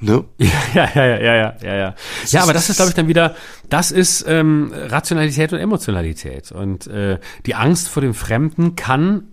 [0.00, 0.24] Ne?
[0.74, 1.94] Ja, ja, ja, ja, ja, ja, ja.
[2.26, 3.34] Ja, aber das ist, glaube ich, dann wieder,
[3.68, 6.52] das ist ähm, Rationalität und Emotionalität.
[6.52, 9.24] Und äh, die Angst vor dem Fremden kann,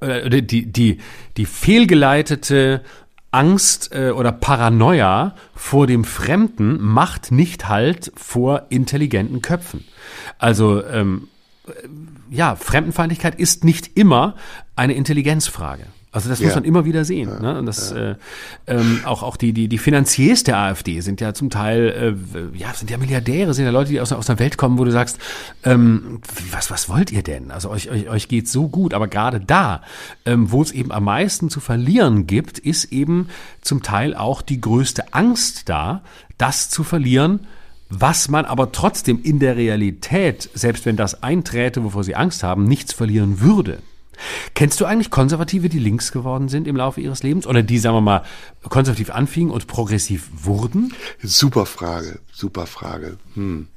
[0.00, 0.98] äh, die, die,
[1.36, 2.82] die fehlgeleitete
[3.30, 9.84] Angst äh, oder Paranoia vor dem Fremden macht nicht halt vor intelligenten Köpfen.
[10.38, 11.28] Also ähm,
[12.30, 14.34] ja, Fremdenfeindlichkeit ist nicht immer
[14.74, 15.86] eine Intelligenzfrage.
[16.12, 16.56] Also das muss Ja.
[16.56, 17.30] man immer wieder sehen.
[17.40, 17.58] ne?
[17.58, 18.16] Und das äh,
[18.66, 22.16] ähm, auch auch die die die Finanziers der AfD sind ja zum Teil
[22.54, 24.84] äh, ja sind ja Milliardäre, sind ja Leute, die aus, aus einer Welt kommen, wo
[24.84, 25.18] du sagst,
[25.62, 26.20] ähm,
[26.50, 27.52] was was wollt ihr denn?
[27.52, 29.82] Also euch euch, euch geht's so gut, aber gerade da,
[30.26, 33.28] ähm, wo es eben am meisten zu verlieren gibt, ist eben
[33.60, 36.02] zum Teil auch die größte Angst da,
[36.38, 37.46] das zu verlieren,
[37.88, 42.64] was man aber trotzdem in der Realität, selbst wenn das einträte, wovor sie Angst haben,
[42.64, 43.78] nichts verlieren würde.
[44.54, 47.96] Kennst du eigentlich Konservative, die links geworden sind im Laufe ihres Lebens oder die, sagen
[47.96, 48.22] wir mal,
[48.68, 50.94] konservativ anfingen und progressiv wurden?
[51.22, 53.16] Super Frage, super Frage.
[53.34, 53.68] Hm.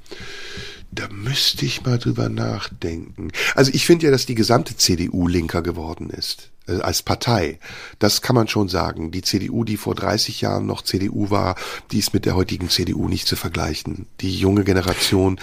[0.92, 3.32] Da müsste ich mal drüber nachdenken.
[3.56, 6.50] Also ich finde ja, dass die gesamte CDU linker geworden ist.
[6.68, 7.58] äh, Als Partei.
[7.98, 9.10] Das kann man schon sagen.
[9.10, 11.56] Die CDU, die vor 30 Jahren noch CDU war,
[11.90, 14.06] die ist mit der heutigen CDU nicht zu vergleichen.
[14.20, 15.40] Die junge Generation,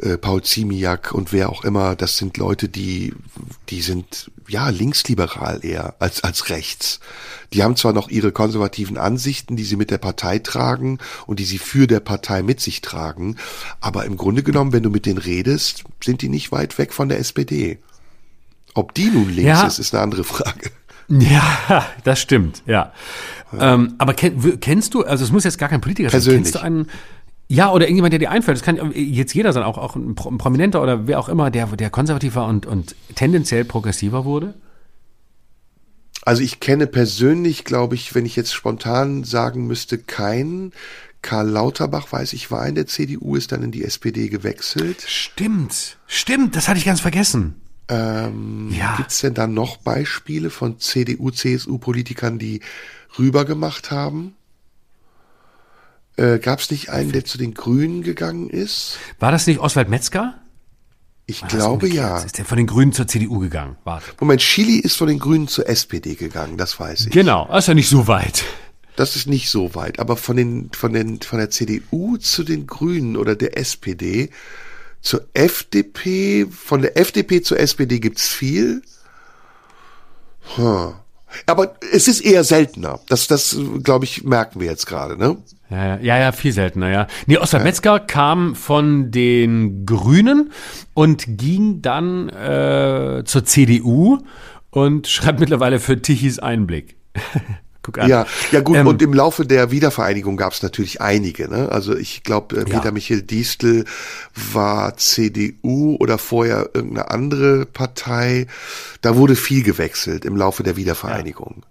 [0.00, 3.14] äh, Paul Ziemiak und wer auch immer, das sind Leute, die,
[3.68, 7.00] die sind, ja, linksliberal eher als, als rechts.
[7.52, 11.44] Die haben zwar noch ihre konservativen Ansichten, die sie mit der Partei tragen und die
[11.44, 13.36] sie für der Partei mit sich tragen,
[13.80, 17.08] aber im Grunde genommen, wenn du mit denen redest, sind die nicht weit weg von
[17.08, 17.78] der SPD.
[18.74, 19.66] Ob die nun links Ja.
[19.66, 20.70] ist, ist eine andere Frage.
[21.08, 22.92] Ja, das stimmt, ja.
[23.58, 26.42] Ähm, aber kenn, kennst du, also es muss jetzt gar kein Politiker sein, Persönlich.
[26.44, 26.90] kennst du einen,
[27.48, 30.30] ja, oder irgendjemand, der dir einfällt, das kann jetzt jeder sein, auch, auch ein Pro-
[30.30, 34.54] ein Prominenter oder wer auch immer, der, der konservativ war und, und tendenziell progressiver wurde?
[36.22, 40.72] Also ich kenne persönlich, glaube ich, wenn ich jetzt spontan sagen müsste, keinen.
[41.22, 45.02] Karl Lauterbach, weiß ich, war in der CDU, ist dann in die SPD gewechselt.
[45.06, 47.54] Stimmt, stimmt, das hatte ich ganz vergessen.
[47.88, 48.96] Ähm, Ja.
[48.96, 52.60] Gibt's denn da noch Beispiele von CDU, CSU-Politikern, die
[53.18, 54.34] rübergemacht haben?
[56.18, 58.98] Äh, Gab's nicht einen, der zu den Grünen gegangen ist?
[59.20, 60.34] War das nicht Oswald Metzger?
[61.26, 62.18] Ich War glaube ja.
[62.18, 63.76] Ist der von den Grünen zur CDU gegangen?
[63.84, 64.06] Warte.
[64.18, 67.12] Moment, Chili ist von den Grünen zur SPD gegangen, das weiß ich.
[67.12, 68.44] Genau, das ist ja nicht so weit.
[68.96, 72.66] Das ist nicht so weit, aber von den von den von der CDU zu den
[72.66, 74.30] Grünen oder der SPD
[75.00, 78.82] zur FDP, von der FDP zur SPD gibt's viel.
[80.56, 80.94] Hm.
[81.46, 82.98] Aber es ist eher seltener.
[83.08, 85.36] Das das glaube ich merken wir jetzt gerade, ne?
[85.70, 87.06] Ja, ja, ja, viel seltener, ja.
[87.26, 90.50] Nee, Oswald Metzger kam von den Grünen
[90.94, 94.18] und ging dann äh, zur CDU
[94.70, 96.96] und schreibt mittlerweile für Tichys Einblick.
[97.82, 98.08] Guck an.
[98.08, 101.48] Ja, ja gut, Ähm, und im Laufe der Wiedervereinigung gab es natürlich einige.
[101.48, 101.70] Ne?
[101.70, 102.90] Also ich glaube, Peter Ja.
[102.90, 103.84] Michael Diestel
[104.52, 108.46] war CDU oder vorher irgendeine andere Partei.
[109.00, 111.62] Da wurde viel gewechselt im Laufe der Wiedervereinigung.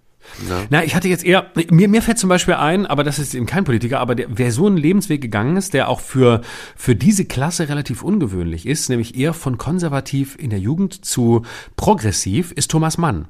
[0.46, 0.66] Ne?
[0.70, 3.46] Na, ich hatte jetzt eher, mir, mir fällt zum Beispiel ein, aber das ist eben
[3.46, 6.42] kein Politiker, aber der, wer so einen Lebensweg gegangen ist, der auch für,
[6.76, 11.42] für diese Klasse relativ ungewöhnlich ist, nämlich eher von konservativ in der Jugend zu
[11.76, 13.26] progressiv, ist Thomas Mann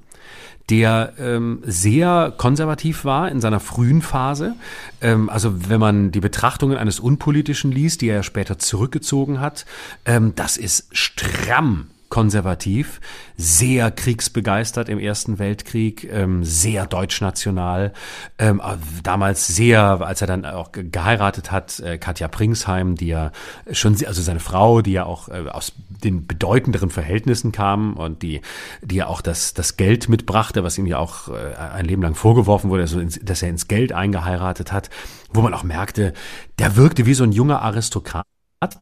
[0.70, 4.54] der ähm, sehr konservativ war in seiner frühen Phase.
[5.00, 9.64] Ähm, also wenn man die Betrachtungen eines Unpolitischen liest, die er ja später zurückgezogen hat,
[10.04, 13.00] ähm, das ist stramm konservativ,
[13.36, 17.92] sehr kriegsbegeistert im Ersten Weltkrieg, ähm, sehr deutschnational,
[18.38, 18.62] ähm,
[19.02, 23.32] damals sehr, als er dann auch geheiratet hat, äh, Katja Pringsheim, die ja
[23.72, 28.40] schon, also seine Frau, die ja auch äh, aus den bedeutenderen Verhältnissen kam und die,
[28.82, 32.14] die ja auch das, das Geld mitbrachte, was ihm ja auch äh, ein Leben lang
[32.14, 34.90] vorgeworfen wurde, also dass er ins Geld eingeheiratet hat,
[35.32, 36.14] wo man auch merkte,
[36.58, 38.24] der wirkte wie so ein junger Aristokrat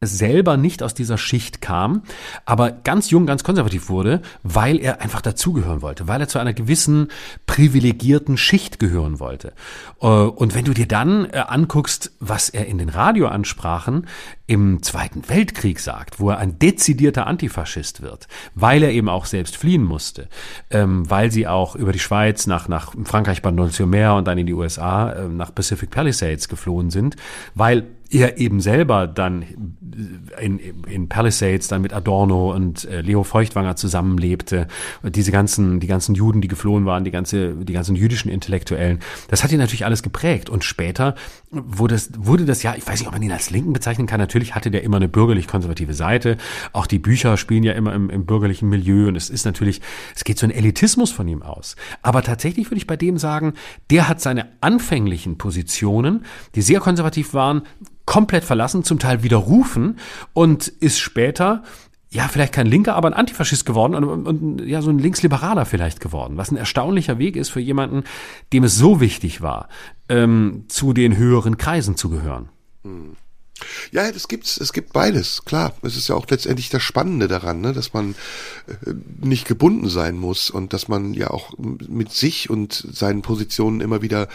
[0.00, 2.02] selber nicht aus dieser Schicht kam,
[2.46, 6.54] aber ganz jung, ganz konservativ wurde, weil er einfach dazugehören wollte, weil er zu einer
[6.54, 7.08] gewissen
[7.46, 9.52] privilegierten Schicht gehören wollte.
[10.00, 14.06] Äh, und wenn du dir dann äh, anguckst, was er in den Radioansprachen
[14.46, 19.56] im Zweiten Weltkrieg sagt, wo er ein dezidierter Antifaschist wird, weil er eben auch selbst
[19.56, 20.28] fliehen musste,
[20.70, 24.54] ähm, weil sie auch über die Schweiz nach, nach Frankreich Bandolciomere und dann in die
[24.54, 27.16] USA äh, nach Pacific Palisades geflohen sind,
[27.54, 29.44] weil er eben selber dann
[30.40, 34.68] in, in Palisades dann mit Adorno und äh, Leo Feuchtwanger zusammenlebte,
[35.02, 39.42] diese ganzen, die ganzen Juden, die geflohen waren, die ganze, die ganzen jüdischen Intellektuellen, das
[39.42, 40.50] hat ihn natürlich alles geprägt.
[40.50, 41.14] Und später
[41.50, 44.20] wurde das, wurde das ja, ich weiß nicht, ob man ihn als Linken bezeichnen kann,
[44.20, 46.36] natürlich hatte der immer eine bürgerlich-konservative Seite.
[46.72, 49.80] Auch die Bücher spielen ja immer im, im bürgerlichen Milieu und es ist natürlich,
[50.14, 51.76] es geht so ein Elitismus von ihm aus.
[52.02, 53.54] Aber tatsächlich würde ich bei dem sagen,
[53.90, 57.62] der hat seine anfänglichen Positionen, die sehr konservativ waren,
[58.04, 59.98] komplett verlassen, zum Teil widerrufen
[60.32, 61.62] und ist später
[62.10, 66.00] ja, vielleicht kein Linker, aber ein Antifaschist geworden und, und, ja, so ein Linksliberaler vielleicht
[66.00, 68.04] geworden, was ein erstaunlicher Weg ist für jemanden,
[68.52, 69.68] dem es so wichtig war,
[70.08, 72.48] ähm, zu den höheren Kreisen zu gehören.
[72.84, 73.16] Hm.
[73.90, 75.74] Ja, das gibt's, es gibt beides, klar.
[75.82, 78.14] Es ist ja auch letztendlich das Spannende daran, ne, dass man
[78.66, 83.80] äh, nicht gebunden sein muss und dass man ja auch mit sich und seinen Positionen
[83.80, 84.28] immer wieder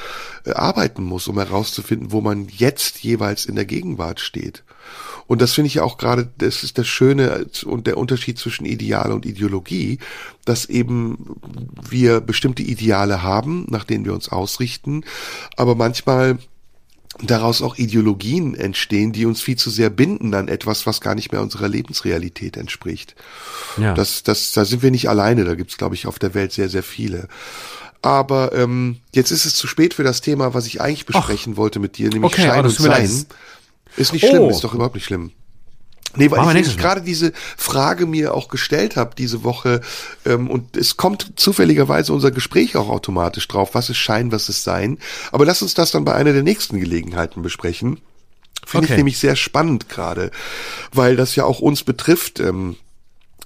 [0.46, 4.64] äh, arbeiten muss, um herauszufinden, wo man jetzt jeweils in der Gegenwart steht.
[5.28, 8.66] Und das finde ich ja auch gerade, das ist das Schöne und der Unterschied zwischen
[8.66, 10.00] Ideal und Ideologie,
[10.46, 11.40] dass eben
[11.90, 15.06] wir bestimmte Ideale haben, nach denen wir uns ausrichten,
[15.56, 16.40] aber manchmal
[17.24, 21.32] daraus auch Ideologien entstehen, die uns viel zu sehr binden an etwas, was gar nicht
[21.32, 23.16] mehr unserer Lebensrealität entspricht.
[23.78, 23.94] Ja.
[23.94, 26.70] Das, das, da sind wir nicht alleine, da gibt's, glaube ich, auf der Welt sehr,
[26.70, 27.28] sehr viele.
[28.02, 31.58] Aber ähm, jetzt ist es zu spät für das Thema, was ich eigentlich besprechen Ach,
[31.58, 33.26] wollte mit dir, nämlich okay, Schein und Sein.
[33.98, 34.50] Ist nicht schlimm, oh.
[34.50, 35.32] ist doch überhaupt nicht schlimm.
[36.16, 39.82] Nee, weil ich, gerade diese Frage mir auch gestellt habe diese Woche
[40.26, 44.64] ähm, und es kommt zufälligerweise unser Gespräch auch automatisch drauf, was ist Schein, was ist
[44.64, 44.98] Sein.
[45.32, 48.00] Aber lass uns das dann bei einer der nächsten Gelegenheiten besprechen.
[48.66, 48.94] Finde okay.
[48.94, 50.32] ich nämlich sehr spannend gerade,
[50.94, 52.40] weil das ja auch uns betrifft.
[52.40, 52.76] Ähm,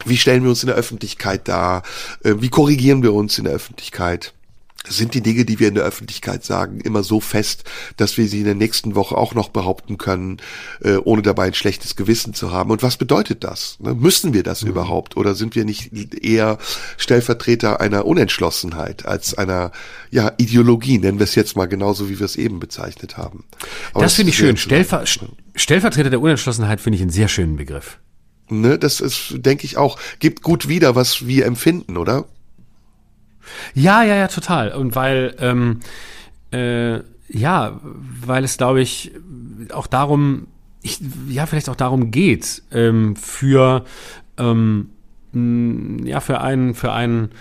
[0.03, 1.83] wie stellen wir uns in der Öffentlichkeit dar?
[2.23, 4.33] Äh, wie korrigieren wir uns in der Öffentlichkeit?
[4.87, 7.63] Sind die Dinge, die wir in der Öffentlichkeit sagen, immer so fest,
[7.97, 10.37] dass wir sie in der nächsten Woche auch noch behaupten können,
[10.81, 12.71] äh, ohne dabei ein schlechtes Gewissen zu haben.
[12.71, 13.77] Und was bedeutet das?
[13.79, 13.93] Ne?
[13.93, 14.69] Müssen wir das mhm.
[14.69, 15.17] überhaupt?
[15.17, 15.91] Oder sind wir nicht
[16.23, 16.57] eher
[16.97, 19.71] Stellvertreter einer Unentschlossenheit als einer
[20.11, 23.43] ja, Ideologie, nennen wir es jetzt mal genauso, wie wir es eben bezeichnet haben.
[23.93, 24.57] Aber das, finde ich schön.
[24.57, 25.03] Stellver
[25.55, 27.99] Stellvertreter der Unentschlossenheit finde ich einen sehr schönen Begriff.
[28.47, 32.25] Ne, das ist, denke ich auch, gibt gut wieder, was wir empfinden, oder?
[33.73, 34.73] Ja, ja, ja, total.
[34.73, 35.79] Und weil, ähm,
[36.51, 37.79] äh, ja,
[38.25, 39.11] weil es, glaube ich,
[39.73, 40.47] auch darum,
[40.81, 43.85] ich, ja, vielleicht auch darum geht, ähm, für,
[44.37, 44.89] ähm,
[46.05, 47.31] ja, für einen, für einen,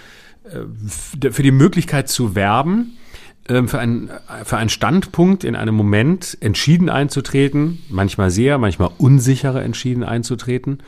[0.44, 2.96] äh, für die Möglichkeit zu werben,
[3.46, 4.10] für einen,
[4.44, 10.78] für einen Standpunkt in einem Moment entschieden einzutreten, manchmal sehr, manchmal unsicherer entschieden einzutreten,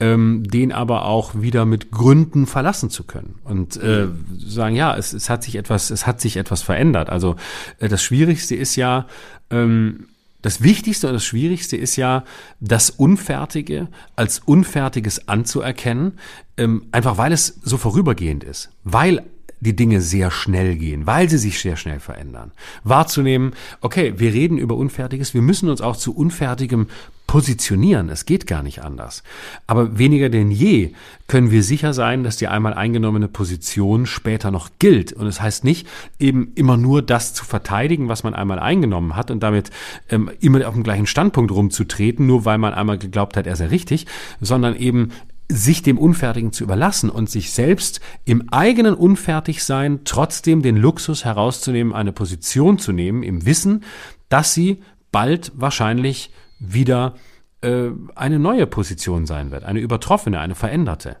[0.00, 5.12] ähm, den aber auch wieder mit Gründen verlassen zu können und äh, sagen, ja, es,
[5.12, 7.08] es hat sich etwas, es hat sich etwas verändert.
[7.08, 7.36] Also
[7.78, 9.06] äh, das Schwierigste ist ja,
[9.50, 10.08] ähm,
[10.42, 12.24] das Wichtigste und das Schwierigste ist ja,
[12.58, 16.18] das Unfertige als Unfertiges anzuerkennen,
[16.56, 19.22] ähm, einfach weil es so vorübergehend ist, weil
[19.62, 22.50] die Dinge sehr schnell gehen, weil sie sich sehr schnell verändern.
[22.82, 26.88] Wahrzunehmen, okay, wir reden über Unfertiges, wir müssen uns auch zu Unfertigem
[27.28, 28.08] positionieren.
[28.10, 29.22] Es geht gar nicht anders.
[29.68, 30.92] Aber weniger denn je
[31.28, 35.12] können wir sicher sein, dass die einmal eingenommene Position später noch gilt.
[35.12, 35.86] Und es das heißt nicht,
[36.18, 39.70] eben immer nur das zu verteidigen, was man einmal eingenommen hat und damit
[40.10, 43.66] ähm, immer auf dem gleichen Standpunkt rumzutreten, nur weil man einmal geglaubt hat, er sei
[43.66, 44.06] richtig,
[44.40, 45.12] sondern eben
[45.52, 51.92] sich dem Unfertigen zu überlassen und sich selbst im eigenen Unfertigsein trotzdem den Luxus herauszunehmen,
[51.92, 53.84] eine Position zu nehmen, im Wissen,
[54.28, 57.14] dass sie bald wahrscheinlich wieder
[57.60, 61.16] äh, eine neue Position sein wird, eine übertroffene, eine veränderte.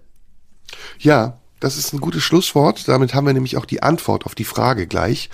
[0.98, 2.88] Ja, das ist ein gutes Schlusswort.
[2.88, 5.30] Damit haben wir nämlich auch die Antwort auf die Frage gleich.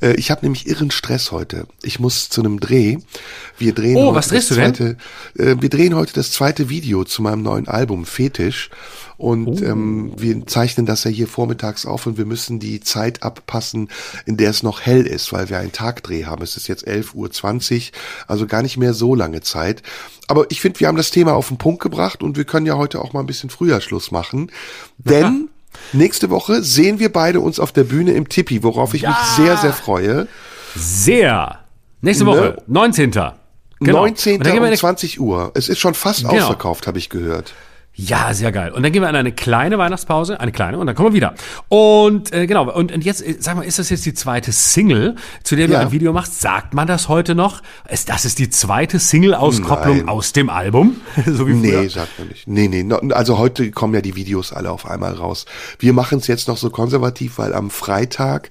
[0.00, 1.66] Äh, ich habe nämlich irren Stress heute.
[1.82, 2.98] Ich muss zu einem Dreh.
[3.58, 4.96] Wir drehen oh, was drehst du zweite,
[5.34, 5.58] denn?
[5.58, 8.70] Äh, wir drehen heute das zweite Video zu meinem neuen Album Fetisch.
[9.18, 13.88] Und ähm, wir zeichnen das ja hier vormittags auf und wir müssen die Zeit abpassen,
[14.26, 16.40] in der es noch hell ist, weil wir einen Tagdreh haben.
[16.42, 19.82] Es ist jetzt 11.20 Uhr, also gar nicht mehr so lange Zeit.
[20.28, 22.76] Aber ich finde, wir haben das Thema auf den Punkt gebracht und wir können ja
[22.76, 24.52] heute auch mal ein bisschen früher Schluss machen.
[24.98, 25.48] Denn
[25.92, 29.10] nächste Woche sehen wir beide uns auf der Bühne im Tippi, worauf ich Ja.
[29.10, 30.28] mich sehr, sehr freue.
[30.76, 31.58] Sehr.
[32.02, 32.30] Nächste Ne?
[32.30, 33.10] Woche, 19.
[33.10, 33.32] Genau.
[33.80, 34.36] 19.
[34.38, 35.50] Und dann gehen wir um eine, 20 Uhr.
[35.54, 36.34] Es ist schon fast Genau.
[36.34, 37.52] ausverkauft, habe ich gehört.
[38.00, 38.70] Ja, sehr geil.
[38.70, 41.34] Und dann gehen wir in eine kleine Weihnachtspause, eine kleine, und dann kommen wir wieder.
[41.68, 45.16] Und äh, genau, und, und jetzt, äh, sag mal, ist das jetzt die zweite Single,
[45.42, 45.80] zu der du Ja.
[45.80, 46.40] ein Video machst?
[46.40, 47.60] Sagt man das heute noch?
[47.90, 51.00] Ist, das ist die zweite Single-Auskopplung aus dem Album?
[51.26, 51.82] so wie früher?
[51.82, 52.46] Nee, sagt man nicht.
[52.46, 52.84] Nee, nee.
[52.84, 55.44] no- Also heute kommen ja die Videos alle auf einmal raus.
[55.80, 58.48] Wir machen es jetzt noch so konservativ, weil am Freitag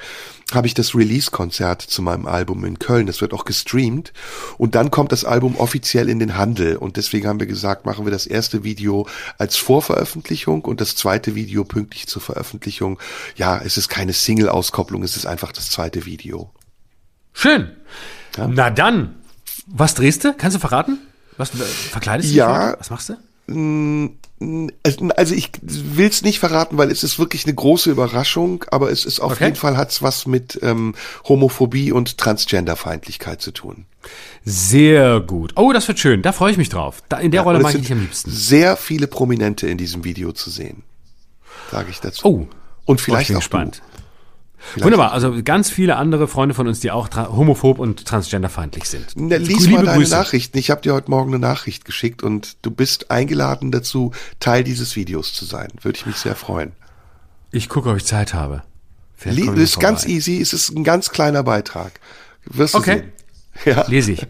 [0.53, 3.05] habe ich das Release-Konzert zu meinem Album in Köln.
[3.05, 4.13] Das wird auch gestreamt.
[4.57, 6.77] Und dann kommt das Album offiziell in den Handel.
[6.77, 9.07] Und deswegen haben wir gesagt, machen wir das erste Video
[9.37, 12.97] als Vorveröffentlichung und das zweite Video pünktlich zur Veröffentlichung.
[13.35, 16.49] Ja, es ist keine Single-Auskopplung, es ist einfach das zweite Video.
[17.33, 17.71] Schön.
[18.37, 19.15] Na dann,
[19.67, 20.33] was drehst du?
[20.33, 20.99] Kannst du verraten?
[21.37, 22.67] Was äh, verkleidest du dich Ja.
[22.69, 22.79] heute?
[22.79, 23.17] Was machst du?
[23.49, 29.05] Also ich will es nicht verraten, weil es ist wirklich eine große Überraschung, aber es
[29.05, 29.45] ist auf Okay.
[29.45, 30.93] jeden Fall hat's was mit ähm,
[31.27, 33.85] Homophobie und Transgenderfeindlichkeit zu tun.
[34.45, 35.53] Sehr gut.
[35.55, 36.21] Oh, das wird schön.
[36.21, 37.01] Da freue ich mich drauf.
[37.09, 38.29] Da, in der Rolle Und es mag ich dich am liebsten.
[38.31, 40.83] Sehr viele Prominente in diesem Video zu sehen,
[41.71, 42.25] sage ich dazu.
[42.27, 42.47] Oh.
[42.85, 43.81] und ich vielleicht bin auch gespannt.
[43.83, 43.96] Du.
[44.77, 45.11] Wunderbar.
[45.11, 49.05] Also ganz viele andere Freunde von uns, die auch homophob und transgenderfeindlich sind.
[49.15, 50.15] Na, lies Liebe mal deine Grüße.
[50.15, 50.57] Nachrichten.
[50.57, 54.95] Ich habe dir heute Morgen eine Nachricht geschickt und du bist eingeladen dazu, Teil dieses
[54.95, 55.69] Videos zu sein.
[55.81, 56.73] Würde ich mich sehr freuen.
[57.51, 58.63] Ich gucke, ob ich Zeit habe.
[59.15, 60.15] Vielleicht Li komme ich ist ganz vorbei.
[60.15, 61.99] easy, es ist ein ganz kleiner Beitrag.
[62.45, 62.97] Wirst du Okay.
[62.97, 63.11] sehen.
[63.65, 63.85] Ja.
[63.87, 64.27] Lese ich.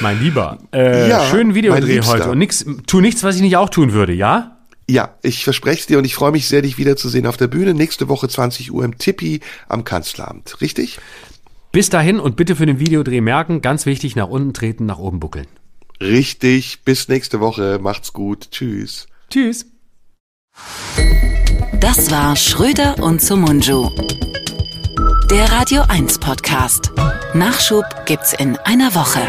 [0.00, 3.68] Mein Lieber, äh, Ja, schönen Videodreh heute und nix, tu nichts, was ich nicht auch
[3.68, 4.58] tun würde, ja?
[4.90, 7.74] Ja, ich verspreche es dir und ich freue mich sehr, dich wiederzusehen auf der Bühne.
[7.74, 9.38] Nächste Woche 20 Uhr im Tippi
[9.68, 10.60] am Kanzleramt.
[10.60, 10.98] Richtig?
[11.70, 15.20] Bis dahin und bitte für den Videodreh merken, ganz wichtig, nach unten treten, nach oben
[15.20, 15.46] buckeln.
[16.00, 16.80] Richtig.
[16.84, 17.78] Bis nächste Woche.
[17.80, 18.50] Macht's gut.
[18.50, 19.06] Tschüss.
[19.30, 19.66] Tschüss.
[21.78, 23.90] Das war Schröder und Sumunju.
[25.30, 26.90] Der Radio 1 Podcast.
[27.32, 29.20] Nachschub gibt's in einer Woche.